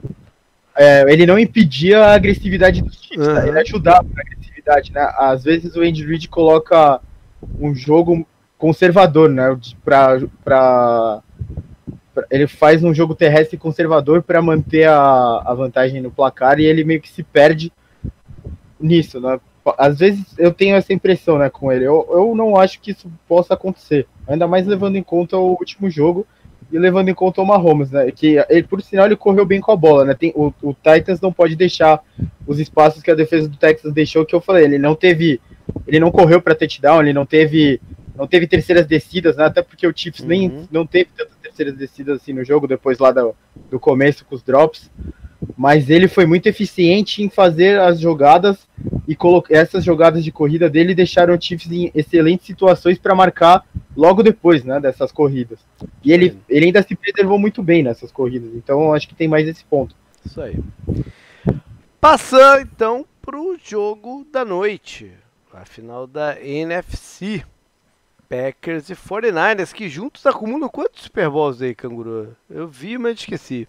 é 0.77 1.11
ele 1.11 1.25
não 1.25 1.37
impedia 1.37 1.99
a 1.99 2.13
agressividade 2.13 2.81
dos 2.81 2.95
times, 3.01 3.27
uhum. 3.27 3.33
né? 3.33 3.49
ele 3.49 3.59
ajudava 3.59 4.07
a 4.15 4.21
agressividade, 4.21 4.50
né? 4.91 5.11
Às 5.17 5.43
vezes 5.43 5.75
o 5.75 5.81
Andy 5.81 6.05
Reid 6.05 6.27
coloca 6.27 7.01
um 7.59 7.73
jogo 7.73 8.25
conservador, 8.57 9.29
né? 9.29 9.57
Pra, 9.83 10.19
pra, 10.43 11.21
pra 12.13 12.25
ele 12.29 12.47
faz 12.47 12.83
um 12.83 12.93
jogo 12.93 13.15
terrestre 13.15 13.57
conservador 13.57 14.21
para 14.21 14.41
manter 14.41 14.87
a, 14.87 15.41
a 15.45 15.53
vantagem 15.53 16.01
no 16.01 16.11
placar 16.11 16.59
e 16.59 16.65
ele 16.65 16.83
meio 16.83 17.01
que 17.01 17.09
se 17.09 17.23
perde 17.23 17.71
nisso, 18.79 19.19
né? 19.19 19.39
Às 19.77 19.99
vezes 19.99 20.25
eu 20.39 20.51
tenho 20.51 20.75
essa 20.75 20.91
impressão, 20.91 21.37
né, 21.37 21.49
com 21.49 21.71
ele. 21.71 21.85
Eu, 21.85 22.07
eu 22.11 22.35
não 22.35 22.57
acho 22.57 22.79
que 22.79 22.91
isso 22.91 23.11
possa 23.27 23.53
acontecer, 23.53 24.07
ainda 24.27 24.47
mais 24.47 24.65
levando 24.65 24.95
em 24.95 25.03
conta 25.03 25.37
o 25.37 25.51
último 25.51 25.89
jogo 25.89 26.25
e 26.71 26.79
levando 26.79 27.09
em 27.09 27.13
conta 27.13 27.41
o 27.41 27.45
Mahomes, 27.45 27.91
né? 27.91 28.09
Que 28.11 28.37
ele, 28.49 28.63
por 28.63 28.81
sinal, 28.81 29.05
ele 29.05 29.15
correu 29.15 29.45
bem 29.45 29.59
com 29.59 29.71
a 29.71 29.75
bola, 29.75 30.05
né? 30.05 30.13
Tem, 30.13 30.31
o, 30.35 30.53
o 30.61 30.73
Titans 30.73 31.19
não 31.19 31.31
pode 31.31 31.55
deixar 31.55 32.01
os 32.47 32.59
espaços 32.59 33.01
que 33.01 33.11
a 33.11 33.15
defesa 33.15 33.47
do 33.47 33.57
Texas 33.57 33.93
deixou, 33.93 34.25
que 34.25 34.35
eu 34.35 34.41
falei, 34.41 34.65
ele 34.65 34.77
não 34.77 34.95
teve. 34.95 35.41
Ele 35.87 35.99
não 35.99 36.11
correu 36.11 36.41
para 36.41 36.55
touchdown, 36.55 37.01
ele 37.01 37.13
não 37.13 37.25
teve. 37.25 37.81
Não 38.15 38.27
teve 38.27 38.45
terceiras 38.45 38.85
descidas, 38.85 39.37
né? 39.37 39.45
Até 39.45 39.61
porque 39.61 39.87
o 39.87 39.93
Chiefs 39.95 40.21
uhum. 40.21 40.27
nem 40.27 40.67
não 40.71 40.85
teve 40.85 41.09
tantas 41.15 41.35
terceiras 41.37 41.75
descidas 41.75 42.21
assim 42.21 42.33
no 42.33 42.43
jogo, 42.43 42.67
depois 42.67 42.99
lá 42.99 43.11
do, 43.11 43.33
do 43.69 43.79
começo 43.79 44.25
com 44.25 44.35
os 44.35 44.43
drops 44.43 44.91
mas 45.57 45.89
ele 45.89 46.07
foi 46.07 46.25
muito 46.25 46.47
eficiente 46.47 47.23
em 47.23 47.29
fazer 47.29 47.79
as 47.79 47.99
jogadas 47.99 48.57
e 49.07 49.17
essas 49.49 49.83
jogadas 49.83 50.23
de 50.23 50.31
corrida 50.31 50.69
dele 50.69 50.93
deixaram 50.93 51.35
o 51.35 51.41
Chiefs 51.41 51.71
em 51.71 51.91
excelentes 51.95 52.45
situações 52.45 52.97
para 52.97 53.15
marcar 53.15 53.63
logo 53.95 54.23
depois, 54.23 54.63
né, 54.63 54.79
dessas 54.79 55.11
corridas. 55.11 55.59
E 56.03 56.11
ele, 56.11 56.37
ele 56.47 56.67
ainda 56.67 56.81
se 56.81 56.95
preservou 56.95 57.37
muito 57.37 57.61
bem 57.61 57.83
nessas 57.83 58.11
corridas, 58.11 58.53
então 58.55 58.93
acho 58.93 59.07
que 59.07 59.15
tem 59.15 59.27
mais 59.27 59.47
esse 59.47 59.63
ponto. 59.65 59.95
Isso 60.25 60.41
aí. 60.41 60.57
Passando 61.99 62.61
então 62.61 63.05
para 63.21 63.39
o 63.39 63.57
jogo 63.63 64.25
da 64.31 64.43
noite, 64.43 65.11
a 65.53 65.65
final 65.65 66.07
da 66.07 66.39
NFC. 66.41 67.43
Packers 68.31 68.89
e 68.89 68.95
49ers, 68.95 69.73
que 69.73 69.89
juntos 69.89 70.25
acumulam 70.25 70.69
quantos 70.69 71.03
Super 71.03 71.29
Bowls 71.29 71.61
aí, 71.61 71.75
canguru? 71.75 72.33
Eu 72.49 72.65
vi, 72.65 72.97
mas 72.97 73.19
esqueci. 73.19 73.67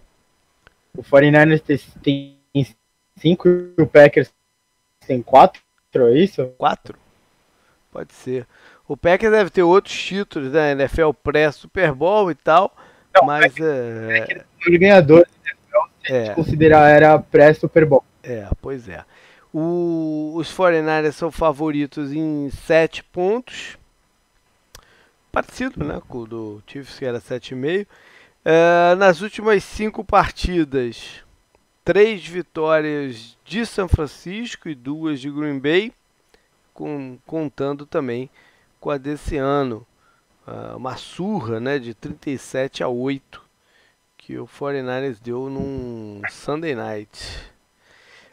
O 0.96 1.02
49ers 1.02 1.82
tem 2.00 2.38
5 3.16 3.48
e 3.48 3.82
o 3.82 3.86
Packers 3.88 4.32
tem 5.04 5.20
4, 5.20 5.60
é 5.96 6.18
isso? 6.18 6.46
4? 6.58 6.96
Pode 7.90 8.12
ser. 8.12 8.46
O 8.86 8.96
Packers 8.96 9.32
deve 9.32 9.50
ter 9.50 9.62
outros 9.62 9.94
títulos 9.94 10.52
da 10.52 10.74
né? 10.74 10.84
NFL 10.84 11.10
pré-Super 11.22 11.92
Bowl 11.92 12.30
e 12.30 12.34
tal, 12.34 12.74
Não, 13.14 13.24
mas 13.24 13.54
é... 13.58 14.44
O 14.66 14.78
ganhador 14.78 15.26
se 16.04 16.12
é. 16.12 16.34
considerar 16.34 16.88
era 16.88 17.18
pré-Super 17.18 17.86
Bowl. 17.86 18.04
É, 18.22 18.48
pois 18.60 18.88
é. 18.88 19.04
O, 19.52 20.32
os 20.36 20.52
49ers 20.52 21.12
são 21.12 21.30
favoritos 21.30 22.12
em 22.12 22.50
7 22.50 23.04
pontos. 23.04 23.76
Parecido, 25.30 25.84
né, 25.84 26.00
com 26.08 26.18
o 26.18 26.26
do 26.26 26.62
Chiefs, 26.66 26.98
que 26.98 27.04
era 27.04 27.20
7,5. 27.20 27.86
É, 28.44 28.94
nas 28.96 29.20
últimas 29.20 29.62
cinco 29.62 30.04
partidas, 30.04 31.22
três 31.84 32.26
vitórias 32.26 33.36
de 33.44 33.64
São 33.64 33.88
Francisco 33.88 34.68
e 34.68 34.74
duas 34.74 35.20
de 35.20 35.30
Green 35.30 35.58
Bay, 35.58 35.92
com, 36.74 37.18
contando 37.24 37.86
também 37.86 38.28
com 38.82 38.90
a 38.90 38.98
desse 38.98 39.36
ano. 39.36 39.86
Uh, 40.46 40.76
uma 40.76 40.96
surra 40.96 41.60
né, 41.60 41.78
de 41.78 41.94
37 41.94 42.82
a 42.82 42.88
8 42.88 43.40
que 44.18 44.36
o 44.36 44.46
49ers 44.46 45.18
deu 45.22 45.48
num 45.48 46.20
Sunday 46.28 46.74
Night. 46.74 47.48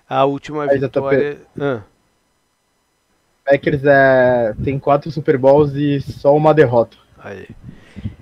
A 0.09 0.25
última 0.25 0.63
Aí 0.63 0.79
vitória. 0.79 1.39
Ah. 1.59 1.83
Packers 3.45 3.83
é, 3.85 4.55
tem 4.63 4.79
quatro 4.79 5.11
Super 5.11 5.37
Bowls 5.37 5.73
e 5.75 6.01
só 6.01 6.35
uma 6.35 6.53
derrota. 6.53 6.97
Aí. 7.19 7.47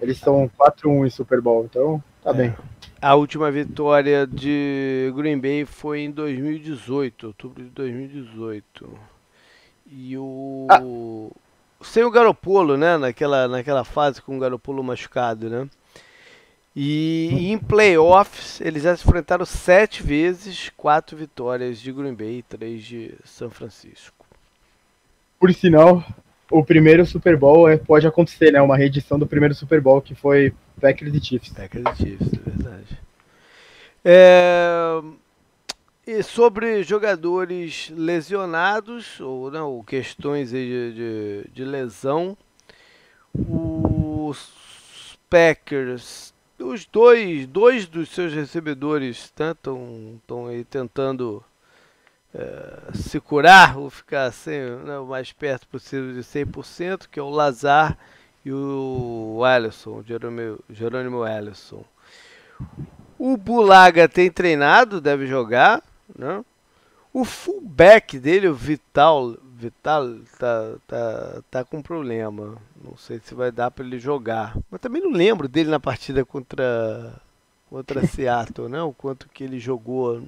Eles 0.02 0.18
são 0.18 0.50
4-1 0.60 1.08
em 1.08 1.10
Super 1.10 1.40
Bowl, 1.40 1.66
então 1.66 2.04
tá 2.22 2.32
é. 2.32 2.34
bem. 2.34 2.56
A 3.02 3.16
última 3.16 3.50
vitória 3.52 4.28
de 4.28 5.14
Green 5.16 5.40
Bay 5.40 5.66
foi 5.66 6.02
em 6.02 6.12
2018, 6.12 7.28
outubro 7.28 7.64
de 7.64 7.70
2018. 7.70 9.00
E 9.90 10.18
o. 10.18 10.68
Ah. 10.70 11.47
Sem 11.82 12.04
o 12.04 12.12
Garopolo, 12.12 12.78
né? 12.78 12.98
Naquela, 12.98 13.48
naquela 13.48 13.84
fase 13.84 14.22
com 14.22 14.38
o 14.38 14.40
Garopolo 14.40 14.84
machucado, 14.84 15.50
né? 15.50 15.70
E 16.76 17.52
em 17.52 17.58
playoffs, 17.58 18.62
eles 18.62 18.84
já 18.84 18.96
se 18.96 19.04
enfrentaram 19.08 19.46
sete 19.46 20.04
vezes, 20.04 20.72
quatro 20.78 21.18
vitórias 21.18 21.80
de 21.80 21.92
Green 21.92 22.14
Bay 22.14 22.38
e 22.38 22.44
três 22.44 22.84
de 22.84 23.16
São 23.24 23.50
Francisco. 23.50 24.26
Por 25.40 25.52
sinal, 25.54 26.04
o 26.52 26.64
primeiro 26.64 27.06
Super 27.06 27.36
Bowl 27.36 27.68
é, 27.68 27.78
pode 27.78 28.06
acontecer, 28.06 28.52
né? 28.52 28.62
Uma 28.62 28.78
reedição 28.78 29.18
do 29.18 29.26
primeiro 29.26 29.56
Super 29.56 29.82
Bowl 29.82 30.02
que 30.02 30.14
foi 30.14 30.54
Packers 30.80 31.14
e 31.14 31.20
Chiefs. 31.20 31.50
Packers 31.52 31.84
e 31.94 32.04
Chiefs, 32.04 32.34
é 32.34 32.50
verdade. 32.50 33.00
É... 34.06 35.02
E 36.08 36.24
sobre 36.24 36.84
jogadores 36.84 37.92
lesionados 37.94 39.20
ou 39.20 39.52
não, 39.52 39.84
questões 39.84 40.52
de, 40.52 40.94
de, 40.94 41.50
de 41.52 41.66
lesão, 41.66 42.38
os 43.38 45.20
Packers, 45.30 46.34
os 46.58 46.86
dois, 46.86 47.46
dois 47.46 47.88
dos 47.88 48.08
seus 48.08 48.34
recebedores 48.34 49.26
estão 49.26 50.48
aí 50.50 50.64
tentando 50.64 51.44
é, 52.34 52.94
se 52.94 53.20
curar 53.20 53.78
ou 53.78 53.90
ficar 53.90 54.32
sem, 54.32 54.62
né, 54.62 54.98
o 54.98 55.08
mais 55.08 55.34
perto 55.34 55.68
possível 55.68 56.14
de 56.14 56.22
100%, 56.22 57.10
que 57.12 57.20
é 57.20 57.22
o 57.22 57.30
Lazar 57.30 57.98
e 58.46 58.54
o 58.54 59.42
Alisson, 59.44 59.98
o 59.98 60.04
Jerônimo, 60.04 60.60
Jerônimo 60.70 61.24
Alisson. 61.24 61.84
O 63.20 63.36
Bulaga 63.36 64.08
tem 64.08 64.32
treinado, 64.32 65.02
deve 65.02 65.28
jogar, 65.28 65.84
né? 66.16 66.44
O 67.14 67.26
fullback 67.26 68.20
dele, 68.20 68.48
o 68.48 68.54
Vital, 68.54 69.38
Vital 69.56 70.20
tá, 70.38 70.76
tá, 70.86 71.44
tá 71.50 71.64
com 71.66 71.82
problema. 71.82 72.58
Não 72.84 72.96
sei 72.96 73.20
se 73.24 73.34
vai 73.34 73.52
dar 73.52 73.72
para 73.72 73.86
ele 73.86 74.00
jogar. 74.00 74.56
Mas 74.70 74.80
também 74.82 75.02
não 75.02 75.12
lembro 75.12 75.48
dele 75.48 75.70
na 75.70 75.80
partida 75.80 76.24
contra 76.24 77.20
contra 77.70 78.06
Seattle, 78.08 78.70
né? 78.70 78.82
O 78.82 78.94
quanto 78.94 79.28
que 79.30 79.44
ele 79.44 79.60
jogou, 79.60 80.22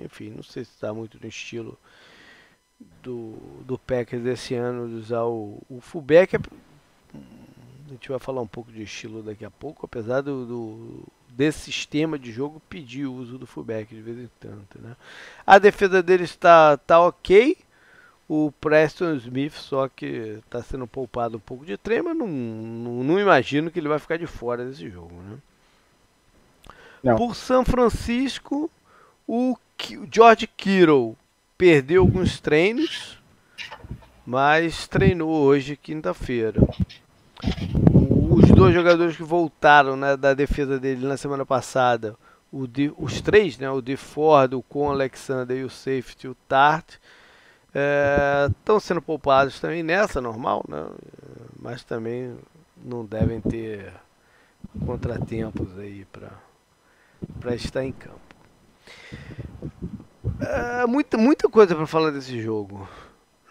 enfim, 0.00 0.30
não 0.30 0.42
sei 0.42 0.64
se 0.64 0.70
está 0.70 0.92
muito 0.92 1.18
no 1.20 1.28
estilo 1.28 1.78
do, 3.02 3.36
do 3.66 3.78
Packers 3.78 4.22
desse 4.22 4.54
ano 4.54 4.88
de 4.88 4.94
usar 4.94 5.24
o, 5.24 5.60
o 5.68 5.80
fullback. 5.80 6.36
A 6.36 7.90
gente 7.90 8.08
vai 8.08 8.18
falar 8.18 8.40
um 8.40 8.46
pouco 8.46 8.72
de 8.72 8.82
estilo 8.82 9.22
daqui 9.22 9.44
a 9.44 9.50
pouco, 9.50 9.84
apesar 9.84 10.22
do, 10.22 10.46
do 10.46 11.04
desse 11.36 11.60
sistema 11.60 12.18
de 12.18 12.30
jogo 12.30 12.60
pedir 12.68 13.06
o 13.06 13.14
uso 13.14 13.38
do 13.38 13.46
fullback 13.46 13.94
de 13.94 14.02
vez 14.02 14.18
em 14.18 14.30
tanto, 14.38 14.78
né? 14.80 14.96
A 15.46 15.58
defesa 15.58 16.02
dele 16.02 16.24
está 16.24 16.76
tá 16.76 17.00
ok. 17.00 17.56
O 18.28 18.52
Preston 18.60 19.14
Smith 19.16 19.54
só 19.54 19.88
que 19.88 20.40
está 20.44 20.62
sendo 20.62 20.86
poupado 20.86 21.36
um 21.36 21.40
pouco 21.40 21.66
de 21.66 21.76
treino, 21.76 22.04
mas 22.04 22.16
não, 22.16 22.28
não, 22.28 23.04
não 23.04 23.20
imagino 23.20 23.70
que 23.70 23.78
ele 23.78 23.88
vai 23.88 23.98
ficar 23.98 24.16
de 24.16 24.26
fora 24.26 24.64
desse 24.64 24.88
jogo, 24.88 25.14
né? 25.14 25.38
Não. 27.02 27.16
Por 27.16 27.34
São 27.34 27.64
Francisco, 27.64 28.70
o 29.26 29.56
George 30.10 30.46
Kittle 30.46 31.16
perdeu 31.58 32.02
alguns 32.02 32.40
treinos, 32.40 33.18
mas 34.24 34.86
treinou 34.86 35.30
hoje, 35.30 35.76
quinta-feira. 35.76 36.60
Os 38.32 38.50
dois 38.50 38.74
jogadores 38.74 39.14
que 39.14 39.22
voltaram 39.22 39.94
né, 39.94 40.16
da 40.16 40.32
defesa 40.32 40.80
dele 40.80 41.06
na 41.06 41.18
semana 41.18 41.44
passada, 41.44 42.16
de, 42.70 42.90
os 42.96 43.20
três, 43.20 43.58
né, 43.58 43.70
o 43.70 43.82
de 43.82 43.94
Ford, 43.94 44.54
o 44.54 44.62
Con 44.62 44.90
Alexander 44.90 45.54
e 45.54 45.64
o 45.64 45.68
safety, 45.68 46.28
o 46.28 46.34
Tart, 46.48 46.94
estão 48.48 48.76
é, 48.76 48.80
sendo 48.80 49.02
poupados 49.02 49.60
também 49.60 49.82
nessa, 49.82 50.18
normal, 50.18 50.64
né, 50.66 50.82
mas 51.60 51.84
também 51.84 52.34
não 52.82 53.04
devem 53.04 53.38
ter 53.38 53.92
contratempos 54.86 55.78
aí 55.78 56.06
para 56.06 57.54
estar 57.54 57.84
em 57.84 57.92
campo. 57.92 58.18
É, 60.40 60.86
muita, 60.86 61.18
muita 61.18 61.50
coisa 61.50 61.74
para 61.74 61.86
falar 61.86 62.10
desse 62.10 62.40
jogo. 62.40 62.88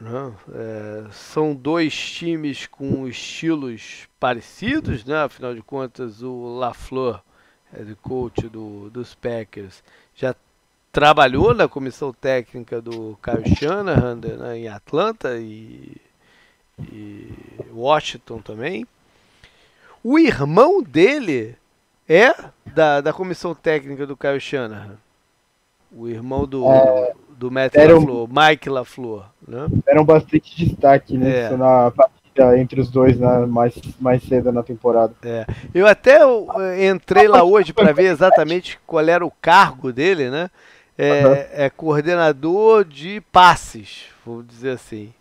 Né? 0.01 0.33
É, 0.55 1.03
são 1.11 1.53
dois 1.53 1.93
times 1.93 2.65
com 2.65 3.07
estilos 3.07 4.07
parecidos, 4.19 5.05
né? 5.05 5.23
afinal 5.23 5.53
de 5.53 5.61
contas, 5.61 6.23
o 6.23 6.57
LaFleur, 6.57 7.21
head 7.71 7.95
coach 8.01 8.49
do, 8.49 8.89
dos 8.89 9.13
Packers, 9.13 9.83
já 10.15 10.35
trabalhou 10.91 11.53
na 11.53 11.67
comissão 11.67 12.11
técnica 12.11 12.81
do 12.81 13.17
Kyle 13.21 13.55
Shanahan 13.55 14.15
né, 14.15 14.57
em 14.57 14.67
Atlanta 14.67 15.37
e, 15.37 15.95
e 16.91 17.31
Washington 17.71 18.41
também. 18.41 18.87
O 20.03 20.17
irmão 20.17 20.81
dele 20.81 21.55
é 22.09 22.33
da, 22.65 23.01
da 23.01 23.13
comissão 23.13 23.53
técnica 23.53 24.07
do 24.07 24.17
Caio 24.17 24.41
Shanahan. 24.41 24.97
O 25.91 26.07
irmão 26.07 26.47
do, 26.47 26.65
é, 26.71 27.13
do 27.41 27.49
Matt 27.49 27.73
LaFleur, 27.75 27.99
um, 27.99 28.27
Mike 28.27 28.69
LaFleur. 28.69 29.23
Né? 29.47 29.67
Era 29.87 29.99
um 29.99 30.05
bastante 30.05 30.55
destaque 30.63 31.17
né, 31.17 31.51
é. 31.51 31.57
na 31.57 31.89
partida 31.89 32.59
entre 32.59 32.79
os 32.79 32.91
dois 32.91 33.17
né, 33.17 33.47
mais, 33.47 33.73
mais 33.99 34.21
cedo 34.23 34.51
na 34.51 34.61
temporada. 34.61 35.15
É. 35.23 35.47
Eu 35.73 35.87
até 35.87 36.19
entrei 36.87 37.27
lá 37.27 37.43
hoje 37.43 37.73
para 37.73 37.91
ver 37.91 38.11
exatamente 38.11 38.79
qual 38.85 39.03
era 39.09 39.25
o 39.25 39.33
cargo 39.41 39.91
dele, 39.91 40.29
né? 40.29 40.51
É, 40.95 41.25
uhum. 41.25 41.33
é 41.53 41.69
coordenador 41.71 42.85
de 42.85 43.21
passes, 43.31 44.03
vou 44.23 44.43
dizer 44.43 44.71
assim. 44.71 45.11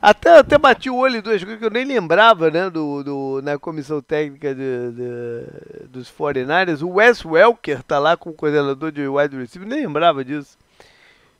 Até, 0.00 0.38
até 0.38 0.56
bati 0.56 0.88
o 0.88 0.96
olho 0.96 1.18
em 1.18 1.20
duas 1.20 1.42
coisas 1.42 1.58
que 1.58 1.66
eu 1.66 1.70
nem 1.70 1.84
lembrava, 1.84 2.50
né? 2.50 2.70
Do, 2.70 3.02
do, 3.02 3.42
na 3.42 3.58
comissão 3.58 4.00
técnica 4.00 4.54
de, 4.54 4.92
de, 4.92 5.88
dos 5.88 6.10
49 6.10 6.84
O 6.84 6.94
Wes 6.94 7.22
Welker 7.22 7.82
tá 7.82 7.98
lá 7.98 8.16
como 8.16 8.34
coordenador 8.34 8.90
de 8.90 9.06
wide 9.06 9.36
receiver, 9.36 9.68
nem 9.68 9.86
lembrava 9.86 10.24
disso. 10.24 10.56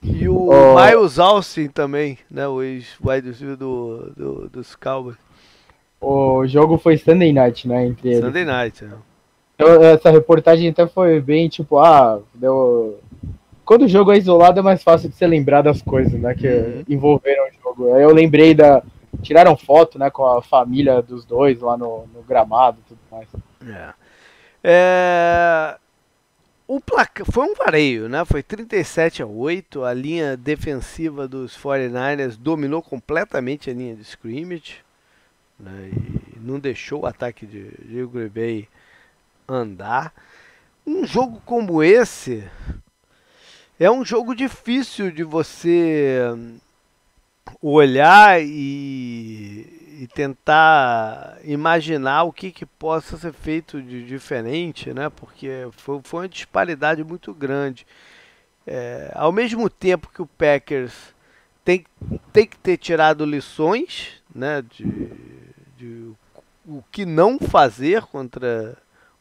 E 0.04 0.28
o 0.28 0.50
oh. 0.50 0.78
Miles 0.78 1.18
Austin 1.18 1.68
também, 1.68 2.18
né? 2.30 2.46
O 2.46 2.62
ex-wide 2.62 3.28
receiver 3.28 3.56
do, 3.56 4.12
do, 4.16 4.48
dos 4.50 4.76
Cowboys. 4.76 5.16
O 6.00 6.46
jogo 6.46 6.76
foi 6.76 6.98
Sunday 6.98 7.32
Night, 7.32 7.66
né? 7.66 7.86
Entre 7.86 8.10
eles. 8.10 8.24
Sunday 8.24 8.44
Night, 8.44 8.84
né? 8.84 8.96
Então, 9.54 9.82
essa 9.82 10.10
reportagem 10.10 10.68
até 10.68 10.86
foi 10.86 11.20
bem 11.20 11.48
tipo, 11.48 11.78
ah, 11.78 12.20
deu 12.34 13.00
quando 13.64 13.82
o 13.82 13.88
jogo 13.88 14.12
é 14.12 14.18
isolado 14.18 14.60
é 14.60 14.62
mais 14.62 14.82
fácil 14.82 15.08
de 15.08 15.16
você 15.16 15.26
lembrar 15.26 15.62
das 15.62 15.80
coisas, 15.80 16.20
né? 16.20 16.34
Que 16.34 16.46
uhum. 16.46 16.84
envolveram 16.88 17.44
o 17.44 17.62
jogo. 17.62 17.94
Aí 17.94 18.02
eu 18.02 18.12
lembrei 18.12 18.54
da. 18.54 18.82
Tiraram 19.22 19.56
foto, 19.56 19.96
né, 19.96 20.10
com 20.10 20.26
a 20.26 20.42
família 20.42 21.00
dos 21.00 21.24
dois 21.24 21.60
lá 21.60 21.76
no, 21.76 22.04
no 22.12 22.22
gramado 22.22 22.78
e 22.80 22.88
tudo 22.88 22.98
mais. 23.10 23.28
É. 23.64 23.94
é... 24.64 25.76
O 26.66 26.80
placa... 26.80 27.24
Foi 27.24 27.46
um 27.46 27.54
vareio, 27.54 28.08
né? 28.08 28.24
Foi 28.24 28.42
37 28.42 29.22
a 29.22 29.26
8. 29.26 29.84
A 29.84 29.92
linha 29.92 30.36
defensiva 30.36 31.28
dos 31.28 31.56
49ers 31.56 32.36
dominou 32.36 32.82
completamente 32.82 33.68
a 33.70 33.74
linha 33.74 33.94
de 33.94 34.02
scrimmage. 34.02 34.76
Né? 35.58 35.90
E 36.34 36.38
não 36.40 36.58
deixou 36.58 37.02
o 37.02 37.06
ataque 37.06 37.46
de, 37.46 37.70
de 37.70 38.28
Bay 38.28 38.68
andar. 39.46 40.12
Um 40.86 41.06
jogo 41.06 41.40
como 41.44 41.82
esse 41.82 42.44
é 43.78 43.90
um 43.90 44.04
jogo 44.04 44.34
difícil 44.34 45.10
de 45.10 45.24
você 45.24 46.18
olhar 47.60 48.40
e, 48.42 49.83
e 50.00 50.06
tentar 50.06 51.38
imaginar 51.44 52.24
o 52.24 52.32
que, 52.32 52.50
que 52.50 52.66
possa 52.66 53.16
ser 53.16 53.32
feito 53.32 53.80
de 53.80 54.04
diferente, 54.04 54.92
né? 54.92 55.08
Porque 55.08 55.68
foi, 55.72 56.00
foi 56.02 56.20
uma 56.20 56.28
disparidade 56.28 57.04
muito 57.04 57.32
grande. 57.32 57.86
É, 58.66 59.12
ao 59.14 59.30
mesmo 59.30 59.68
tempo 59.68 60.10
que 60.12 60.22
o 60.22 60.26
Packers 60.26 61.14
tem, 61.64 61.84
tem 62.32 62.46
que 62.46 62.58
ter 62.58 62.76
tirado 62.76 63.24
lições, 63.24 64.22
né? 64.34 64.62
De, 64.62 64.84
de 65.76 66.12
o 66.66 66.82
que 66.90 67.04
não 67.04 67.38
fazer 67.38 68.02
contra, 68.02 68.76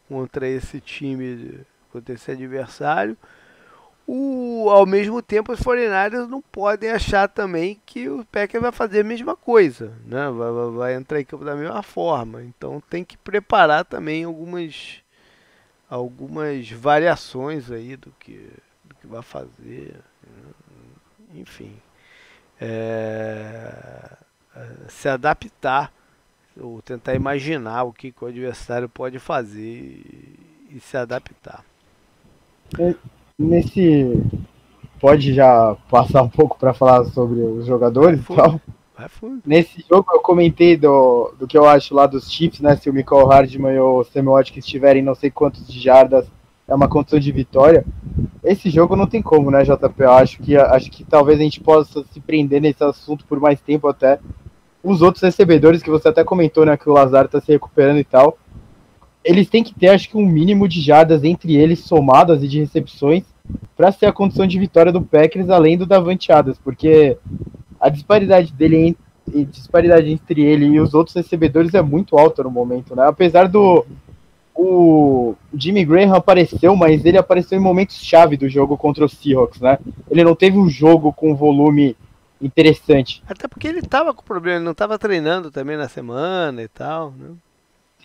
contra 0.08 0.48
esse 0.48 0.80
time, 0.80 1.60
contra 1.92 2.14
esse 2.16 2.32
adversário 2.32 3.18
o, 4.06 4.70
ao 4.70 4.86
mesmo 4.86 5.22
tempo, 5.22 5.54
os 5.54 5.62
49 5.62 6.28
não 6.28 6.42
podem 6.42 6.92
achar 6.92 7.28
também 7.28 7.80
que 7.86 8.10
o 8.10 8.26
Packers 8.26 8.62
vai 8.62 8.72
fazer 8.72 9.02
a 9.02 9.04
mesma 9.04 9.36
coisa, 9.36 9.94
né? 10.06 10.30
vai, 10.30 10.52
vai, 10.52 10.72
vai 10.72 10.96
entrar 10.96 11.22
em 11.22 11.26
campo 11.26 11.46
da 11.46 11.56
mesma 11.56 11.82
forma. 11.82 12.44
Então 12.44 12.82
tem 12.90 13.04
que 13.04 13.18
preparar 13.18 13.86
também 13.86 14.26
algumas, 14.26 15.02
algumas 15.90 16.70
variações 16.70 17.72
aí 17.72 17.96
do 17.96 18.14
que, 18.20 18.50
do 18.84 18.96
que 18.96 19.08
vai 19.08 19.22
fazer. 19.22 19.96
Enfim, 21.34 21.74
é, 22.60 24.18
é, 24.56 24.70
se 24.90 25.08
adaptar 25.08 25.92
ou 26.60 26.82
tentar 26.82 27.16
imaginar 27.16 27.84
o 27.84 27.94
que, 27.94 28.12
que 28.12 28.24
o 28.24 28.28
adversário 28.28 28.88
pode 28.88 29.18
fazer 29.18 29.60
e, 29.60 30.40
e 30.72 30.80
se 30.80 30.96
adaptar. 30.96 31.66
É, 32.80 32.94
nesse. 33.38 34.22
Pode 35.00 35.34
já 35.34 35.76
passar 35.90 36.22
um 36.22 36.30
pouco 36.30 36.58
para 36.58 36.74
falar 36.74 37.04
sobre 37.06 37.40
os 37.40 37.66
jogadores 37.66 38.22
e 38.22 38.36
tal. 38.36 38.62
Nesse 39.46 39.84
jogo 39.90 40.06
eu 40.14 40.22
comentei 40.22 40.78
do, 40.78 41.34
do 41.38 41.48
que 41.48 41.58
eu 41.58 41.68
acho 41.68 41.94
lá 41.94 42.06
dos 42.06 42.32
Chiefs, 42.32 42.62
né? 42.62 42.76
Se 42.76 42.90
o 42.90 42.94
Michael 42.94 43.26
Hardman 43.26 43.76
e 43.76 43.80
o 43.80 44.04
Samuel 44.06 44.38
Watkins 44.38 44.66
tiverem 44.66 45.02
não 45.02 45.16
sei 45.16 45.30
quantos 45.30 45.68
de 45.68 45.80
jardas, 45.80 46.26
é 46.68 46.74
uma 46.74 46.88
condição 46.88 47.20
de 47.20 47.32
vitória. 47.32 47.86
Esse 48.44 48.70
jogo 48.70 48.96
não 48.96 49.08
tem 49.08 49.22
como, 49.22 49.52
né, 49.52 49.64
JP? 49.64 49.94
Eu 49.98 50.12
acho 50.12 50.40
que, 50.40 50.56
acho 50.56 50.92
que 50.92 51.04
talvez 51.04 51.40
a 51.40 51.44
gente 51.44 51.60
possa 51.60 52.04
se 52.12 52.20
prender 52.20 52.62
nesse 52.62 52.84
assunto 52.84 53.26
por 53.26 53.40
mais 53.40 53.60
tempo 53.60 53.88
até. 53.88 54.20
Os 54.82 55.02
outros 55.02 55.24
recebedores 55.24 55.82
que 55.82 55.90
você 55.90 56.10
até 56.10 56.24
comentou, 56.24 56.66
né? 56.66 56.78
Que 56.78 56.90
o 56.90 56.94
Lazar 56.94 57.28
tá 57.28 57.42
se 57.42 57.52
recuperando 57.52 58.00
e 58.00 58.04
tal. 58.04 58.38
Eles 59.24 59.48
têm 59.48 59.64
que 59.64 59.74
ter, 59.74 59.90
acho 59.90 60.10
que, 60.10 60.18
um 60.18 60.26
mínimo 60.26 60.68
de 60.68 60.82
jardas 60.82 61.24
entre 61.24 61.56
eles 61.56 61.80
somadas 61.80 62.44
e 62.44 62.48
de 62.48 62.60
recepções 62.60 63.24
para 63.76 63.92
ser 63.92 64.06
a 64.06 64.14
condição 64.14 64.46
de 64.46 64.60
vitória 64.60 64.92
do 64.92 65.02
Packers 65.02 65.50
além 65.50 65.78
do 65.78 65.86
Davante 65.86 66.32
Adams, 66.32 66.60
porque 66.64 67.18
a 67.80 67.90
disparidade 67.90 68.52
dele 68.54 68.98
a 69.28 69.44
disparidade 69.44 70.12
entre 70.12 70.42
ele 70.42 70.66
e 70.66 70.80
os 70.80 70.94
outros 70.94 71.16
recebedores 71.16 71.74
é 71.74 71.82
muito 71.82 72.18
alta 72.18 72.44
no 72.44 72.52
momento, 72.52 72.96
né? 72.96 73.06
Apesar 73.08 73.48
do 73.48 73.86
o 74.56 75.36
Jimmy 75.54 75.84
Graham 75.84 76.14
apareceu, 76.14 76.76
mas 76.76 77.04
ele 77.06 77.18
apareceu 77.18 77.58
em 77.58 77.62
momentos 77.62 78.04
chave 78.04 78.38
do 78.38 78.48
jogo 78.48 78.78
contra 78.78 79.04
os 79.04 79.14
Seahawks, 79.14 79.60
né? 79.60 79.80
Ele 80.10 80.24
não 80.24 80.36
teve 80.36 80.58
um 80.58 80.70
jogo 80.70 81.12
com 81.12 81.36
volume 81.36 81.98
interessante. 82.40 83.24
Até 83.28 83.48
porque 83.48 83.68
ele 83.68 83.82
tava 83.82 84.14
com 84.14 84.24
problema, 84.24 84.58
ele 84.58 84.66
não 84.66 84.74
tava 84.74 85.00
treinando 85.00 85.50
também 85.50 85.78
na 85.78 85.90
semana 85.90 86.62
e 86.62 86.68
tal, 86.68 87.12
né? 87.18 87.30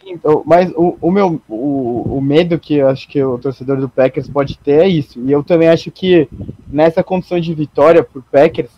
Então, 0.07 0.43
mas 0.47 0.71
o, 0.73 0.97
o 1.01 1.11
meu 1.11 1.41
o, 1.49 2.17
o 2.17 2.21
medo 2.21 2.59
que 2.59 2.77
eu 2.77 2.89
acho 2.89 3.09
que 3.09 3.23
o 3.23 3.39
torcedor 3.39 3.79
do 3.79 3.89
Packers 3.89 4.29
pode 4.29 4.57
ter 4.59 4.83
é 4.83 4.89
isso. 4.89 5.21
E 5.21 5.31
eu 5.31 5.43
também 5.43 5.69
acho 5.69 5.91
que 5.91 6.29
nessa 6.67 7.03
condição 7.03 7.39
de 7.39 7.53
vitória 7.53 8.03
por 8.03 8.23
Packers, 8.23 8.71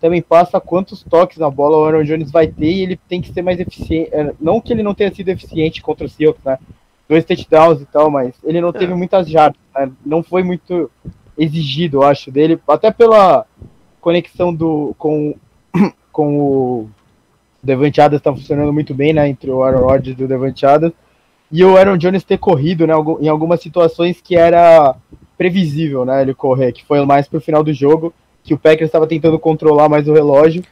também 0.00 0.22
passa 0.22 0.60
quantos 0.60 1.02
toques 1.02 1.38
na 1.38 1.50
bola 1.50 1.78
o 1.78 1.84
Aaron 1.84 2.04
Jones 2.04 2.30
vai 2.30 2.46
ter 2.46 2.70
e 2.70 2.82
ele 2.82 3.00
tem 3.08 3.20
que 3.20 3.32
ser 3.32 3.42
mais 3.42 3.58
eficiente. 3.58 4.10
É, 4.12 4.32
não 4.40 4.60
que 4.60 4.72
ele 4.72 4.82
não 4.82 4.94
tenha 4.94 5.12
sido 5.12 5.28
eficiente 5.28 5.82
contra 5.82 6.06
o 6.06 6.08
Seahawks, 6.08 6.44
né? 6.44 6.58
Dois 7.08 7.24
touchdowns 7.24 7.80
e 7.80 7.86
tal, 7.86 8.10
mas 8.10 8.34
ele 8.44 8.60
não 8.60 8.72
teve 8.72 8.92
é. 8.92 8.96
muitas 8.96 9.28
jardas, 9.28 9.60
né? 9.74 9.90
Não 10.04 10.22
foi 10.22 10.42
muito 10.42 10.90
exigido, 11.38 11.98
eu 11.98 12.02
acho, 12.02 12.30
dele, 12.30 12.58
até 12.66 12.90
pela 12.90 13.46
conexão 14.00 14.54
do 14.54 14.94
com, 14.98 15.34
com 16.12 16.38
o 16.40 16.90
Devante 17.66 18.00
Adams 18.00 18.22
tá 18.22 18.32
funcionando 18.32 18.72
muito 18.72 18.94
bem, 18.94 19.12
né? 19.12 19.28
Entre 19.28 19.50
o 19.50 19.62
Aaron 19.62 19.86
Rodgers 19.86 20.18
e 20.18 20.24
o 20.24 20.28
Devante 20.28 20.64
Adams. 20.64 20.94
E 21.50 21.64
o 21.64 21.76
Aaron 21.76 21.96
Jones 21.96 22.24
ter 22.24 22.38
corrido, 22.38 22.86
né? 22.86 22.94
Em 23.20 23.28
algumas 23.28 23.60
situações 23.60 24.20
que 24.20 24.36
era 24.36 24.96
previsível, 25.36 26.04
né? 26.04 26.22
Ele 26.22 26.34
correr, 26.34 26.72
que 26.72 26.84
foi 26.84 27.04
mais 27.04 27.28
pro 27.28 27.40
final 27.40 27.62
do 27.62 27.72
jogo, 27.72 28.14
que 28.42 28.54
o 28.54 28.58
Packers 28.58 28.88
estava 28.88 29.06
tentando 29.06 29.38
controlar 29.38 29.88
mais 29.88 30.08
o 30.08 30.12
relógio. 30.12 30.62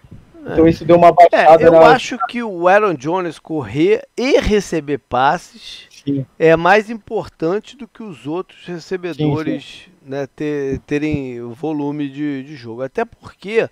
Então 0.53 0.69
isso 0.69 0.85
deu 0.85 0.97
uma 0.97 1.11
baixada. 1.11 1.63
É, 1.63 1.67
eu 1.67 1.73
na... 1.73 1.93
acho 1.93 2.19
que 2.29 2.43
o 2.43 2.69
Aaron 2.69 2.95
Jones 2.95 3.39
correr 3.39 4.07
e 4.17 4.39
receber 4.39 4.99
passes 4.99 5.87
sim. 6.05 6.27
é 6.39 6.55
mais 6.55 6.91
importante 6.91 7.77
do 7.77 7.89
que 7.89 8.03
os 8.03 8.27
outros 8.27 8.67
recebedores 8.67 9.65
sim, 9.65 9.85
sim. 9.85 9.91
Né, 10.07 10.27
ter, 10.37 10.81
terem 10.81 11.41
volume 11.53 12.09
de, 12.11 12.43
de 12.43 12.57
jogo. 12.57 12.83
Até 12.83 13.07
porque 13.07 13.69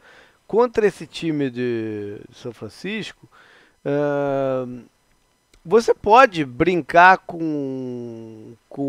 contra 0.52 0.86
esse 0.86 1.06
time 1.06 1.48
de 1.48 2.20
São 2.30 2.52
Francisco, 2.52 3.26
uh, 3.86 4.82
você 5.64 5.94
pode 5.94 6.44
brincar 6.44 7.16
com, 7.16 8.52
com 8.68 8.82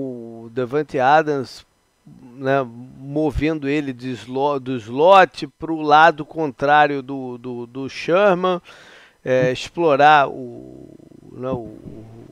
o 0.44 0.52
Devante 0.54 1.00
Adams 1.00 1.66
né, 2.36 2.68
movendo 2.98 3.70
ele 3.70 3.94
do 3.94 4.06
slot, 4.08 4.62
do 4.62 4.76
slot 4.76 5.48
para 5.58 5.72
o 5.72 5.82
lado 5.82 6.26
contrário 6.26 7.02
do, 7.02 7.38
do, 7.38 7.66
do 7.66 7.90
Sherman, 7.90 8.62
é, 9.24 9.50
explorar 9.50 10.28
o, 10.28 10.90
né, 11.32 11.50
o, 11.50 11.78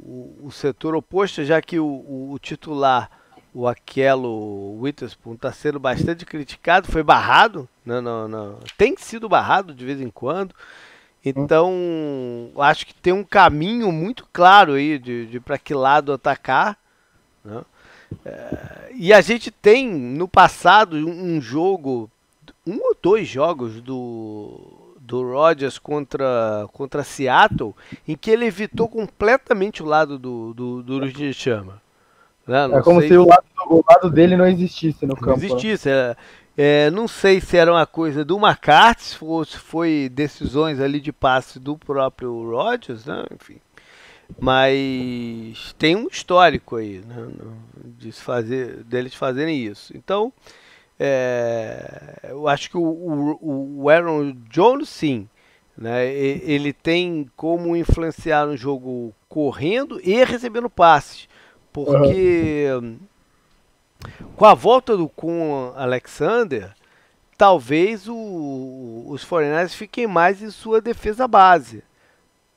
o, 0.03 0.39
o, 0.43 0.51
setor 0.51 0.93
oposto, 0.93 1.45
já 1.45 1.61
que 1.61 1.79
o, 1.79 1.85
o 1.85 2.37
titular, 2.37 3.09
o 3.53 3.67
Aquelo 3.67 4.79
Witherspoon, 4.79 5.33
está 5.33 5.51
sendo 5.51 5.79
bastante 5.79 6.25
criticado, 6.25 6.91
foi 6.91 7.03
barrado, 7.03 7.67
né, 7.85 7.99
não, 7.99 8.27
não, 8.27 8.59
tem 8.77 8.95
sido 8.97 9.27
barrado 9.27 9.73
de 9.73 9.85
vez 9.85 9.99
em 9.99 10.09
quando. 10.09 10.55
Então, 11.23 12.51
acho 12.57 12.85
que 12.85 12.95
tem 12.95 13.13
um 13.13 13.23
caminho 13.23 13.91
muito 13.91 14.27
claro 14.33 14.73
aí 14.73 14.97
de, 14.97 15.27
de 15.27 15.39
para 15.39 15.57
que 15.57 15.73
lado 15.73 16.11
atacar. 16.11 16.75
Né? 17.45 17.61
É, 18.25 18.91
e 18.95 19.13
a 19.13 19.21
gente 19.21 19.51
tem 19.51 19.87
no 19.87 20.27
passado 20.27 20.97
um 20.97 21.39
jogo, 21.39 22.09
um 22.65 22.77
ou 22.77 22.97
dois 22.99 23.27
jogos 23.27 23.81
do, 23.81 24.95
do 24.99 25.21
Rodgers 25.21 25.77
contra, 25.77 26.67
contra 26.73 27.03
Seattle, 27.03 27.75
em 28.07 28.15
que 28.15 28.31
ele 28.31 28.45
evitou 28.45 28.87
completamente 28.87 29.83
o 29.83 29.85
lado 29.85 30.17
do, 30.17 30.53
do, 30.53 30.81
do 30.81 31.33
Chama. 31.33 31.80
Né? 32.51 32.77
É 32.77 32.81
como 32.81 33.01
se 33.01 33.15
o 33.17 33.25
lado, 33.25 33.45
o 33.67 33.83
lado, 33.87 34.09
dele 34.09 34.35
não 34.35 34.45
existisse 34.45 35.05
no 35.05 35.15
campo. 35.15 35.31
Não 35.31 35.37
né? 35.37 35.45
existisse. 35.45 35.89
Né? 35.89 36.15
É, 36.57 36.91
não 36.91 37.07
sei 37.07 37.39
se 37.39 37.55
era 37.55 37.71
uma 37.71 37.85
coisa 37.85 38.25
do 38.25 38.37
McCarthy, 38.37 39.03
se 39.03 39.57
foi 39.57 40.09
decisões 40.11 40.79
ali 40.79 40.99
de 40.99 41.13
passe 41.13 41.59
do 41.59 41.77
próprio 41.77 42.51
Rodgers, 42.51 43.05
né? 43.05 43.23
enfim. 43.33 43.57
Mas 44.39 45.73
tem 45.77 45.95
um 45.95 46.07
histórico 46.07 46.77
aí, 46.77 47.01
né, 47.05 47.27
de 47.97 48.11
fazer, 48.11 48.83
deles 48.83 49.13
fazerem 49.13 49.57
isso. 49.65 49.95
Então, 49.95 50.31
é, 50.99 52.19
eu 52.29 52.47
acho 52.47 52.69
que 52.69 52.77
o, 52.77 52.81
o, 52.81 53.81
o, 53.81 53.89
Aaron 53.89 54.33
Jones, 54.49 54.89
sim, 54.89 55.27
né, 55.77 56.07
ele 56.13 56.71
tem 56.71 57.29
como 57.35 57.75
influenciar 57.75 58.45
no 58.45 58.55
jogo 58.55 59.13
correndo 59.27 59.99
e 60.03 60.23
recebendo 60.23 60.69
passes. 60.69 61.27
Porque 61.71 62.67
uhum. 62.81 62.99
com 64.35 64.45
a 64.45 64.53
volta 64.53 64.97
do 64.97 65.07
com 65.07 65.73
Alexander, 65.75 66.73
talvez 67.37 68.07
o, 68.07 69.05
os 69.07 69.23
49 69.23 69.69
fiquem 69.69 70.07
mais 70.07 70.41
em 70.41 70.49
sua 70.49 70.81
defesa 70.81 71.27
base 71.27 71.83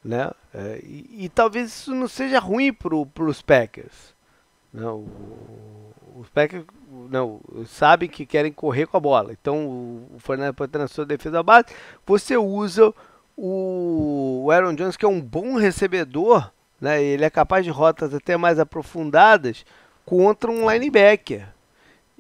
né? 0.05 0.31
É, 0.53 0.81
e, 0.85 1.25
e, 1.25 1.29
talvez 1.29 1.69
isso 1.69 1.95
não 1.95 2.07
seja 2.07 2.39
ruim 2.39 2.73
para 2.73 2.95
os 2.95 3.41
Packers. 3.41 4.15
Não, 4.73 5.01
né? 5.01 5.09
os 6.17 6.29
Packers 6.29 6.65
não, 7.11 7.41
sabem 7.67 8.09
que 8.09 8.27
querem 8.27 8.53
correr 8.53 8.87
com 8.87 8.97
a 8.97 9.01
bola. 9.01 9.33
Então 9.33 9.67
o, 9.67 10.17
o 10.17 10.19
Fernando 10.19 10.55
pode 10.55 10.71
ter 10.71 10.79
na 10.79 10.87
sua 10.87 11.07
defesa 11.07 11.43
base. 11.43 11.69
Você 12.07 12.37
usa 12.37 12.93
o, 13.37 14.43
o 14.45 14.51
Aaron 14.51 14.75
Jones, 14.75 14.97
que 14.97 15.07
é 15.07 15.09
um 15.09 15.21
bom 15.21 15.57
recebedor, 15.57 16.53
né? 16.85 17.03
ele 17.03 17.25
é 17.25 17.31
capaz 17.31 17.65
de 17.65 17.71
rotas 17.71 18.13
até 18.13 18.37
mais 18.37 18.59
aprofundadas 18.59 19.65
contra 20.05 20.51
um 20.51 20.71
linebacker. 20.71 21.49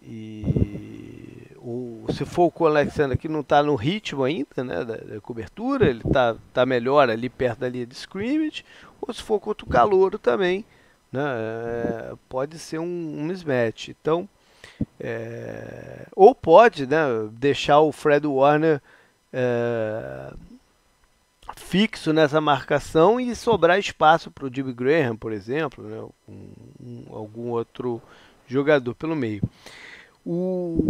E 0.02 1.52
o, 1.58 2.06
se 2.10 2.24
for 2.24 2.50
o 2.58 2.66
Alexander 2.66 3.18
que 3.18 3.28
não 3.28 3.40
está 3.40 3.62
no 3.62 3.74
ritmo 3.74 4.24
ainda, 4.24 4.64
né, 4.64 4.82
da, 4.82 4.96
da 4.96 5.20
cobertura, 5.20 5.86
ele 5.86 6.00
está 6.04 6.34
tá 6.52 6.64
melhor 6.64 7.10
ali 7.10 7.28
perto 7.28 7.60
da 7.60 7.68
linha 7.68 7.86
de 7.86 7.94
scrimmage, 7.94 8.64
ou 9.00 9.12
se 9.12 9.22
for 9.22 9.38
contra 9.38 9.66
o 9.66 9.68
Calouro 9.68 10.18
também, 10.18 10.64
né, 11.12 11.22
é, 11.22 12.14
pode 12.26 12.58
ser 12.58 12.78
um, 12.78 12.84
um 12.84 13.24
mismatch. 13.24 13.88
Então, 13.88 14.26
é, 14.98 16.06
ou 16.16 16.34
pode 16.34 16.86
né, 16.86 17.04
deixar 17.32 17.80
o 17.80 17.92
Fred 17.92 18.26
Warner 18.26 18.80
é, 19.30 20.32
fixo 21.56 22.12
nessa 22.12 22.40
marcação 22.40 23.18
e 23.20 23.34
sobrar 23.34 23.78
espaço 23.78 24.30
para 24.30 24.46
o 24.46 24.50
Jimmy 24.52 24.72
Graham, 24.72 25.16
por 25.16 25.32
exemplo, 25.32 25.84
né, 25.84 26.00
um, 26.28 26.50
um, 26.80 27.04
algum 27.10 27.50
outro 27.50 28.00
jogador 28.46 28.94
pelo 28.94 29.16
meio. 29.16 29.42
O, 30.24 30.88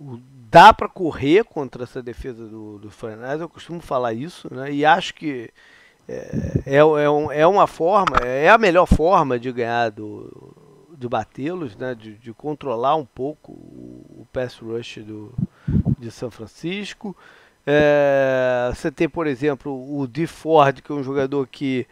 o 0.00 0.20
dá 0.54 0.72
para 0.72 0.88
correr 0.88 1.44
contra 1.44 1.82
essa 1.82 2.02
defesa 2.02 2.46
do, 2.46 2.78
do 2.78 2.90
Fernandes, 2.90 3.40
eu 3.40 3.48
costumo 3.48 3.80
falar 3.80 4.12
isso, 4.12 4.52
né? 4.54 4.72
E 4.72 4.84
acho 4.84 5.14
que 5.14 5.50
é, 6.08 6.62
é, 6.66 6.76
é, 6.76 7.10
um, 7.10 7.32
é 7.32 7.46
uma 7.46 7.66
forma, 7.66 8.18
é 8.24 8.48
a 8.48 8.58
melhor 8.58 8.86
forma 8.86 9.38
de 9.38 9.50
ganhar 9.50 9.90
do, 9.90 10.86
de 10.96 11.08
batê-los, 11.08 11.76
né? 11.76 11.94
De, 11.94 12.14
de, 12.14 12.32
controlar 12.32 12.94
um 12.94 13.04
pouco 13.04 13.52
o, 13.52 14.20
o 14.20 14.26
pass 14.32 14.58
rush 14.58 14.98
do, 14.98 15.34
de 15.98 16.10
São 16.10 16.30
Francisco. 16.30 17.16
É, 17.66 18.70
você 18.74 18.90
tem, 18.90 19.08
por 19.08 19.26
exemplo, 19.26 19.72
o 19.98 20.06
D 20.06 20.26
Ford, 20.26 20.80
que 20.80 20.92
é 20.92 20.94
um 20.94 21.02
jogador 21.02 21.46
que 21.46 21.86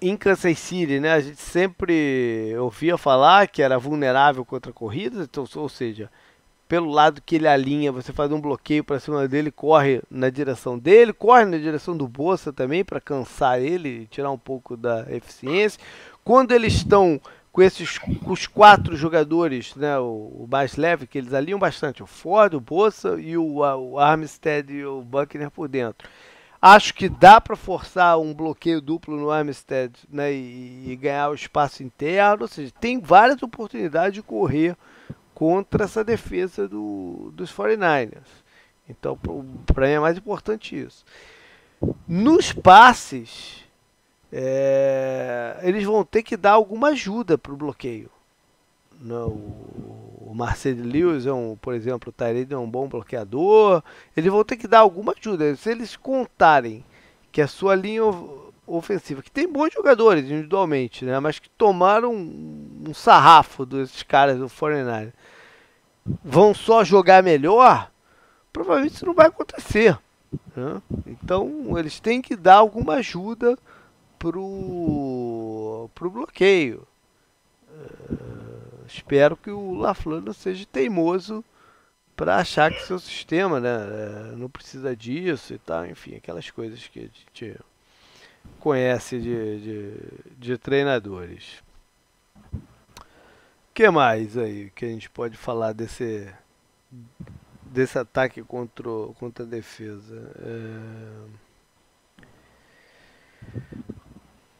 em 0.00 0.16
Kansas 0.16 0.58
City, 0.58 0.98
né, 0.98 1.12
a 1.12 1.20
gente 1.20 1.40
sempre 1.40 2.54
ouvia 2.58 2.98
falar 2.98 3.46
que 3.46 3.62
era 3.62 3.78
vulnerável 3.78 4.44
contra 4.44 4.72
corridas, 4.72 5.24
então, 5.24 5.46
ou 5.54 5.68
seja, 5.68 6.10
pelo 6.68 6.90
lado 6.90 7.22
que 7.24 7.36
ele 7.36 7.46
alinha, 7.46 7.92
você 7.92 8.12
faz 8.12 8.32
um 8.32 8.40
bloqueio 8.40 8.82
para 8.82 8.98
cima 8.98 9.28
dele, 9.28 9.50
corre 9.50 10.02
na 10.10 10.28
direção 10.28 10.78
dele, 10.78 11.12
corre 11.12 11.44
na 11.44 11.58
direção 11.58 11.96
do 11.96 12.08
Bolsa 12.08 12.52
também 12.52 12.84
para 12.84 13.00
cansar 13.00 13.60
ele, 13.60 14.08
tirar 14.10 14.30
um 14.30 14.38
pouco 14.38 14.76
da 14.76 15.06
eficiência. 15.10 15.78
Quando 16.24 16.52
eles 16.52 16.72
estão 16.72 17.20
com 17.52 17.60
esses 17.60 17.98
com 17.98 18.32
os 18.32 18.46
quatro 18.46 18.96
jogadores, 18.96 19.76
né, 19.76 19.98
o, 19.98 20.44
o, 20.44 20.48
mais 20.50 20.76
leve, 20.76 21.06
que 21.06 21.18
eles 21.18 21.34
alinham 21.34 21.58
bastante, 21.58 22.02
o 22.02 22.06
Ford, 22.06 22.54
o 22.54 22.60
Bolsa 22.60 23.20
e 23.20 23.36
o, 23.36 23.58
o 23.58 23.98
Armstead 23.98 24.72
e 24.72 24.84
o 24.84 25.02
Buckner 25.02 25.50
por 25.50 25.68
dentro. 25.68 26.08
Acho 26.60 26.94
que 26.94 27.08
dá 27.08 27.40
para 27.40 27.56
forçar 27.56 28.18
um 28.18 28.32
bloqueio 28.32 28.80
duplo 28.80 29.16
no 29.16 29.30
Armstead 29.30 29.92
né, 30.08 30.32
e, 30.32 30.92
e, 30.92 30.96
ganhar 30.96 31.28
o 31.28 31.34
espaço 31.34 31.82
interno. 31.82 32.42
Ou 32.42 32.48
seja, 32.48 32.72
tem 32.80 33.00
várias 33.00 33.42
oportunidades 33.42 34.14
de 34.14 34.22
correr 34.22 34.76
contra 35.34 35.84
essa 35.84 36.04
defesa 36.04 36.68
do, 36.68 37.32
dos 37.34 37.52
49ers. 37.52 38.28
Então, 38.88 39.18
para 39.66 39.88
mim 39.88 39.92
é 39.92 39.98
mais 39.98 40.16
importante 40.16 40.80
isso. 40.80 41.04
Nos 42.06 42.52
passes, 42.52 43.61
é, 44.32 45.58
eles 45.62 45.84
vão 45.84 46.04
ter 46.04 46.22
que 46.22 46.36
dar 46.36 46.52
alguma 46.52 46.88
ajuda 46.88 47.36
para 47.36 47.52
o 47.52 47.56
bloqueio. 47.56 48.08
Não, 49.00 49.28
o 49.28 50.32
Marcelo 50.34 50.82
Lewis, 50.82 51.26
é 51.26 51.32
um, 51.32 51.56
por 51.60 51.74
exemplo, 51.74 52.08
o 52.08 52.12
Tyrese 52.12 52.54
é 52.54 52.56
um 52.56 52.70
bom 52.70 52.88
bloqueador. 52.88 53.82
Eles 54.16 54.32
vão 54.32 54.42
ter 54.42 54.56
que 54.56 54.66
dar 54.66 54.78
alguma 54.78 55.14
ajuda. 55.18 55.54
Se 55.56 55.70
eles 55.70 55.96
contarem 55.96 56.82
que 57.30 57.42
a 57.42 57.46
sua 57.46 57.74
linha 57.74 58.02
ofensiva, 58.66 59.22
que 59.22 59.30
tem 59.30 59.46
bons 59.46 59.72
jogadores 59.72 60.24
individualmente, 60.24 61.04
né, 61.04 61.18
mas 61.20 61.38
que 61.38 61.50
tomaram 61.50 62.14
um, 62.14 62.84
um 62.88 62.94
sarrafo 62.94 63.66
desses 63.66 64.02
caras 64.02 64.38
do 64.38 64.48
49 64.48 65.12
vão 66.24 66.54
só 66.54 66.82
jogar 66.84 67.22
melhor, 67.22 67.90
provavelmente 68.52 68.94
isso 68.94 69.06
não 69.06 69.14
vai 69.14 69.26
acontecer. 69.26 69.98
Né? 70.56 70.80
Então 71.06 71.76
eles 71.76 72.00
têm 72.00 72.22
que 72.22 72.36
dar 72.36 72.56
alguma 72.56 72.94
ajuda 72.94 73.58
pro, 74.22 75.90
pro 75.96 76.08
bloqueio. 76.08 76.86
Uh, 77.68 78.86
espero 78.86 79.36
que 79.36 79.50
o 79.50 79.74
LaFleur 79.74 80.22
não 80.22 80.32
seja 80.32 80.64
teimoso 80.64 81.44
para 82.14 82.36
achar 82.36 82.70
que 82.70 82.84
seu 82.84 83.00
sistema 83.00 83.58
né, 83.58 83.68
é, 83.68 84.36
não 84.36 84.48
precisa 84.48 84.94
disso 84.94 85.54
e 85.54 85.58
tal, 85.58 85.84
enfim, 85.86 86.14
aquelas 86.14 86.48
coisas 86.50 86.86
que 86.86 87.00
a 87.00 87.02
gente 87.02 87.58
conhece 88.60 89.18
de, 89.18 89.60
de, 89.60 89.94
de 90.38 90.58
treinadores. 90.58 91.60
O 92.54 93.74
que 93.74 93.90
mais 93.90 94.36
aí 94.36 94.70
que 94.70 94.84
a 94.84 94.88
gente 94.88 95.10
pode 95.10 95.36
falar 95.36 95.72
desse, 95.72 96.32
desse 97.64 97.98
ataque 97.98 98.40
contra, 98.42 98.88
contra 99.18 99.44
a 99.44 99.48
defesa? 99.48 100.32
É... 100.38 101.42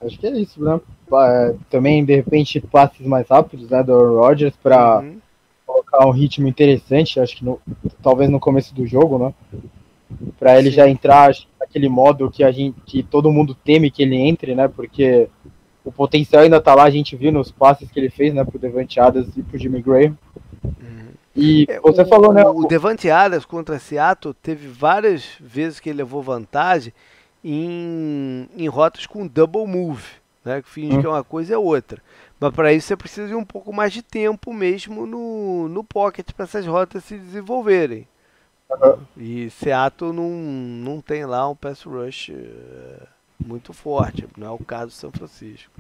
Acho 0.04 0.18
que 0.18 0.26
é 0.26 0.30
isso, 0.30 0.62
né? 0.62 0.80
Também, 1.70 2.04
de 2.04 2.14
repente, 2.16 2.60
passes 2.60 3.06
mais 3.06 3.28
rápidos 3.28 3.68
né, 3.70 3.82
do 3.82 4.18
Rodgers 4.18 4.54
para 4.62 5.00
uhum. 5.00 5.18
colocar 5.66 6.06
um 6.06 6.10
ritmo 6.10 6.48
interessante, 6.48 7.20
acho 7.20 7.36
que 7.36 7.44
no, 7.44 7.60
talvez 8.02 8.28
no 8.30 8.40
começo 8.40 8.74
do 8.74 8.86
jogo, 8.86 9.18
né? 9.18 9.34
Para 10.38 10.58
ele 10.58 10.70
Sim. 10.70 10.76
já 10.76 10.88
entrar 10.88 11.32
naquele 11.58 11.88
modo 11.88 12.30
que 12.30 12.42
a 12.42 12.50
gente 12.50 12.76
que 12.84 13.02
todo 13.02 13.32
mundo 13.32 13.54
teme 13.54 13.90
que 13.90 14.02
ele 14.02 14.16
entre, 14.16 14.54
né? 14.54 14.68
Porque 14.68 15.28
o 15.84 15.92
potencial 15.92 16.42
ainda 16.42 16.60
tá 16.60 16.74
lá, 16.74 16.84
a 16.84 16.90
gente 16.90 17.16
viu 17.16 17.32
nos 17.32 17.50
passes 17.50 17.90
que 17.90 17.98
ele 17.98 18.10
fez, 18.10 18.32
né, 18.32 18.44
pro 18.44 18.58
Devante 18.58 19.00
Adams 19.00 19.36
e 19.36 19.42
pro 19.42 19.58
Jimmy 19.58 19.82
Graham. 19.82 20.16
Uhum. 20.64 21.08
E 21.34 21.66
é, 21.68 21.80
você 21.80 22.02
o, 22.02 22.06
falou, 22.06 22.32
né? 22.32 22.44
O 22.44 22.66
Devante 22.66 23.10
Adams 23.10 23.44
contra 23.44 23.78
Seattle 23.78 24.34
teve 24.34 24.68
várias 24.68 25.24
vezes 25.40 25.80
que 25.80 25.90
ele 25.90 25.98
levou 25.98 26.22
vantagem 26.22 26.92
em, 27.44 28.48
em 28.56 28.68
rotas 28.68 29.06
com 29.06 29.26
double 29.26 29.66
move, 29.66 30.04
né? 30.44 30.62
Que 30.62 30.68
finge 30.68 31.00
que 31.00 31.06
é 31.06 31.08
uma 31.08 31.24
coisa 31.24 31.52
e 31.52 31.54
é 31.54 31.58
outra. 31.58 32.00
Mas 32.38 32.54
para 32.54 32.72
isso 32.72 32.88
você 32.88 32.96
precisa 32.96 33.28
de 33.28 33.34
um 33.34 33.44
pouco 33.44 33.72
mais 33.72 33.92
de 33.92 34.02
tempo 34.02 34.52
mesmo 34.52 35.06
no, 35.06 35.68
no 35.68 35.84
pocket 35.84 36.32
para 36.32 36.44
essas 36.44 36.66
rotas 36.66 37.04
se 37.04 37.16
desenvolverem. 37.16 38.06
Uhum. 38.70 38.98
E 39.16 39.50
Seattle 39.50 40.12
não, 40.12 40.30
não 40.30 41.00
tem 41.00 41.24
lá 41.24 41.48
um 41.48 41.54
pass 41.54 41.82
rush 41.82 42.30
uh, 42.30 43.06
muito 43.38 43.72
forte, 43.72 44.26
não 44.36 44.46
é 44.46 44.50
o 44.50 44.58
caso 44.58 44.86
do 44.86 44.92
São 44.92 45.12
Francisco. 45.12 45.70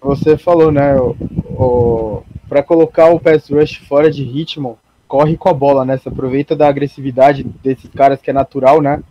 Você 0.00 0.38
falou, 0.38 0.70
né? 0.70 0.96
O, 0.96 1.16
o 1.50 2.22
para 2.48 2.62
colocar 2.62 3.10
o 3.10 3.20
pass 3.20 3.50
rush 3.50 3.76
fora 3.86 4.10
de 4.10 4.22
ritmo, 4.22 4.78
corre 5.08 5.36
com 5.36 5.48
a 5.48 5.54
bola, 5.54 5.84
né? 5.84 5.96
Você 5.96 6.08
aproveita 6.08 6.54
da 6.54 6.68
agressividade 6.68 7.42
desses 7.42 7.90
caras 7.90 8.20
que 8.20 8.30
é 8.30 8.32
natural, 8.32 8.82
né? 8.82 9.02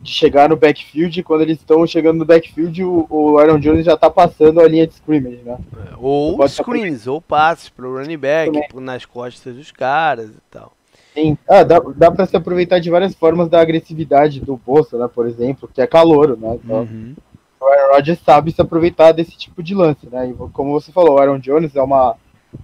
De 0.00 0.10
chegar 0.10 0.48
no 0.48 0.56
backfield, 0.56 1.22
quando 1.22 1.42
eles 1.42 1.58
estão 1.58 1.86
chegando 1.86 2.18
no 2.18 2.24
backfield, 2.24 2.82
o, 2.82 3.06
o 3.08 3.38
Aaron 3.38 3.60
Jones 3.60 3.86
já 3.86 3.96
tá 3.96 4.10
passando 4.10 4.60
a 4.60 4.68
linha 4.68 4.86
de 4.86 4.94
scrimmage, 4.94 5.40
né? 5.44 5.56
É, 5.76 5.94
ou 5.96 6.46
screens, 6.48 7.06
ou 7.06 7.20
passes 7.20 7.68
pro 7.68 7.96
running 7.96 8.18
back, 8.18 8.68
pro, 8.68 8.80
nas 8.80 9.06
costas 9.06 9.54
dos 9.54 9.70
caras 9.70 10.28
e 10.28 10.40
tal. 10.50 10.72
Sim, 11.14 11.38
ah, 11.48 11.62
dá, 11.62 11.80
dá 11.96 12.10
pra 12.10 12.26
se 12.26 12.36
aproveitar 12.36 12.80
de 12.80 12.90
várias 12.90 13.14
formas 13.14 13.48
da 13.48 13.60
agressividade 13.60 14.40
do 14.40 14.56
Bolsa, 14.56 14.98
né? 14.98 15.08
Por 15.12 15.26
exemplo, 15.26 15.70
que 15.72 15.80
é 15.80 15.86
calor, 15.86 16.36
né? 16.36 16.58
Então, 16.62 16.80
uhum. 16.80 17.14
O 17.60 17.66
Aaron 17.66 17.94
Rodgers 17.94 18.20
sabe 18.24 18.52
se 18.52 18.60
aproveitar 18.60 19.10
desse 19.12 19.36
tipo 19.36 19.62
de 19.62 19.74
lance, 19.74 20.08
né? 20.10 20.28
E 20.28 20.34
como 20.52 20.72
você 20.72 20.92
falou, 20.92 21.16
o 21.16 21.18
Aaron 21.18 21.40
Jones 21.40 21.74
é 21.74 21.82
uma, 21.82 22.14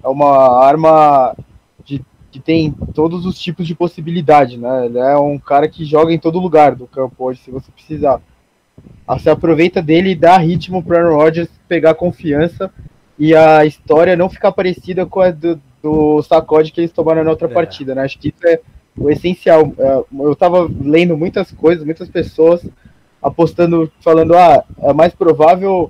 é 0.02 0.08
uma 0.08 0.64
arma 0.64 1.34
que 2.34 2.40
tem 2.40 2.72
todos 2.92 3.24
os 3.24 3.40
tipos 3.40 3.64
de 3.64 3.76
possibilidade, 3.76 4.58
né? 4.58 4.86
Ele 4.86 4.98
é 4.98 5.16
um 5.16 5.38
cara 5.38 5.68
que 5.68 5.84
joga 5.84 6.12
em 6.12 6.18
todo 6.18 6.40
lugar 6.40 6.74
do 6.74 6.84
campo 6.84 7.14
hoje, 7.18 7.38
se 7.38 7.50
você 7.52 7.70
precisar. 7.70 8.20
Você 9.06 9.30
aproveita 9.30 9.80
dele 9.80 10.10
e 10.10 10.14
dá 10.16 10.36
ritmo 10.36 10.82
para 10.82 10.98
Aaron 10.98 11.14
Rodgers 11.14 11.48
pegar 11.68 11.94
confiança 11.94 12.72
e 13.16 13.36
a 13.36 13.64
história 13.64 14.16
não 14.16 14.28
ficar 14.28 14.50
parecida 14.50 15.06
com 15.06 15.20
a 15.20 15.30
do, 15.30 15.60
do 15.80 16.20
sacode 16.24 16.72
que 16.72 16.80
eles 16.80 16.90
tomaram 16.90 17.22
na 17.22 17.30
outra 17.30 17.46
é. 17.46 17.52
partida, 17.52 17.94
né? 17.94 18.02
Acho 18.02 18.18
que 18.18 18.34
isso 18.36 18.48
é 18.48 18.60
o 18.98 19.08
essencial. 19.08 19.72
É, 19.78 20.04
eu 20.12 20.32
estava 20.32 20.68
lendo 20.68 21.16
muitas 21.16 21.52
coisas, 21.52 21.84
muitas 21.84 22.08
pessoas 22.08 22.66
apostando, 23.22 23.92
falando, 24.00 24.34
ah, 24.34 24.64
é 24.80 24.92
mais 24.92 25.14
provável, 25.14 25.88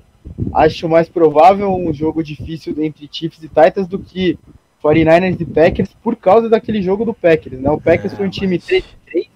acho 0.53 0.87
mais 0.87 1.09
provável 1.09 1.75
um 1.75 1.91
jogo 1.91 2.23
difícil 2.23 2.75
entre 2.83 3.09
Chiefs 3.11 3.41
e 3.41 3.47
Titans 3.47 3.87
do 3.87 3.97
que 3.97 4.37
49ers 4.83 5.39
e 5.39 5.45
Packers 5.45 5.89
por 6.03 6.15
causa 6.15 6.49
daquele 6.49 6.81
jogo 6.81 7.05
do 7.05 7.13
Packers, 7.13 7.59
né? 7.59 7.69
O 7.69 7.81
Packers 7.81 8.13
foi 8.13 8.27
um 8.27 8.29
time 8.29 8.57
3-3, 8.57 9.27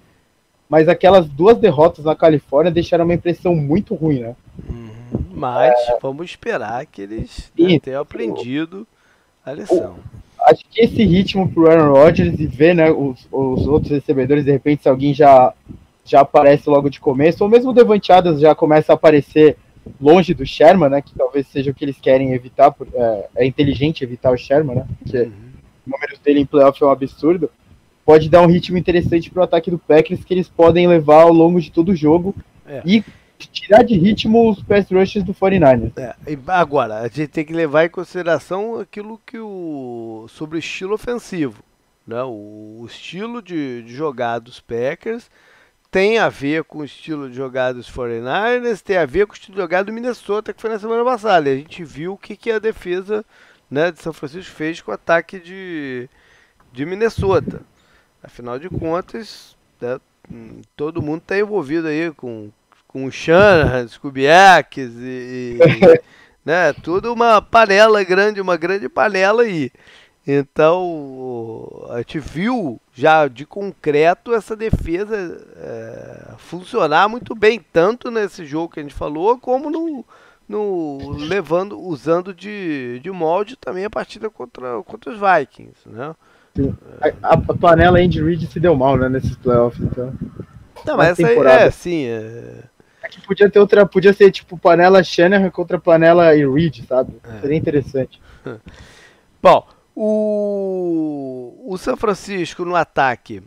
mas 0.68 0.88
aquelas 0.88 1.28
duas 1.28 1.58
derrotas 1.58 2.04
na 2.04 2.14
Califórnia 2.14 2.70
deixaram 2.70 3.04
uma 3.04 3.14
impressão 3.14 3.54
muito 3.54 3.94
ruim, 3.94 4.20
né? 4.20 4.36
Uhum, 4.68 5.24
mas 5.34 5.74
é... 5.88 5.98
vamos 6.00 6.26
esperar 6.26 6.86
que 6.86 7.02
eles 7.02 7.52
né, 7.58 7.78
tenham 7.78 8.02
aprendido 8.02 8.86
a 9.44 9.52
lição. 9.52 9.96
Acho 10.42 10.64
que 10.70 10.80
esse 10.80 11.04
ritmo 11.04 11.48
pro 11.48 11.70
Aaron 11.70 11.92
Rodgers 11.92 12.38
e 12.38 12.46
ver 12.46 12.74
né, 12.74 12.90
os, 12.90 13.26
os 13.30 13.66
outros 13.66 13.90
recebedores, 13.90 14.44
de 14.44 14.50
repente, 14.50 14.82
se 14.82 14.88
alguém 14.88 15.12
já, 15.12 15.52
já 16.04 16.20
aparece 16.20 16.68
logo 16.68 16.88
de 16.88 16.98
começo, 16.98 17.44
ou 17.44 17.50
mesmo 17.50 17.70
o 17.70 17.74
Devanteadas 17.74 18.40
já 18.40 18.54
começa 18.54 18.92
a 18.92 18.94
aparecer 18.94 19.56
longe 20.00 20.34
do 20.34 20.46
Sherman, 20.46 20.90
né? 20.90 21.02
Que 21.02 21.14
talvez 21.14 21.46
seja 21.46 21.70
o 21.70 21.74
que 21.74 21.84
eles 21.84 21.98
querem 21.98 22.32
evitar. 22.32 22.70
Por, 22.70 22.88
é, 22.92 23.28
é, 23.36 23.46
inteligente 23.46 24.04
evitar 24.04 24.32
o 24.32 24.36
Sherman, 24.36 24.76
né? 24.76 24.86
Porque 24.98 25.18
uhum. 25.18 25.32
o 25.86 25.90
número 25.90 26.18
dele 26.22 26.40
em 26.40 26.46
playoff 26.46 26.82
é 26.82 26.86
um 26.86 26.90
absurdo. 26.90 27.50
Pode 28.04 28.28
dar 28.28 28.42
um 28.42 28.46
ritmo 28.46 28.76
interessante 28.76 29.30
para 29.30 29.40
o 29.40 29.44
ataque 29.44 29.70
do 29.70 29.78
Packers 29.78 30.24
que 30.24 30.34
eles 30.34 30.48
podem 30.48 30.88
levar 30.88 31.22
ao 31.22 31.32
longo 31.32 31.60
de 31.60 31.70
todo 31.70 31.90
o 31.90 31.96
jogo 31.96 32.34
é. 32.66 32.82
e 32.84 33.04
tirar 33.38 33.82
de 33.82 33.96
ritmo 33.96 34.50
os 34.50 34.62
pass 34.62 34.90
rushes 34.90 35.22
do 35.22 35.32
49ers. 35.32 35.92
É, 35.96 36.14
agora, 36.48 36.98
a 36.98 37.08
gente 37.08 37.28
tem 37.28 37.44
que 37.44 37.52
levar 37.52 37.84
em 37.84 37.88
consideração 37.88 38.78
aquilo 38.78 39.20
que 39.24 39.38
o. 39.38 40.26
sobre 40.28 40.56
o 40.56 40.58
estilo 40.58 40.94
ofensivo. 40.94 41.62
Né? 42.06 42.22
O, 42.22 42.80
o 42.80 42.86
estilo 42.86 43.40
de, 43.40 43.82
de 43.82 43.94
jogar 43.94 44.38
dos 44.38 44.60
Packers 44.60 45.30
tem 45.90 46.18
a 46.18 46.28
ver 46.28 46.64
com 46.64 46.78
o 46.78 46.84
estilo 46.84 47.28
de 47.28 47.36
jogada 47.36 47.74
dos 47.74 47.90
49ers, 47.90 48.80
tem 48.80 48.96
a 48.96 49.06
ver 49.06 49.26
com 49.26 49.32
o 49.32 49.36
estilo 49.36 49.56
de 49.56 49.60
jogada 49.60 49.84
do 49.84 49.92
Minnesota, 49.92 50.52
que 50.52 50.60
foi 50.60 50.70
na 50.70 50.78
semana 50.78 51.04
passada. 51.04 51.48
E 51.48 51.52
a 51.52 51.56
gente 51.56 51.82
viu 51.82 52.12
o 52.12 52.18
que, 52.18 52.36
que 52.36 52.52
a 52.52 52.58
defesa 52.58 53.24
né, 53.68 53.90
de 53.90 54.00
São 54.00 54.12
Francisco 54.12 54.54
fez 54.54 54.80
com 54.80 54.92
o 54.92 54.94
ataque 54.94 55.40
de, 55.40 56.08
de 56.72 56.86
Minnesota. 56.86 57.62
Afinal 58.22 58.58
de 58.58 58.68
contas, 58.68 59.56
né, 59.80 59.98
todo 60.76 61.02
mundo 61.02 61.22
está 61.22 61.36
envolvido 61.36 61.88
aí 61.88 62.12
com, 62.12 62.50
com 62.86 63.06
o 63.06 63.10
Shanahan, 63.10 63.86
os 63.86 63.98
e, 64.76 65.58
e 65.58 65.58
né, 66.44 66.72
tudo 66.72 67.12
uma 67.12 67.42
panela 67.42 68.02
grande, 68.04 68.40
uma 68.40 68.56
grande 68.56 68.88
panela 68.88 69.42
aí. 69.42 69.72
Então, 70.26 71.86
a 71.90 71.98
gente 71.98 72.18
viu 72.18 72.80
já 72.92 73.26
de 73.26 73.46
concreto 73.46 74.34
essa 74.34 74.54
defesa 74.54 75.16
é, 75.56 76.34
funcionar 76.36 77.08
muito 77.08 77.34
bem, 77.34 77.60
tanto 77.72 78.10
nesse 78.10 78.44
jogo 78.44 78.74
que 78.74 78.80
a 78.80 78.82
gente 78.82 78.94
falou, 78.94 79.38
como 79.38 79.70
no, 79.70 80.04
no 80.46 81.10
levando, 81.12 81.80
usando 81.80 82.34
de, 82.34 83.00
de 83.02 83.10
molde 83.10 83.56
também 83.56 83.84
a 83.84 83.90
partida 83.90 84.28
contra, 84.28 84.82
contra 84.82 85.10
os 85.10 85.18
Vikings, 85.18 85.88
né? 85.88 86.14
A, 87.22 87.34
a, 87.34 87.36
panela 87.38 87.98
Andy 87.98 88.22
Reid 88.22 88.46
se 88.46 88.60
deu 88.60 88.74
mal, 88.74 88.96
né, 88.96 89.08
nesses 89.08 89.36
playoffs, 89.36 89.80
então. 89.80 90.12
Não, 90.84 90.96
mas 90.96 91.18
essa 91.18 91.28
temporada. 91.28 91.62
é, 91.62 91.70
sim, 91.70 92.04
é... 92.04 92.64
é... 93.02 93.08
que 93.08 93.20
podia 93.22 93.48
ter 93.48 93.58
outra, 93.58 93.86
podia 93.86 94.12
ser 94.12 94.30
tipo 94.32 94.58
panela 94.58 95.02
Shanahan 95.02 95.50
contra 95.50 95.78
panela 95.78 96.34
e 96.34 96.46
Reid, 96.46 96.84
sabe? 96.86 97.14
É. 97.22 97.40
Seria 97.40 97.56
interessante. 97.56 98.20
Bom, 99.40 99.66
o, 100.02 101.62
o 101.66 101.76
São 101.76 101.94
Francisco 101.94 102.64
no 102.64 102.74
ataque, 102.74 103.42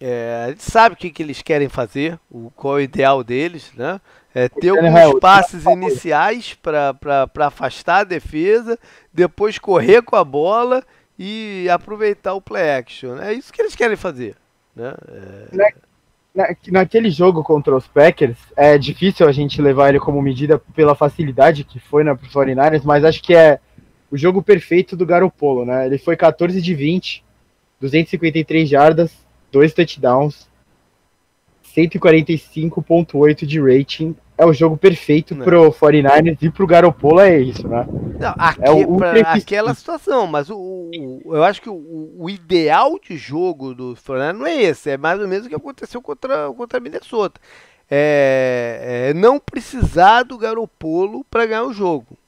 é, 0.00 0.42
a 0.46 0.48
gente 0.48 0.64
sabe 0.64 0.94
o 0.94 0.98
que, 0.98 1.12
que 1.12 1.22
eles 1.22 1.42
querem 1.42 1.68
fazer, 1.68 2.18
o, 2.28 2.50
qual 2.56 2.76
é 2.76 2.80
o 2.80 2.82
ideal 2.82 3.22
deles, 3.22 3.70
né? 3.76 4.00
É, 4.34 4.48
ter 4.48 4.70
alguns 4.70 5.20
passes 5.20 5.64
iniciais 5.64 6.54
para 6.54 7.30
afastar 7.46 7.98
a 7.98 8.04
defesa, 8.04 8.76
depois 9.12 9.60
correr 9.60 10.02
com 10.02 10.16
a 10.16 10.24
bola 10.24 10.82
e 11.16 11.68
aproveitar 11.70 12.34
o 12.34 12.40
play 12.40 12.72
action. 12.72 13.18
É 13.18 13.32
isso 13.32 13.52
que 13.52 13.62
eles 13.62 13.76
querem 13.76 13.96
fazer. 13.96 14.34
Né? 14.74 14.94
É... 15.52 15.74
Na, 16.34 16.48
naquele 16.68 17.10
jogo 17.10 17.44
contra 17.44 17.76
os 17.76 17.86
Packers, 17.86 18.38
é 18.56 18.76
difícil 18.76 19.28
a 19.28 19.32
gente 19.32 19.62
levar 19.62 19.90
ele 19.90 20.00
como 20.00 20.20
medida 20.20 20.58
pela 20.74 20.96
facilidade 20.96 21.62
que 21.62 21.78
foi 21.78 22.02
na 22.02 22.16
49ers, 22.16 22.82
mas 22.82 23.04
acho 23.04 23.22
que 23.22 23.36
é 23.36 23.60
o 24.12 24.18
jogo 24.18 24.42
perfeito 24.42 24.94
do 24.94 25.06
Garopolo, 25.06 25.64
né? 25.64 25.86
Ele 25.86 25.96
foi 25.96 26.18
14 26.18 26.60
de 26.60 26.74
20, 26.74 27.24
253 27.80 28.68
jardas, 28.68 29.10
dois 29.50 29.72
touchdowns, 29.72 30.46
145.8 31.74 33.46
de 33.46 33.58
rating. 33.58 34.14
É 34.36 34.44
o 34.44 34.52
jogo 34.52 34.76
perfeito 34.76 35.34
Não. 35.34 35.44
pro 35.44 35.72
49ers 35.72 36.36
e 36.42 36.50
pro 36.50 36.66
Garopolo 36.66 37.20
é 37.20 37.38
isso, 37.40 37.66
né? 37.66 37.86
Não, 38.20 38.34
aqui, 38.36 38.60
é 38.62 38.70
o, 38.70 38.96
pra, 38.96 39.12
aquela 39.32 39.72
situação, 39.72 40.26
mas 40.26 40.50
o, 40.50 40.58
o, 40.58 41.22
eu 41.34 41.42
acho 41.44 41.62
que 41.62 41.70
o, 41.70 42.12
o, 42.18 42.28
ideal 42.28 42.98
de 42.98 43.16
jogo 43.16 43.74
do 43.74 43.94
49ers 43.94 44.32
não 44.32 44.46
é 44.46 44.62
esse, 44.62 44.90
é 44.90 44.98
mais 44.98 45.20
ou 45.20 45.28
menos 45.28 45.46
o 45.46 45.48
que 45.48 45.54
aconteceu 45.54 46.02
contra, 46.02 46.52
contra 46.52 46.78
a 46.78 46.80
Minnesota. 46.80 47.40
É, 47.90 49.08
é 49.10 49.14
não 49.14 49.38
precisar 49.38 50.24
do 50.24 50.36
Garopolo 50.36 51.24
para 51.30 51.46
ganhar 51.46 51.64
o 51.64 51.72
jogo. 51.72 52.18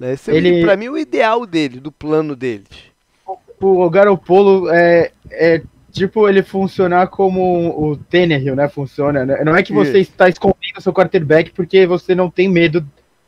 Esse 0.00 0.30
é, 0.30 0.34
ele... 0.36 0.62
para 0.62 0.76
mim, 0.76 0.88
o 0.88 0.98
ideal 0.98 1.46
dele, 1.46 1.80
do 1.80 1.90
plano 1.90 2.36
deles. 2.36 2.68
o 3.60 3.88
Garopolo 3.88 4.70
é, 4.70 5.10
é 5.30 5.62
tipo 5.90 6.28
ele 6.28 6.42
funcionar 6.42 7.06
como 7.08 7.70
o 7.90 7.96
Tenerhill, 7.96 8.54
né? 8.54 8.68
Funciona. 8.68 9.24
Né? 9.24 9.42
Não 9.44 9.56
é 9.56 9.62
que 9.62 9.72
você 9.72 9.98
Isso. 9.98 10.10
está 10.10 10.28
escondendo 10.28 10.80
seu 10.80 10.92
quarterback 10.92 11.50
porque 11.52 11.86
você 11.86 12.14
não 12.14 12.30
tem 12.30 12.48
medo 12.48 12.86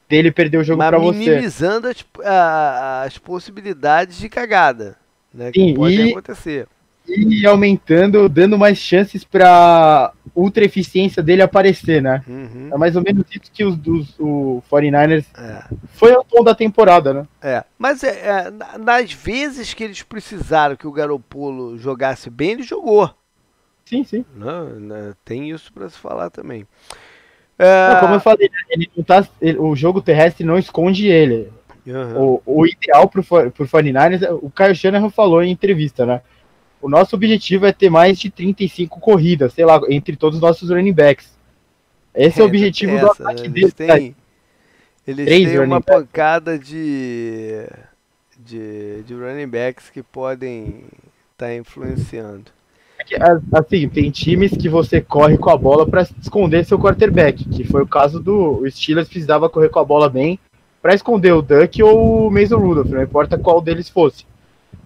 dele 0.09 0.31
perder 0.31 0.59
o 0.59 0.65
jogo 0.65 0.79
para 0.79 0.99
você. 0.99 1.19
Minimizando 1.19 1.89
as, 1.89 2.05
as, 3.07 3.19
possibilidades 3.19 4.19
de 4.19 4.29
cagada, 4.29 4.97
né? 5.33 5.47
Sim, 5.47 5.69
que 5.69 5.75
pode 5.75 5.95
e, 5.95 6.11
acontecer. 6.11 6.67
E 7.09 7.47
aumentando, 7.47 8.29
dando 8.29 8.59
mais 8.59 8.79
chances 8.79 9.25
para 9.25 10.13
ultra 10.35 10.65
eficiência 10.65 11.23
dele 11.23 11.43
aparecer, 11.43 12.03
né? 12.03 12.23
Uhum. 12.29 12.69
É 12.73 12.77
mais 12.77 12.95
ou 12.95 13.03
menos 13.03 13.25
isso 13.31 13.51
que 13.53 13.65
os, 13.65 13.79
os 13.87 14.15
o 14.19 14.63
49ers 14.71 15.25
é. 15.37 15.65
foi 15.95 16.13
o 16.13 16.23
tom 16.23 16.45
da 16.45 16.55
temporada, 16.55 17.15
né? 17.15 17.27
É, 17.41 17.65
mas 17.79 18.05
é, 18.05 18.11
é, 18.11 18.53
nas 18.79 19.13
vezes 19.13 19.73
que 19.73 19.85
eles 19.85 20.03
precisaram 20.03 20.77
que 20.77 20.87
o 20.87 20.93
Garopolo 20.93 21.79
jogasse 21.79 22.29
bem, 22.29 22.53
ele 22.53 22.63
jogou. 22.63 23.11
Sim, 23.85 24.05
sim. 24.05 24.25
Não, 24.37 24.67
né, 24.67 25.15
tem 25.25 25.51
isso 25.51 25.73
para 25.73 25.89
se 25.89 25.99
falar 25.99 26.29
também. 26.29 26.67
É... 27.59 27.95
Não, 27.95 28.01
como 28.01 28.15
eu 28.15 28.21
falei, 28.21 28.49
né, 28.49 28.59
ele 28.71 28.91
não 28.95 29.03
tá, 29.03 29.27
ele, 29.41 29.59
o 29.59 29.75
jogo 29.75 30.03
terrestre 30.03 30.47
não 30.47 30.59
esconde 30.59 31.09
ele. 31.09 31.51
Uhum. 31.87 32.41
O, 32.45 32.61
o, 32.61 32.67
ideal 32.67 33.09
pro, 33.09 33.25
pro 33.25 33.67
49ers, 33.67 34.29
o 34.43 34.51
Caio 34.51 34.77
Shanahan 34.77 35.09
falou 35.09 35.43
em 35.43 35.51
entrevista, 35.51 36.05
né? 36.05 36.21
O 36.81 36.89
nosso 36.89 37.17
objetivo 37.17 37.67
é 37.67 37.73
ter 37.73 37.91
mais 37.91 38.19
de 38.19 38.31
35 38.31 39.01
corridas, 39.01 39.53
sei 39.53 39.65
lá, 39.65 39.81
entre 39.89 40.17
todos 40.17 40.37
os 40.37 40.43
nossos 40.43 40.71
running 40.71 40.93
backs. 40.93 41.37
Esse 42.15 42.39
é, 42.39 42.43
é 42.43 42.45
o 42.45 42.49
objetivo 42.49 42.93
essa, 42.97 43.07
do 43.07 43.11
ataque 43.11 43.49
deles. 43.49 43.75
Têm, 43.75 44.17
eles 45.07 45.27
Três 45.27 45.49
têm 45.49 45.59
uma 45.59 45.81
pancada 45.81 46.59
de, 46.59 47.67
de, 48.39 49.03
de 49.03 49.15
running 49.15 49.49
backs 49.49 49.91
que 49.91 50.03
podem 50.03 50.85
estar 51.33 51.47
tá 51.47 51.55
influenciando. 51.55 52.45
É 53.11 53.59
assim, 53.59 53.89
tem 53.89 54.11
times 54.11 54.57
que 54.57 54.69
você 54.69 55.01
corre 55.01 55.39
com 55.39 55.51
a 55.51 55.57
bola 55.57 55.87
para 55.87 56.03
esconder 56.21 56.65
seu 56.65 56.79
quarterback, 56.79 57.45
que 57.45 57.65
foi 57.65 57.83
o 57.83 57.87
caso 57.87 58.21
do 58.21 58.61
o 58.61 58.71
Steelers 58.71 59.09
precisava 59.09 59.49
correr 59.49 59.69
com 59.69 59.79
a 59.79 59.85
bola 59.85 60.11
bem 60.11 60.39
para 60.83 60.95
esconder 60.95 61.33
o 61.33 61.41
Duck 61.41 61.81
ou 61.83 62.27
o 62.27 62.31
Mason 62.31 62.59
Rudolph, 62.59 62.91
não 62.91 63.03
importa 63.03 63.39
qual 63.39 63.61
deles 63.61 63.89
fosse 63.89 64.25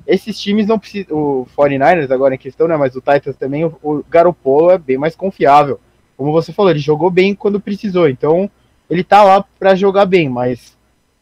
esses 0.06 0.38
times 0.40 0.66
não 0.66 0.78
precisam. 0.78 1.16
O 1.16 1.46
49ers 1.56 2.10
agora 2.10 2.34
em 2.34 2.38
questão, 2.38 2.68
né? 2.68 2.76
Mas 2.76 2.94
o 2.94 3.00
Titans 3.00 3.36
também, 3.36 3.64
o, 3.64 3.76
o 3.82 4.04
Garoppolo 4.08 4.70
é 4.70 4.78
bem 4.78 4.98
mais 4.98 5.14
confiável. 5.14 5.80
Como 6.16 6.32
você 6.32 6.52
falou, 6.52 6.70
ele 6.70 6.78
jogou 6.78 7.10
bem 7.10 7.34
quando 7.34 7.60
precisou. 7.60 8.08
Então, 8.08 8.50
ele 8.88 9.02
tá 9.02 9.22
lá 9.22 9.44
para 9.58 9.74
jogar 9.74 10.06
bem, 10.06 10.28
mas 10.28 10.76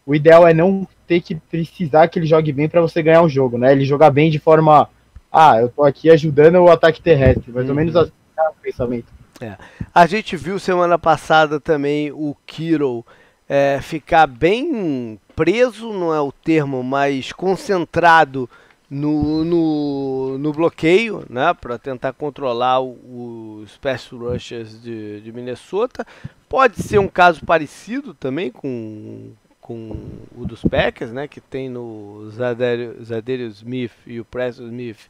o 0.05 0.15
ideal 0.15 0.47
é 0.47 0.53
não 0.53 0.87
ter 1.07 1.21
que 1.21 1.35
precisar 1.35 2.09
que 2.09 2.19
ele 2.19 2.27
jogue 2.27 2.53
bem 2.53 2.69
para 2.69 2.81
você 2.81 3.03
ganhar 3.03 3.23
o 3.23 3.27
um 3.27 3.29
jogo, 3.29 3.59
né? 3.59 3.73
Ele 3.73 3.85
jogar 3.85 4.11
bem 4.11 4.31
de 4.31 4.39
forma. 4.39 4.89
Ah, 5.33 5.59
eu 5.61 5.69
tô 5.69 5.85
aqui 5.85 6.11
ajudando 6.11 6.57
o 6.57 6.71
ataque 6.71 7.01
terrestre. 7.01 7.53
Mais 7.53 7.67
uhum. 7.67 7.71
ou 7.71 7.77
menos 7.77 7.97
assim 7.97 8.13
é 8.39 8.49
o 8.49 8.53
pensamento. 8.63 9.07
É. 9.41 9.57
A 9.95 10.07
gente 10.07 10.37
viu 10.37 10.59
semana 10.59 10.99
passada 10.99 11.59
também 11.59 12.13
o 12.13 12.37
Kiro 12.47 13.05
é, 13.49 13.81
ficar 13.81 14.27
bem 14.27 15.19
preso, 15.35 15.93
não 15.93 16.15
é 16.15 16.21
o 16.21 16.31
termo, 16.31 16.83
mas 16.83 17.33
concentrado 17.33 18.49
no, 18.91 19.45
no, 19.45 20.39
no 20.39 20.53
bloqueio, 20.53 21.25
né, 21.31 21.55
para 21.55 21.79
tentar 21.79 22.13
controlar 22.13 22.81
os 22.81 23.77
pass 23.77 24.09
rushers 24.09 24.83
de, 24.83 25.21
de 25.21 25.33
Minnesota. 25.33 26.05
Pode 26.49 26.83
ser 26.83 26.99
um 26.99 27.07
caso 27.07 27.47
parecido 27.47 28.13
também 28.13 28.51
com, 28.51 29.31
com 29.61 29.97
o 30.37 30.45
dos 30.45 30.63
Packers, 30.63 31.13
né, 31.13 31.29
que 31.29 31.41
tem 31.41 31.69
no 31.69 32.29
Zadarius 32.31 33.59
Smith 33.59 33.93
e 34.05 34.19
o 34.19 34.25
Preston 34.25 34.65
Smith 34.65 35.09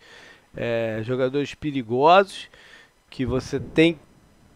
é, 0.55 1.01
jogadores 1.03 1.55
perigosos 1.55 2.49
que 3.09 3.25
você 3.25 3.59
tem 3.59 3.99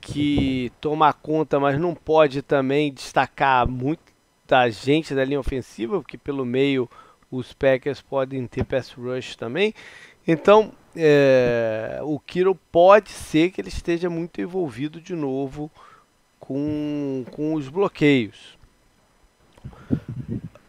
que 0.00 0.70
tomar 0.82 1.14
conta, 1.14 1.58
mas 1.58 1.80
não 1.80 1.94
pode 1.94 2.42
também 2.42 2.92
destacar 2.92 3.66
muita 3.66 4.70
gente 4.70 5.14
da 5.14 5.24
linha 5.24 5.40
ofensiva, 5.40 5.98
porque 5.98 6.18
pelo 6.18 6.44
meio 6.44 6.88
os 7.36 7.52
Packers 7.52 8.00
podem 8.00 8.46
ter 8.46 8.64
pass 8.64 8.92
rush 8.92 9.36
também. 9.36 9.74
Então, 10.26 10.72
é, 10.96 12.00
o 12.02 12.18
Kiro 12.18 12.54
pode 12.54 13.10
ser 13.10 13.50
que 13.50 13.60
ele 13.60 13.68
esteja 13.68 14.08
muito 14.08 14.40
envolvido 14.40 15.00
de 15.00 15.14
novo 15.14 15.70
com, 16.38 17.24
com 17.30 17.54
os 17.54 17.68
bloqueios. 17.68 18.56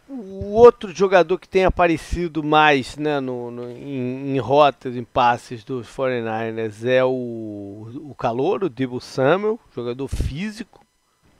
O 0.08 0.52
outro 0.52 0.94
jogador 0.94 1.38
que 1.38 1.48
tem 1.48 1.64
aparecido 1.64 2.42
mais 2.42 2.96
né, 2.96 3.20
no, 3.20 3.50
no 3.50 3.70
em, 3.70 4.34
em, 4.34 4.38
rotas, 4.38 4.96
em 4.96 5.04
passes 5.04 5.62
dos 5.62 5.86
49ers 5.88 6.86
é 6.86 7.04
o, 7.04 7.88
o 8.08 8.14
calor, 8.14 8.64
o 8.64 8.70
Debo 8.70 9.00
Samuel, 9.00 9.60
jogador 9.74 10.08
físico. 10.08 10.84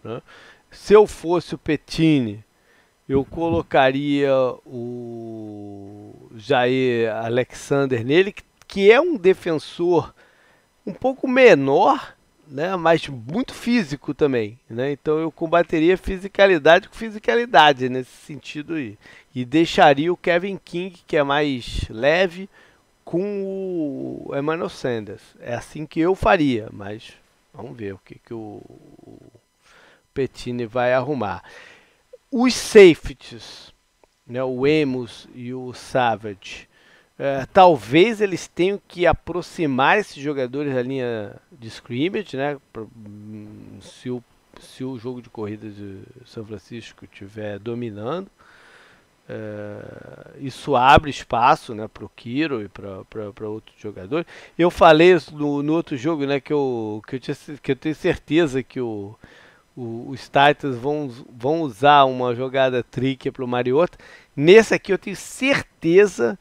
Né? 0.05 0.21
Se 0.71 0.93
eu 0.93 1.07
fosse 1.07 1.55
o 1.55 1.59
Petini, 1.59 2.45
eu 3.09 3.25
colocaria 3.25 4.33
o 4.65 6.31
Jair 6.37 7.15
Alexander 7.15 8.05
nele, 8.05 8.35
que 8.67 8.91
é 8.91 9.01
um 9.01 9.17
defensor 9.17 10.15
um 10.85 10.93
pouco 10.93 11.29
menor, 11.29 12.15
né, 12.49 12.77
mas 12.77 13.09
muito 13.09 13.53
físico 13.53 14.15
também, 14.15 14.59
né? 14.71 14.93
Então 14.93 15.19
eu 15.19 15.33
combateria 15.33 15.99
fisicalidade 15.99 16.89
com 16.89 16.95
fisicalidade 16.95 17.89
nesse 17.89 18.11
sentido 18.11 18.75
aí. 18.75 18.97
E 19.35 19.45
deixaria 19.45 20.13
o 20.13 20.17
Kevin 20.17 20.59
King, 20.65 20.97
que 21.07 21.17
é 21.17 21.23
mais 21.23 21.89
leve, 21.89 22.49
com 23.05 23.43
o 24.29 24.37
Emmanuel 24.37 24.69
Sanders. 24.69 25.23
É 25.41 25.55
assim 25.55 25.87
que 25.87 26.01
eu 26.01 26.15
faria, 26.15 26.69
mas 26.73 27.15
vamos 27.53 27.77
ver 27.77 27.95
o 27.95 28.01
que, 28.05 28.17
que 28.17 28.35
o, 28.35 28.61
Petini 30.17 30.65
vai 30.65 30.95
arrumar. 30.95 31.43
Os 32.39 32.53
safeties, 32.53 33.73
né, 34.27 34.45
o 34.45 34.67
Emus 34.67 35.27
e 35.35 35.55
o 35.55 35.73
Savage, 35.73 36.69
é, 37.19 37.47
talvez 37.47 38.21
eles 38.21 38.47
tenham 38.47 38.79
que 38.87 39.07
aproximar 39.07 39.97
esses 39.97 40.23
jogadores 40.23 40.75
da 40.75 40.83
linha 40.83 41.35
de 41.51 41.67
scrimmage, 41.69 42.37
né, 42.37 42.59
pra, 42.71 42.83
hum, 42.83 43.79
se, 43.81 44.11
o, 44.11 44.23
se 44.61 44.85
o 44.85 44.99
jogo 44.99 45.23
de 45.23 45.31
corrida 45.31 45.67
de 45.71 46.03
São 46.27 46.45
Francisco 46.45 47.07
estiver 47.07 47.59
dominando. 47.59 48.31
É, 49.27 50.33
isso 50.39 50.77
abre 50.77 51.09
espaço 51.09 51.75
né, 51.75 51.89
para 51.89 52.05
o 52.05 52.11
Kiro 52.11 52.63
e 52.63 52.69
para 52.69 53.49
outros 53.49 53.81
jogadores. 53.81 54.27
Eu 54.59 54.71
falei 54.71 55.17
no, 55.33 55.63
no 55.63 55.73
outro 55.73 55.97
jogo 55.97 56.27
né, 56.27 56.39
que, 56.39 56.53
eu, 56.53 57.03
que, 57.09 57.17
eu 57.17 57.21
tinha, 57.21 57.37
que 57.63 57.73
eu 57.73 57.77
tenho 57.77 57.95
certeza 57.95 58.63
que 58.63 58.79
o 58.79 59.17
o, 59.77 60.11
os 60.11 60.23
Titans 60.23 60.77
vão, 60.77 61.11
vão 61.31 61.61
usar 61.61 62.05
uma 62.05 62.35
jogada 62.35 62.83
trick 62.83 63.31
para 63.31 63.45
o 63.45 63.49
Mariota. 63.49 63.99
Nesse 64.35 64.75
aqui 64.75 64.93
eu 64.93 64.99
tenho 64.99 65.17
certeza 65.17 66.39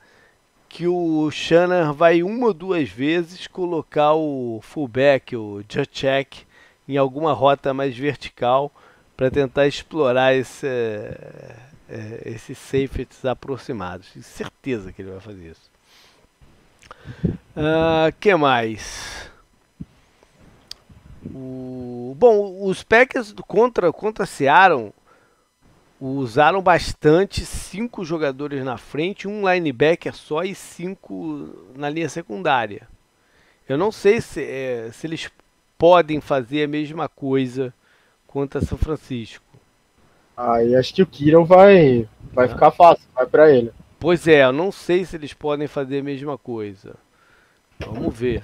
que 0.69 0.87
o 0.87 1.29
Shannon 1.31 1.93
vai 1.93 2.23
uma 2.23 2.47
ou 2.47 2.53
duas 2.53 2.89
vezes 2.89 3.47
colocar 3.47 4.13
o 4.13 4.59
fullback, 4.61 5.35
o 5.35 5.63
Jacek, 5.69 6.45
em 6.87 6.97
alguma 6.97 7.33
rota 7.33 7.73
mais 7.73 7.97
vertical 7.97 8.71
para 9.15 9.31
tentar 9.31 9.67
explorar 9.67 10.35
esse, 10.35 10.67
é, 10.67 11.55
é, 11.89 12.21
esses 12.25 12.57
safeties 12.57 13.23
aproximados. 13.25 14.11
Tenho 14.11 14.23
certeza 14.23 14.91
que 14.91 15.01
ele 15.01 15.11
vai 15.11 15.21
fazer 15.21 15.51
isso. 15.51 15.71
Uh, 17.55 18.13
que 18.19 18.35
mais? 18.35 19.31
O, 21.33 22.15
bom, 22.17 22.67
os 22.67 22.83
Packers 22.83 23.33
contra, 23.47 23.91
contra 23.91 24.25
Seattle 24.25 24.93
usaram 25.99 26.61
bastante 26.61 27.45
cinco 27.45 28.03
jogadores 28.03 28.63
na 28.63 28.77
frente, 28.77 29.27
um 29.27 29.49
linebacker 29.49 30.13
só 30.13 30.43
e 30.43 30.53
cinco 30.53 31.49
na 31.75 31.89
linha 31.89 32.09
secundária. 32.09 32.87
Eu 33.67 33.77
não 33.77 33.91
sei 33.91 34.21
se, 34.21 34.43
é, 34.43 34.89
se 34.93 35.07
eles 35.07 35.29
podem 35.77 36.21
fazer 36.21 36.63
a 36.63 36.67
mesma 36.67 37.09
coisa 37.09 37.73
contra 38.27 38.61
São 38.61 38.77
Francisco. 38.77 39.43
Aí 40.37 40.75
acho 40.75 40.93
que 40.93 41.01
o 41.01 41.07
Kiro 41.07 41.45
vai, 41.45 42.07
vai 42.33 42.47
ficar 42.47 42.71
fácil, 42.71 43.05
vai 43.15 43.25
para 43.25 43.49
ele. 43.49 43.71
Pois 43.99 44.27
é, 44.27 44.43
eu 44.43 44.51
não 44.51 44.71
sei 44.71 45.05
se 45.05 45.15
eles 45.15 45.33
podem 45.33 45.67
fazer 45.67 45.99
a 45.99 46.03
mesma 46.03 46.37
coisa. 46.37 46.95
Vamos 47.79 48.15
ver. 48.15 48.43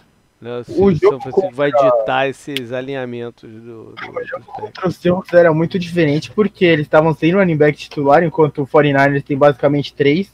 Se 0.63 0.71
o 0.71 0.95
São 0.97 1.21
Francisco 1.21 1.41
contra... 1.41 1.55
vai 1.55 1.71
ditar 1.71 2.27
esses 2.27 2.71
alinhamentos 2.71 3.47
do. 3.47 3.93
do 3.93 3.95
o 3.95 4.25
jogo 4.25 4.45
contra 4.45 4.87
o 4.87 4.91
Seahawks 4.91 5.33
era 5.33 5.53
muito 5.53 5.77
diferente 5.77 6.31
porque 6.31 6.65
eles 6.65 6.87
estavam 6.87 7.13
sem 7.13 7.31
running 7.31 7.55
back 7.55 7.77
titular, 7.77 8.23
enquanto 8.23 8.63
o 8.63 8.67
49ers 8.67 9.23
tem 9.23 9.37
basicamente 9.37 9.93
três. 9.93 10.31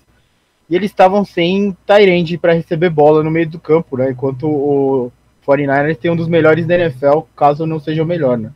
E 0.70 0.76
eles 0.76 0.92
estavam 0.92 1.26
sem 1.26 1.76
Tyrande 1.86 2.38
para 2.38 2.54
receber 2.54 2.90
bola 2.90 3.22
no 3.24 3.32
meio 3.32 3.50
do 3.50 3.60
campo, 3.60 3.98
né? 3.98 4.12
Enquanto 4.12 4.48
o 4.48 5.12
49ers 5.46 5.98
tem 5.98 6.12
um 6.12 6.16
dos 6.16 6.28
melhores 6.28 6.66
da 6.66 6.76
NFL, 6.76 7.22
caso 7.36 7.66
não 7.66 7.80
seja 7.80 8.04
o 8.04 8.06
melhor, 8.06 8.38
né? 8.38 8.52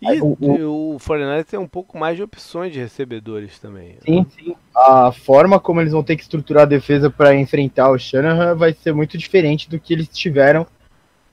E 0.00 0.20
o, 0.20 0.36
o, 0.40 0.96
o 0.96 0.98
49 0.98 1.44
tem 1.44 1.58
um 1.58 1.66
pouco 1.66 1.98
mais 1.98 2.16
de 2.16 2.22
opções 2.22 2.72
de 2.72 2.78
recebedores 2.78 3.58
também. 3.58 3.94
Né? 3.94 3.98
Sim, 4.04 4.26
sim. 4.28 4.56
A 4.74 5.10
forma 5.10 5.58
como 5.58 5.80
eles 5.80 5.92
vão 5.92 6.02
ter 6.02 6.16
que 6.16 6.22
estruturar 6.22 6.64
a 6.64 6.66
defesa 6.66 7.08
para 7.08 7.34
enfrentar 7.34 7.90
o 7.90 7.98
Shanahan 7.98 8.54
vai 8.54 8.74
ser 8.74 8.92
muito 8.92 9.16
diferente 9.16 9.70
do 9.70 9.80
que 9.80 9.94
eles 9.94 10.08
tiveram 10.08 10.66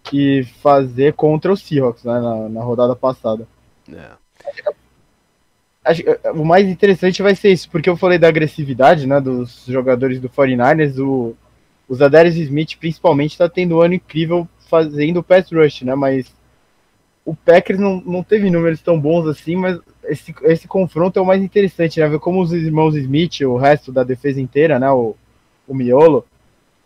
que 0.02 0.44
fazer 0.61 1.14
contra 1.14 1.52
o 1.52 1.57
Seahawks 1.57 2.03
né, 2.03 2.19
na, 2.19 2.49
na 2.49 2.61
rodada 2.61 2.95
passada. 2.95 3.48
É. 3.91 4.11
O 6.34 6.45
mais 6.45 6.68
interessante 6.68 7.22
vai 7.22 7.35
ser 7.35 7.52
isso, 7.52 7.69
porque 7.69 7.90
eu 7.90 7.98
falei 7.98 8.18
da 8.18 8.30
agressividade 8.30 9.06
né, 9.06 9.19
dos 9.19 9.65
jogadores 9.68 10.19
do 10.19 10.30
49ers, 10.30 10.98
o, 10.98 11.35
o 11.88 11.95
Zadarius 11.95 12.35
Smith 12.35 12.77
principalmente 12.80 13.31
está 13.31 13.49
tendo 13.49 13.76
um 13.76 13.81
ano 13.81 13.95
incrível 13.95 14.48
fazendo 14.69 15.18
o 15.18 15.23
pass 15.23 15.52
rush, 15.52 15.81
né? 15.81 15.94
Mas 15.94 16.34
o 17.25 17.33
Packers 17.33 17.79
não, 17.79 18.01
não 18.01 18.23
teve 18.23 18.49
números 18.49 18.81
tão 18.81 18.99
bons 18.99 19.27
assim, 19.27 19.55
mas 19.55 19.79
esse, 20.03 20.35
esse 20.43 20.67
confronto 20.67 21.17
é 21.17 21.21
o 21.21 21.25
mais 21.25 21.41
interessante, 21.41 21.99
né? 21.99 22.07
Ver 22.07 22.19
como 22.19 22.41
os 22.41 22.51
irmãos 22.51 22.95
Smith, 22.95 23.41
o 23.41 23.55
resto 23.55 23.91
da 23.91 24.03
defesa 24.03 24.41
inteira, 24.41 24.77
né? 24.77 24.89
O, 24.91 25.15
o 25.67 25.73
miolo, 25.73 26.25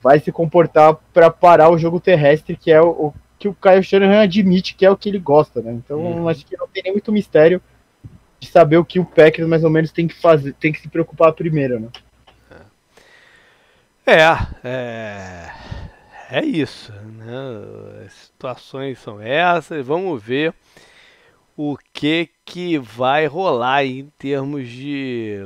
vai 0.01 0.19
se 0.19 0.31
comportar 0.31 0.95
para 1.13 1.31
parar 1.31 1.69
o 1.69 1.77
jogo 1.77 1.99
terrestre, 1.99 2.55
que 2.55 2.71
é 2.71 2.81
o, 2.81 2.89
o, 2.89 3.13
que 3.39 3.47
o 3.47 3.55
Kyle 3.55 3.83
Shanahan 3.83 4.21
admite 4.21 4.75
que 4.75 4.85
é 4.85 4.91
o 4.91 4.97
que 4.97 5.09
ele 5.09 5.19
gosta, 5.19 5.61
né? 5.61 5.71
Então 5.73 5.99
uhum. 5.99 6.29
acho 6.29 6.45
que 6.45 6.55
não 6.55 6.67
tem 6.67 6.83
nem 6.83 6.93
muito 6.93 7.11
mistério 7.11 7.61
de 8.39 8.47
saber 8.47 8.77
o 8.77 8.85
que 8.85 8.99
o 8.99 9.05
Packers 9.05 9.47
mais 9.47 9.63
ou 9.63 9.69
menos 9.69 9.91
tem 9.91 10.07
que 10.07 10.15
fazer, 10.15 10.53
tem 10.53 10.71
que 10.71 10.79
se 10.79 10.87
preocupar 10.87 11.33
primeiro, 11.33 11.79
né? 11.79 11.87
É, 14.05 14.21
é, 14.63 15.49
é 16.29 16.43
isso, 16.43 16.91
né? 16.91 18.05
As 18.05 18.13
situações 18.13 18.99
são 18.99 19.21
essas, 19.21 19.85
vamos 19.85 20.21
ver 20.21 20.53
o 21.55 21.77
que 21.91 22.29
que 22.45 22.77
vai 22.77 23.25
rolar 23.25 23.83
em 23.83 24.11
termos 24.17 24.69
de 24.69 25.45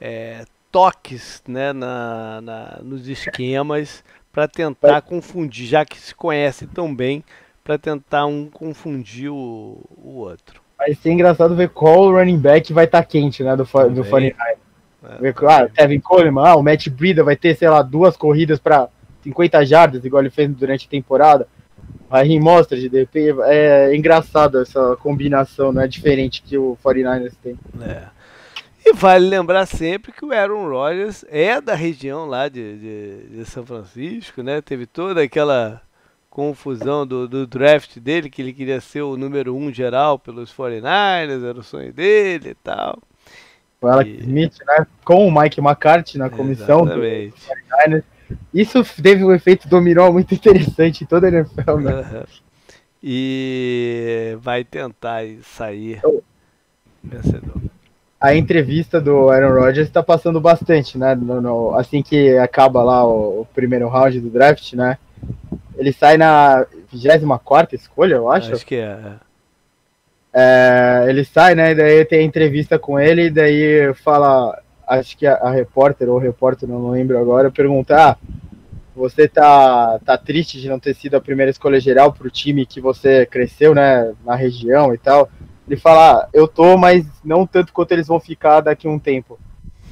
é, 0.00 0.44
toques 0.70 1.42
né, 1.48 1.72
na, 1.72 2.40
na, 2.42 2.78
nos 2.82 3.08
esquemas 3.08 4.04
para 4.30 4.46
tentar 4.46 5.00
confundir, 5.00 5.66
já 5.66 5.84
que 5.84 5.98
se 5.98 6.14
conhece 6.14 6.66
tão 6.66 6.94
bem, 6.94 7.24
para 7.64 7.78
tentar 7.78 8.26
um 8.26 8.50
confundir 8.50 9.30
o, 9.30 9.80
o 9.96 10.18
outro. 10.18 10.60
Vai 10.76 10.94
ser 10.94 11.10
engraçado 11.10 11.56
ver 11.56 11.70
qual 11.70 12.12
running 12.12 12.38
back 12.38 12.70
vai 12.72 12.84
estar 12.84 13.02
tá 13.02 13.04
quente, 13.04 13.42
né, 13.42 13.56
do, 13.56 13.64
do 13.64 14.04
49. 14.04 14.34
É, 15.02 15.34
ah, 15.48 15.68
Tevin 15.68 16.00
Coleman, 16.00 16.46
ah, 16.46 16.56
o 16.56 16.62
Matt 16.62 16.88
Brida 16.88 17.24
vai 17.24 17.36
ter, 17.36 17.56
sei 17.56 17.68
lá, 17.68 17.80
duas 17.80 18.16
corridas 18.16 18.58
para 18.58 18.88
50 19.26 19.66
jardas, 19.66 20.04
igual 20.04 20.22
ele 20.22 20.30
fez 20.30 20.48
durante 20.50 20.86
a 20.86 20.90
temporada. 20.90 21.48
Aí 22.08 22.38
mostra 22.38 22.78
de 22.78 22.88
DP, 22.88 23.34
é 23.44 23.94
engraçado 23.94 24.60
essa 24.60 24.96
combinação, 24.96 25.72
não 25.72 25.82
é 25.82 25.88
diferente 25.88 26.42
que 26.42 26.56
o 26.56 26.78
49ers 26.84 27.32
tem. 27.42 27.58
É. 27.82 28.04
E 28.84 28.92
vale 28.92 29.28
lembrar 29.28 29.66
sempre 29.66 30.12
que 30.12 30.24
o 30.24 30.32
Aaron 30.32 30.68
Rodgers 30.68 31.24
é 31.28 31.60
da 31.60 31.74
região 31.74 32.26
lá 32.26 32.48
de, 32.48 32.78
de, 32.78 33.36
de 33.36 33.44
São 33.44 33.66
Francisco, 33.66 34.42
né? 34.44 34.60
Teve 34.60 34.86
toda 34.86 35.20
aquela 35.20 35.82
confusão 36.30 37.04
do, 37.04 37.26
do, 37.26 37.46
draft 37.46 37.98
dele, 37.98 38.30
que 38.30 38.40
ele 38.40 38.52
queria 38.52 38.80
ser 38.80 39.02
o 39.02 39.16
número 39.16 39.56
um 39.56 39.72
geral 39.72 40.18
pelos 40.18 40.54
49ers, 40.54 41.42
era 41.42 41.58
o 41.58 41.64
sonho 41.64 41.92
dele 41.92 42.50
e 42.50 42.54
tal. 42.54 43.02
O 43.80 43.88
Alex 43.88 44.10
e... 44.10 44.20
Smith, 44.20 44.54
né? 44.64 44.86
Com 45.04 45.26
o 45.26 45.34
Mike 45.36 45.60
McCarthy 45.60 46.18
na 46.18 46.30
comissão 46.30 46.84
Exatamente. 46.84 47.30
do 47.30 47.90
49ers. 47.90 48.04
Isso 48.52 48.82
teve 49.02 49.24
um 49.24 49.32
efeito 49.32 49.68
dominó 49.68 50.10
muito 50.10 50.34
interessante 50.34 51.04
em 51.04 51.06
toda 51.06 51.26
a 51.26 51.30
NFL, 51.30 51.76
né? 51.78 51.94
Uhum. 51.94 52.24
E 53.08 54.36
vai 54.40 54.64
tentar 54.64 55.22
sair 55.42 55.98
então, 55.98 56.20
vencedor. 57.04 57.62
A 58.20 58.34
entrevista 58.34 59.00
do 59.00 59.28
Aaron 59.28 59.60
Rodgers 59.60 59.86
está 59.86 60.02
passando 60.02 60.40
bastante, 60.40 60.98
né? 60.98 61.14
No, 61.14 61.40
no, 61.40 61.74
assim 61.76 62.02
que 62.02 62.36
acaba 62.38 62.82
lá 62.82 63.06
o, 63.06 63.42
o, 63.42 63.46
primeiro 63.54 63.86
round 63.86 64.18
do 64.18 64.30
draft, 64.30 64.72
né? 64.72 64.98
Ele 65.76 65.92
sai 65.92 66.16
na 66.16 66.66
24 66.90 67.76
escolha, 67.76 68.14
eu 68.14 68.28
acho. 68.28 68.54
Acho 68.54 68.66
que 68.66 68.74
é. 68.74 68.98
é. 70.32 71.04
Ele 71.08 71.24
sai, 71.24 71.54
né? 71.54 71.72
E 71.72 71.74
daí 71.76 72.04
tem 72.06 72.20
a 72.20 72.24
entrevista 72.24 72.76
com 72.76 72.98
ele, 72.98 73.26
e 73.26 73.30
daí 73.30 73.94
fala 73.94 74.58
acho 74.86 75.16
que 75.16 75.26
a, 75.26 75.34
a 75.34 75.50
repórter 75.50 76.08
ou 76.08 76.16
o 76.16 76.20
repórter, 76.20 76.68
não 76.68 76.90
lembro 76.90 77.18
agora, 77.18 77.50
perguntar: 77.50 78.12
ah, 78.12 78.16
você 78.94 79.28
tá, 79.28 79.98
tá 80.04 80.16
triste 80.16 80.60
de 80.60 80.68
não 80.68 80.78
ter 80.78 80.94
sido 80.94 81.16
a 81.16 81.20
primeira 81.20 81.50
escolha 81.50 81.80
geral 81.80 82.12
para 82.12 82.26
o 82.26 82.30
time 82.30 82.64
que 82.64 82.80
você 82.80 83.26
cresceu, 83.26 83.74
né, 83.74 84.14
na 84.24 84.34
região 84.34 84.94
e 84.94 84.98
tal? 84.98 85.28
Ele 85.66 85.76
fala: 85.76 86.20
ah, 86.20 86.28
eu 86.32 86.46
tô, 86.46 86.76
mas 86.76 87.04
não 87.24 87.46
tanto 87.46 87.72
quanto 87.72 87.92
eles 87.92 88.06
vão 88.06 88.20
ficar 88.20 88.60
daqui 88.60 88.86
a 88.86 88.90
um 88.90 88.98
tempo. 88.98 89.38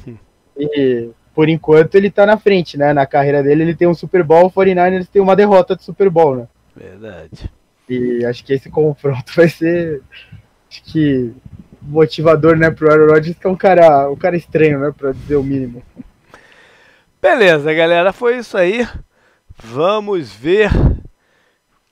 E 0.57 1.11
por 1.35 1.49
enquanto 1.49 1.97
ele 1.97 2.13
tá 2.13 2.25
na 2.25 2.37
frente, 2.37 2.79
né? 2.79 2.93
Na 2.93 3.07
carreira 3.07 3.43
dele 3.43 3.65
ele 3.65 3.75
tem 3.75 3.89
um 3.89 3.95
Super 3.95 4.23
Bowl, 4.23 4.47
o 4.47 4.51
49ers 4.53 5.09
tem 5.09 5.21
uma 5.21 5.35
derrota 5.35 5.75
de 5.75 5.83
Super 5.83 6.09
Bowl, 6.09 6.37
né? 6.37 6.49
Verdade. 6.77 7.51
E 7.89 8.25
acho 8.25 8.45
que 8.45 8.53
esse 8.53 8.71
confronto 8.71 9.33
vai 9.35 9.49
ser 9.49 10.01
acho 10.71 10.85
que 10.85 11.35
motivador, 11.87 12.57
né, 12.57 12.71
pro 12.71 12.91
Aaron 12.91 13.13
Rodgers, 13.13 13.39
que 13.39 13.47
é 13.47 13.51
um 13.51 13.57
cara, 13.57 14.11
um 14.11 14.17
cara 14.17 14.37
estranho, 14.37 14.79
né, 14.79 14.93
para 14.97 15.13
dizer 15.13 15.37
o 15.37 15.43
mínimo. 15.43 15.83
Beleza, 17.21 17.73
galera, 17.73 18.13
foi 18.13 18.39
isso 18.39 18.57
aí. 18.57 18.87
Vamos 19.57 20.33
ver 20.33 20.71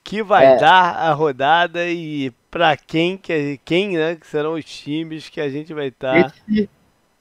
que 0.03 0.21
vai 0.21 0.45
é. 0.45 0.57
dar 0.57 0.95
a 0.95 1.13
rodada 1.13 1.87
e 1.87 2.31
para 2.51 2.75
quem 2.75 3.17
que 3.17 3.59
quem, 3.63 3.97
né, 3.97 4.15
que 4.15 4.27
serão 4.27 4.53
os 4.53 4.65
times 4.65 5.29
que 5.29 5.39
a 5.41 5.49
gente 5.49 5.73
vai 5.73 5.87
estar. 5.87 6.23
Tá... 6.23 6.33
Esse, 6.49 6.69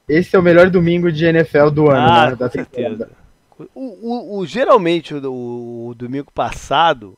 esse, 0.08 0.36
é 0.36 0.38
o 0.38 0.42
melhor 0.42 0.68
domingo 0.68 1.10
de 1.10 1.24
NFL 1.24 1.70
do 1.70 1.90
ano, 1.90 2.12
ah, 2.12 2.30
né, 2.30 2.36
da 2.36 2.50
certeza. 2.50 3.08
O, 3.74 3.82
o, 3.82 4.38
o, 4.38 4.46
geralmente 4.46 5.14
o, 5.14 5.88
o 5.88 5.94
domingo 5.94 6.30
passado 6.32 7.16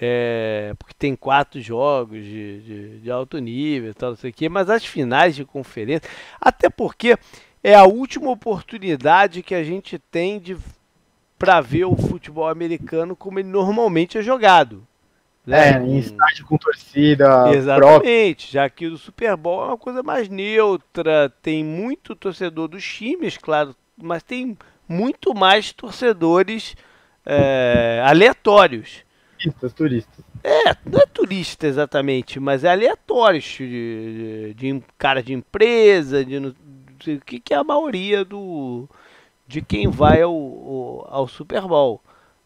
é, 0.00 0.72
porque 0.78 0.94
tem 0.98 1.14
quatro 1.14 1.60
jogos 1.60 2.24
de, 2.24 2.60
de, 2.60 2.98
de 3.00 3.10
alto 3.10 3.38
nível, 3.38 3.94
tal, 3.94 4.10
não 4.10 4.16
sei 4.16 4.30
o 4.30 4.32
quê, 4.32 4.48
mas 4.48 4.70
as 4.70 4.84
finais 4.84 5.36
de 5.36 5.44
conferência, 5.44 6.08
até 6.40 6.70
porque 6.70 7.18
é 7.62 7.74
a 7.74 7.84
última 7.84 8.30
oportunidade 8.30 9.42
que 9.42 9.54
a 9.54 9.62
gente 9.62 9.98
tem 9.98 10.40
de 10.40 10.56
para 11.38 11.60
ver 11.60 11.84
o 11.84 11.96
futebol 11.96 12.48
americano 12.48 13.14
como 13.14 13.38
ele 13.38 13.48
normalmente 13.48 14.16
é 14.16 14.22
jogado. 14.22 14.86
Né? 15.46 15.70
É, 15.70 15.82
em 15.82 15.98
estádio 15.98 16.44
com 16.46 16.56
torcida. 16.58 17.50
Exatamente, 17.50 18.46
própria. 18.46 18.52
já 18.52 18.70
que 18.70 18.86
o 18.86 18.96
Super 18.98 19.36
Bowl 19.36 19.64
é 19.64 19.66
uma 19.68 19.78
coisa 19.78 20.02
mais 20.02 20.28
neutra, 20.28 21.32
tem 21.42 21.64
muito 21.64 22.14
torcedor 22.14 22.68
dos 22.68 22.84
times, 22.84 23.38
claro, 23.38 23.74
mas 23.96 24.22
tem 24.22 24.56
muito 24.86 25.34
mais 25.34 25.72
torcedores 25.72 26.74
é, 27.24 28.02
aleatórios 28.04 29.02
turistas, 29.40 29.72
turistas. 29.72 30.24
É, 30.44 30.76
não 30.84 31.00
é 31.00 31.06
turista 31.06 31.66
exatamente, 31.66 32.38
mas 32.38 32.64
é 32.64 32.70
aleatório 32.70 33.40
de, 33.40 34.54
de, 34.54 34.54
de 34.54 34.82
cara 34.98 35.22
de 35.22 35.32
empresa, 35.32 36.24
de 36.24 36.36
o 36.38 37.20
que, 37.24 37.40
que 37.40 37.54
é 37.54 37.56
a 37.56 37.64
maioria 37.64 38.24
do 38.24 38.88
de 39.46 39.60
quem 39.60 39.88
vai 39.88 40.22
ao, 40.22 41.08
ao, 41.10 41.26
Super 41.26 41.62
Bowl. 41.62 42.00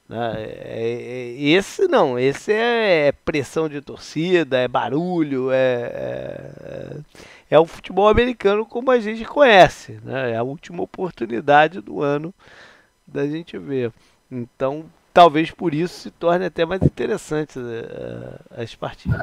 Né? 0.09 0.35
É, 0.37 1.35
é, 1.37 1.43
esse 1.43 1.87
não, 1.87 2.19
esse 2.19 2.51
é 2.51 3.13
pressão 3.13 3.69
de 3.69 3.83
torcida, 3.83 4.57
é 4.59 4.67
barulho, 4.67 5.51
é, 5.51 5.57
é, 5.61 6.97
é, 7.51 7.59
o 7.59 7.67
futebol 7.67 8.09
americano 8.09 8.65
como 8.65 8.91
a 8.91 8.99
gente 8.99 9.23
conhece. 9.27 10.01
Né? 10.03 10.33
É 10.33 10.37
a 10.37 10.43
última 10.43 10.83
oportunidade 10.83 11.83
do 11.83 12.01
ano 12.01 12.33
da 13.07 13.27
gente 13.27 13.59
ver. 13.59 13.93
Então 14.31 14.87
talvez 15.15 15.53
por 15.53 15.73
isso 15.73 16.01
se 16.01 16.11
torne 16.11 16.45
até 16.45 16.67
mais 16.67 16.83
interessante 16.83 17.57
uh, 17.57 18.61
as 18.61 18.75
partidas. 18.75 19.21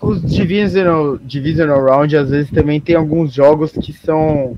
Os 0.00 0.22
divisional, 0.22 1.18
divisional 1.18 1.84
round 1.84 2.16
às 2.16 2.30
vezes 2.30 2.50
também 2.50 2.80
tem 2.80 2.96
alguns 2.96 3.32
jogos 3.32 3.72
que 3.72 3.92
são 3.92 4.56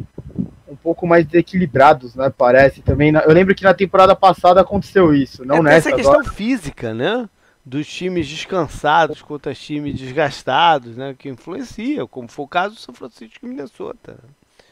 um 0.69 0.77
pouco 0.77 1.05
mais 1.05 1.27
desequilibrados, 1.27 2.15
né? 2.15 2.33
Parece 2.35 2.81
também. 2.81 3.13
Eu 3.13 3.33
lembro 3.33 3.55
que 3.55 3.65
na 3.65 3.75
temporada 3.75 4.15
passada 4.15 4.61
aconteceu 4.61 5.13
isso, 5.13 5.45
não 5.45 5.57
é, 5.57 5.63
nessa. 5.63 5.89
Essa 5.89 5.97
questão 5.97 6.21
agora. 6.21 6.33
física, 6.33 6.95
né? 6.95 7.29
Dos 7.65 7.87
times 7.87 8.29
descansados 8.29 9.21
contra 9.21 9.55
times 9.55 9.99
desgastados, 9.99 10.97
né? 10.97 11.15
Que 11.19 11.29
influencia, 11.29 12.07
como 12.07 12.29
foi 12.29 12.45
o 12.45 12.49
caso 12.49 12.77
do 12.77 12.81
São 12.81 12.95
Francisco 12.95 13.45
e 13.45 13.49
Minnesota. 13.49 14.17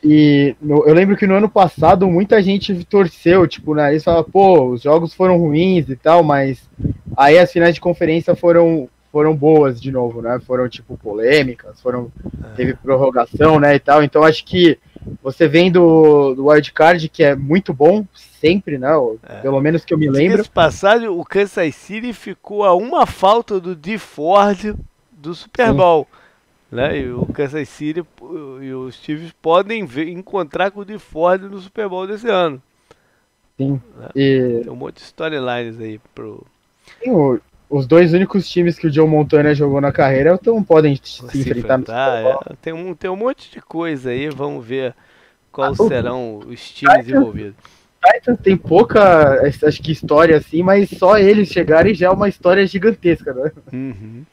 E 0.03 0.57
eu 0.63 0.95
lembro 0.95 1.17
que 1.17 1.27
no 1.27 1.35
ano 1.35 1.49
passado 1.49 2.07
muita 2.09 2.43
gente 2.43 2.85
torceu, 2.85 3.47
tipo, 3.47 3.75
né? 3.75 3.91
Eles 3.91 4.05
falavam, 4.05 4.31
pô, 4.31 4.69
os 4.71 4.83
jogos 4.83 5.13
foram 5.13 5.37
ruins 5.37 5.89
e 5.89 5.97
tal, 5.97 6.23
mas 6.23 6.69
aí 7.17 7.39
as 7.39 7.53
finais 7.53 7.75
de 7.75 7.81
conferência 7.83 8.35
foram, 8.35 8.89
foram 9.13 9.37
boas 9.37 9.81
de 9.81 9.93
novo, 9.93 10.23
né? 10.23 10.41
Foram, 10.47 10.69
tipo, 10.69 10.97
polêmicas, 10.97 11.81
foram. 11.83 12.11
É. 12.43 12.55
Teve 12.57 12.75
prorrogação, 12.75 13.61
né? 13.61 13.75
E 13.75 13.79
tal. 13.79 14.03
Então 14.03 14.25
acho 14.25 14.45
que 14.45 14.79
você 15.23 15.47
vem 15.47 15.71
do, 15.71 16.35
do 16.35 16.47
Wildcard, 16.47 17.09
que 17.09 17.23
é 17.23 17.35
muito 17.35 17.75
bom, 17.75 18.07
sempre, 18.15 18.79
né? 18.79 18.91
É. 19.29 19.41
Pelo 19.41 19.61
menos 19.61 19.85
que 19.85 19.93
eu 19.93 19.99
me 19.99 20.09
lembro. 20.09 20.49
passado, 20.51 21.19
o 21.19 21.25
Kansas 21.25 21.75
City 21.75 22.15
ficou 22.15 22.65
a 22.65 22.75
uma 22.75 23.05
falta 23.05 23.61
do 23.61 23.75
D 23.75 23.99
Ford 23.99 24.75
do 25.13 25.35
Super 25.35 25.73
Bowl. 25.75 26.09
Sim. 26.11 26.20
Né? 26.71 27.01
E 27.01 27.11
o 27.11 27.27
Kansas 27.27 27.69
City 27.69 28.05
e 28.63 28.73
os 28.73 28.95
Chiefs 28.95 29.33
podem 29.43 29.85
ver, 29.85 30.09
encontrar 30.09 30.71
com 30.71 30.81
o 30.81 30.85
DeFord 30.85 31.49
no 31.49 31.59
Super 31.59 31.89
Bowl 31.89 32.07
desse 32.07 32.29
ano. 32.29 32.63
Sim. 33.57 33.81
Né? 33.97 34.09
E... 34.15 34.61
Tem 34.63 34.73
um 34.73 34.77
monte 34.77 34.97
de 34.97 35.03
storylines 35.03 35.81
aí 35.81 36.01
pro. 36.15 36.47
Sim, 37.03 37.11
o, 37.11 37.41
os 37.69 37.87
dois 37.87 38.13
únicos 38.13 38.49
times 38.49 38.79
que 38.79 38.89
o 38.89 38.93
Joe 38.93 39.07
Montana 39.07 39.55
jogou 39.55 39.81
na 39.81 39.93
carreira 39.93 40.37
então 40.41 40.63
podem 40.63 40.97
se, 40.97 41.23
se 41.29 41.41
enfrentar, 41.41 42.21
enfrentar 42.21 42.53
é. 42.53 42.57
tem, 42.61 42.73
um, 42.73 42.95
tem 42.95 43.09
um 43.09 43.17
monte 43.17 43.51
de 43.51 43.61
coisa 43.61 44.11
aí, 44.11 44.29
vamos 44.29 44.67
ver 44.67 44.95
quais 45.53 45.79
ah, 45.79 45.89
serão 45.89 46.39
os 46.39 46.71
times 46.71 46.97
Titans, 46.97 47.09
envolvidos. 47.09 47.55
Titans 48.05 48.41
tem 48.41 48.57
pouca, 48.57 49.41
acho 49.47 49.83
que 49.83 49.93
história 49.93 50.37
assim, 50.37 50.63
mas 50.63 50.91
só 50.91 51.17
eles 51.17 51.49
chegarem 51.49 51.95
já 51.95 52.09
é 52.09 52.11
uma 52.11 52.29
história 52.29 52.67
gigantesca, 52.67 53.33
né? 53.33 53.53
Uhum. 53.73 54.25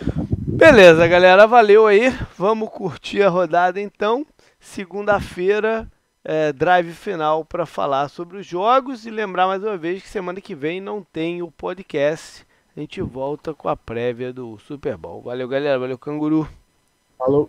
Beleza, 0.00 1.06
galera, 1.06 1.46
valeu 1.46 1.86
aí. 1.86 2.10
Vamos 2.36 2.70
curtir 2.70 3.22
a 3.22 3.28
rodada 3.28 3.80
então. 3.80 4.26
Segunda-feira, 4.58 5.90
é, 6.24 6.52
drive 6.52 6.92
final 6.92 7.44
para 7.44 7.64
falar 7.64 8.08
sobre 8.08 8.38
os 8.38 8.46
jogos 8.46 9.06
e 9.06 9.10
lembrar 9.10 9.46
mais 9.46 9.62
uma 9.62 9.76
vez 9.76 10.02
que 10.02 10.08
semana 10.08 10.40
que 10.40 10.54
vem 10.54 10.80
não 10.80 11.02
tem 11.02 11.42
o 11.42 11.50
podcast. 11.50 12.46
A 12.76 12.80
gente 12.80 13.00
volta 13.00 13.54
com 13.54 13.68
a 13.68 13.76
prévia 13.76 14.32
do 14.32 14.58
Super 14.58 14.96
Bowl. 14.96 15.22
Valeu, 15.22 15.48
galera. 15.48 15.78
Valeu, 15.78 15.96
canguru. 15.96 16.46
Falou. 17.16 17.48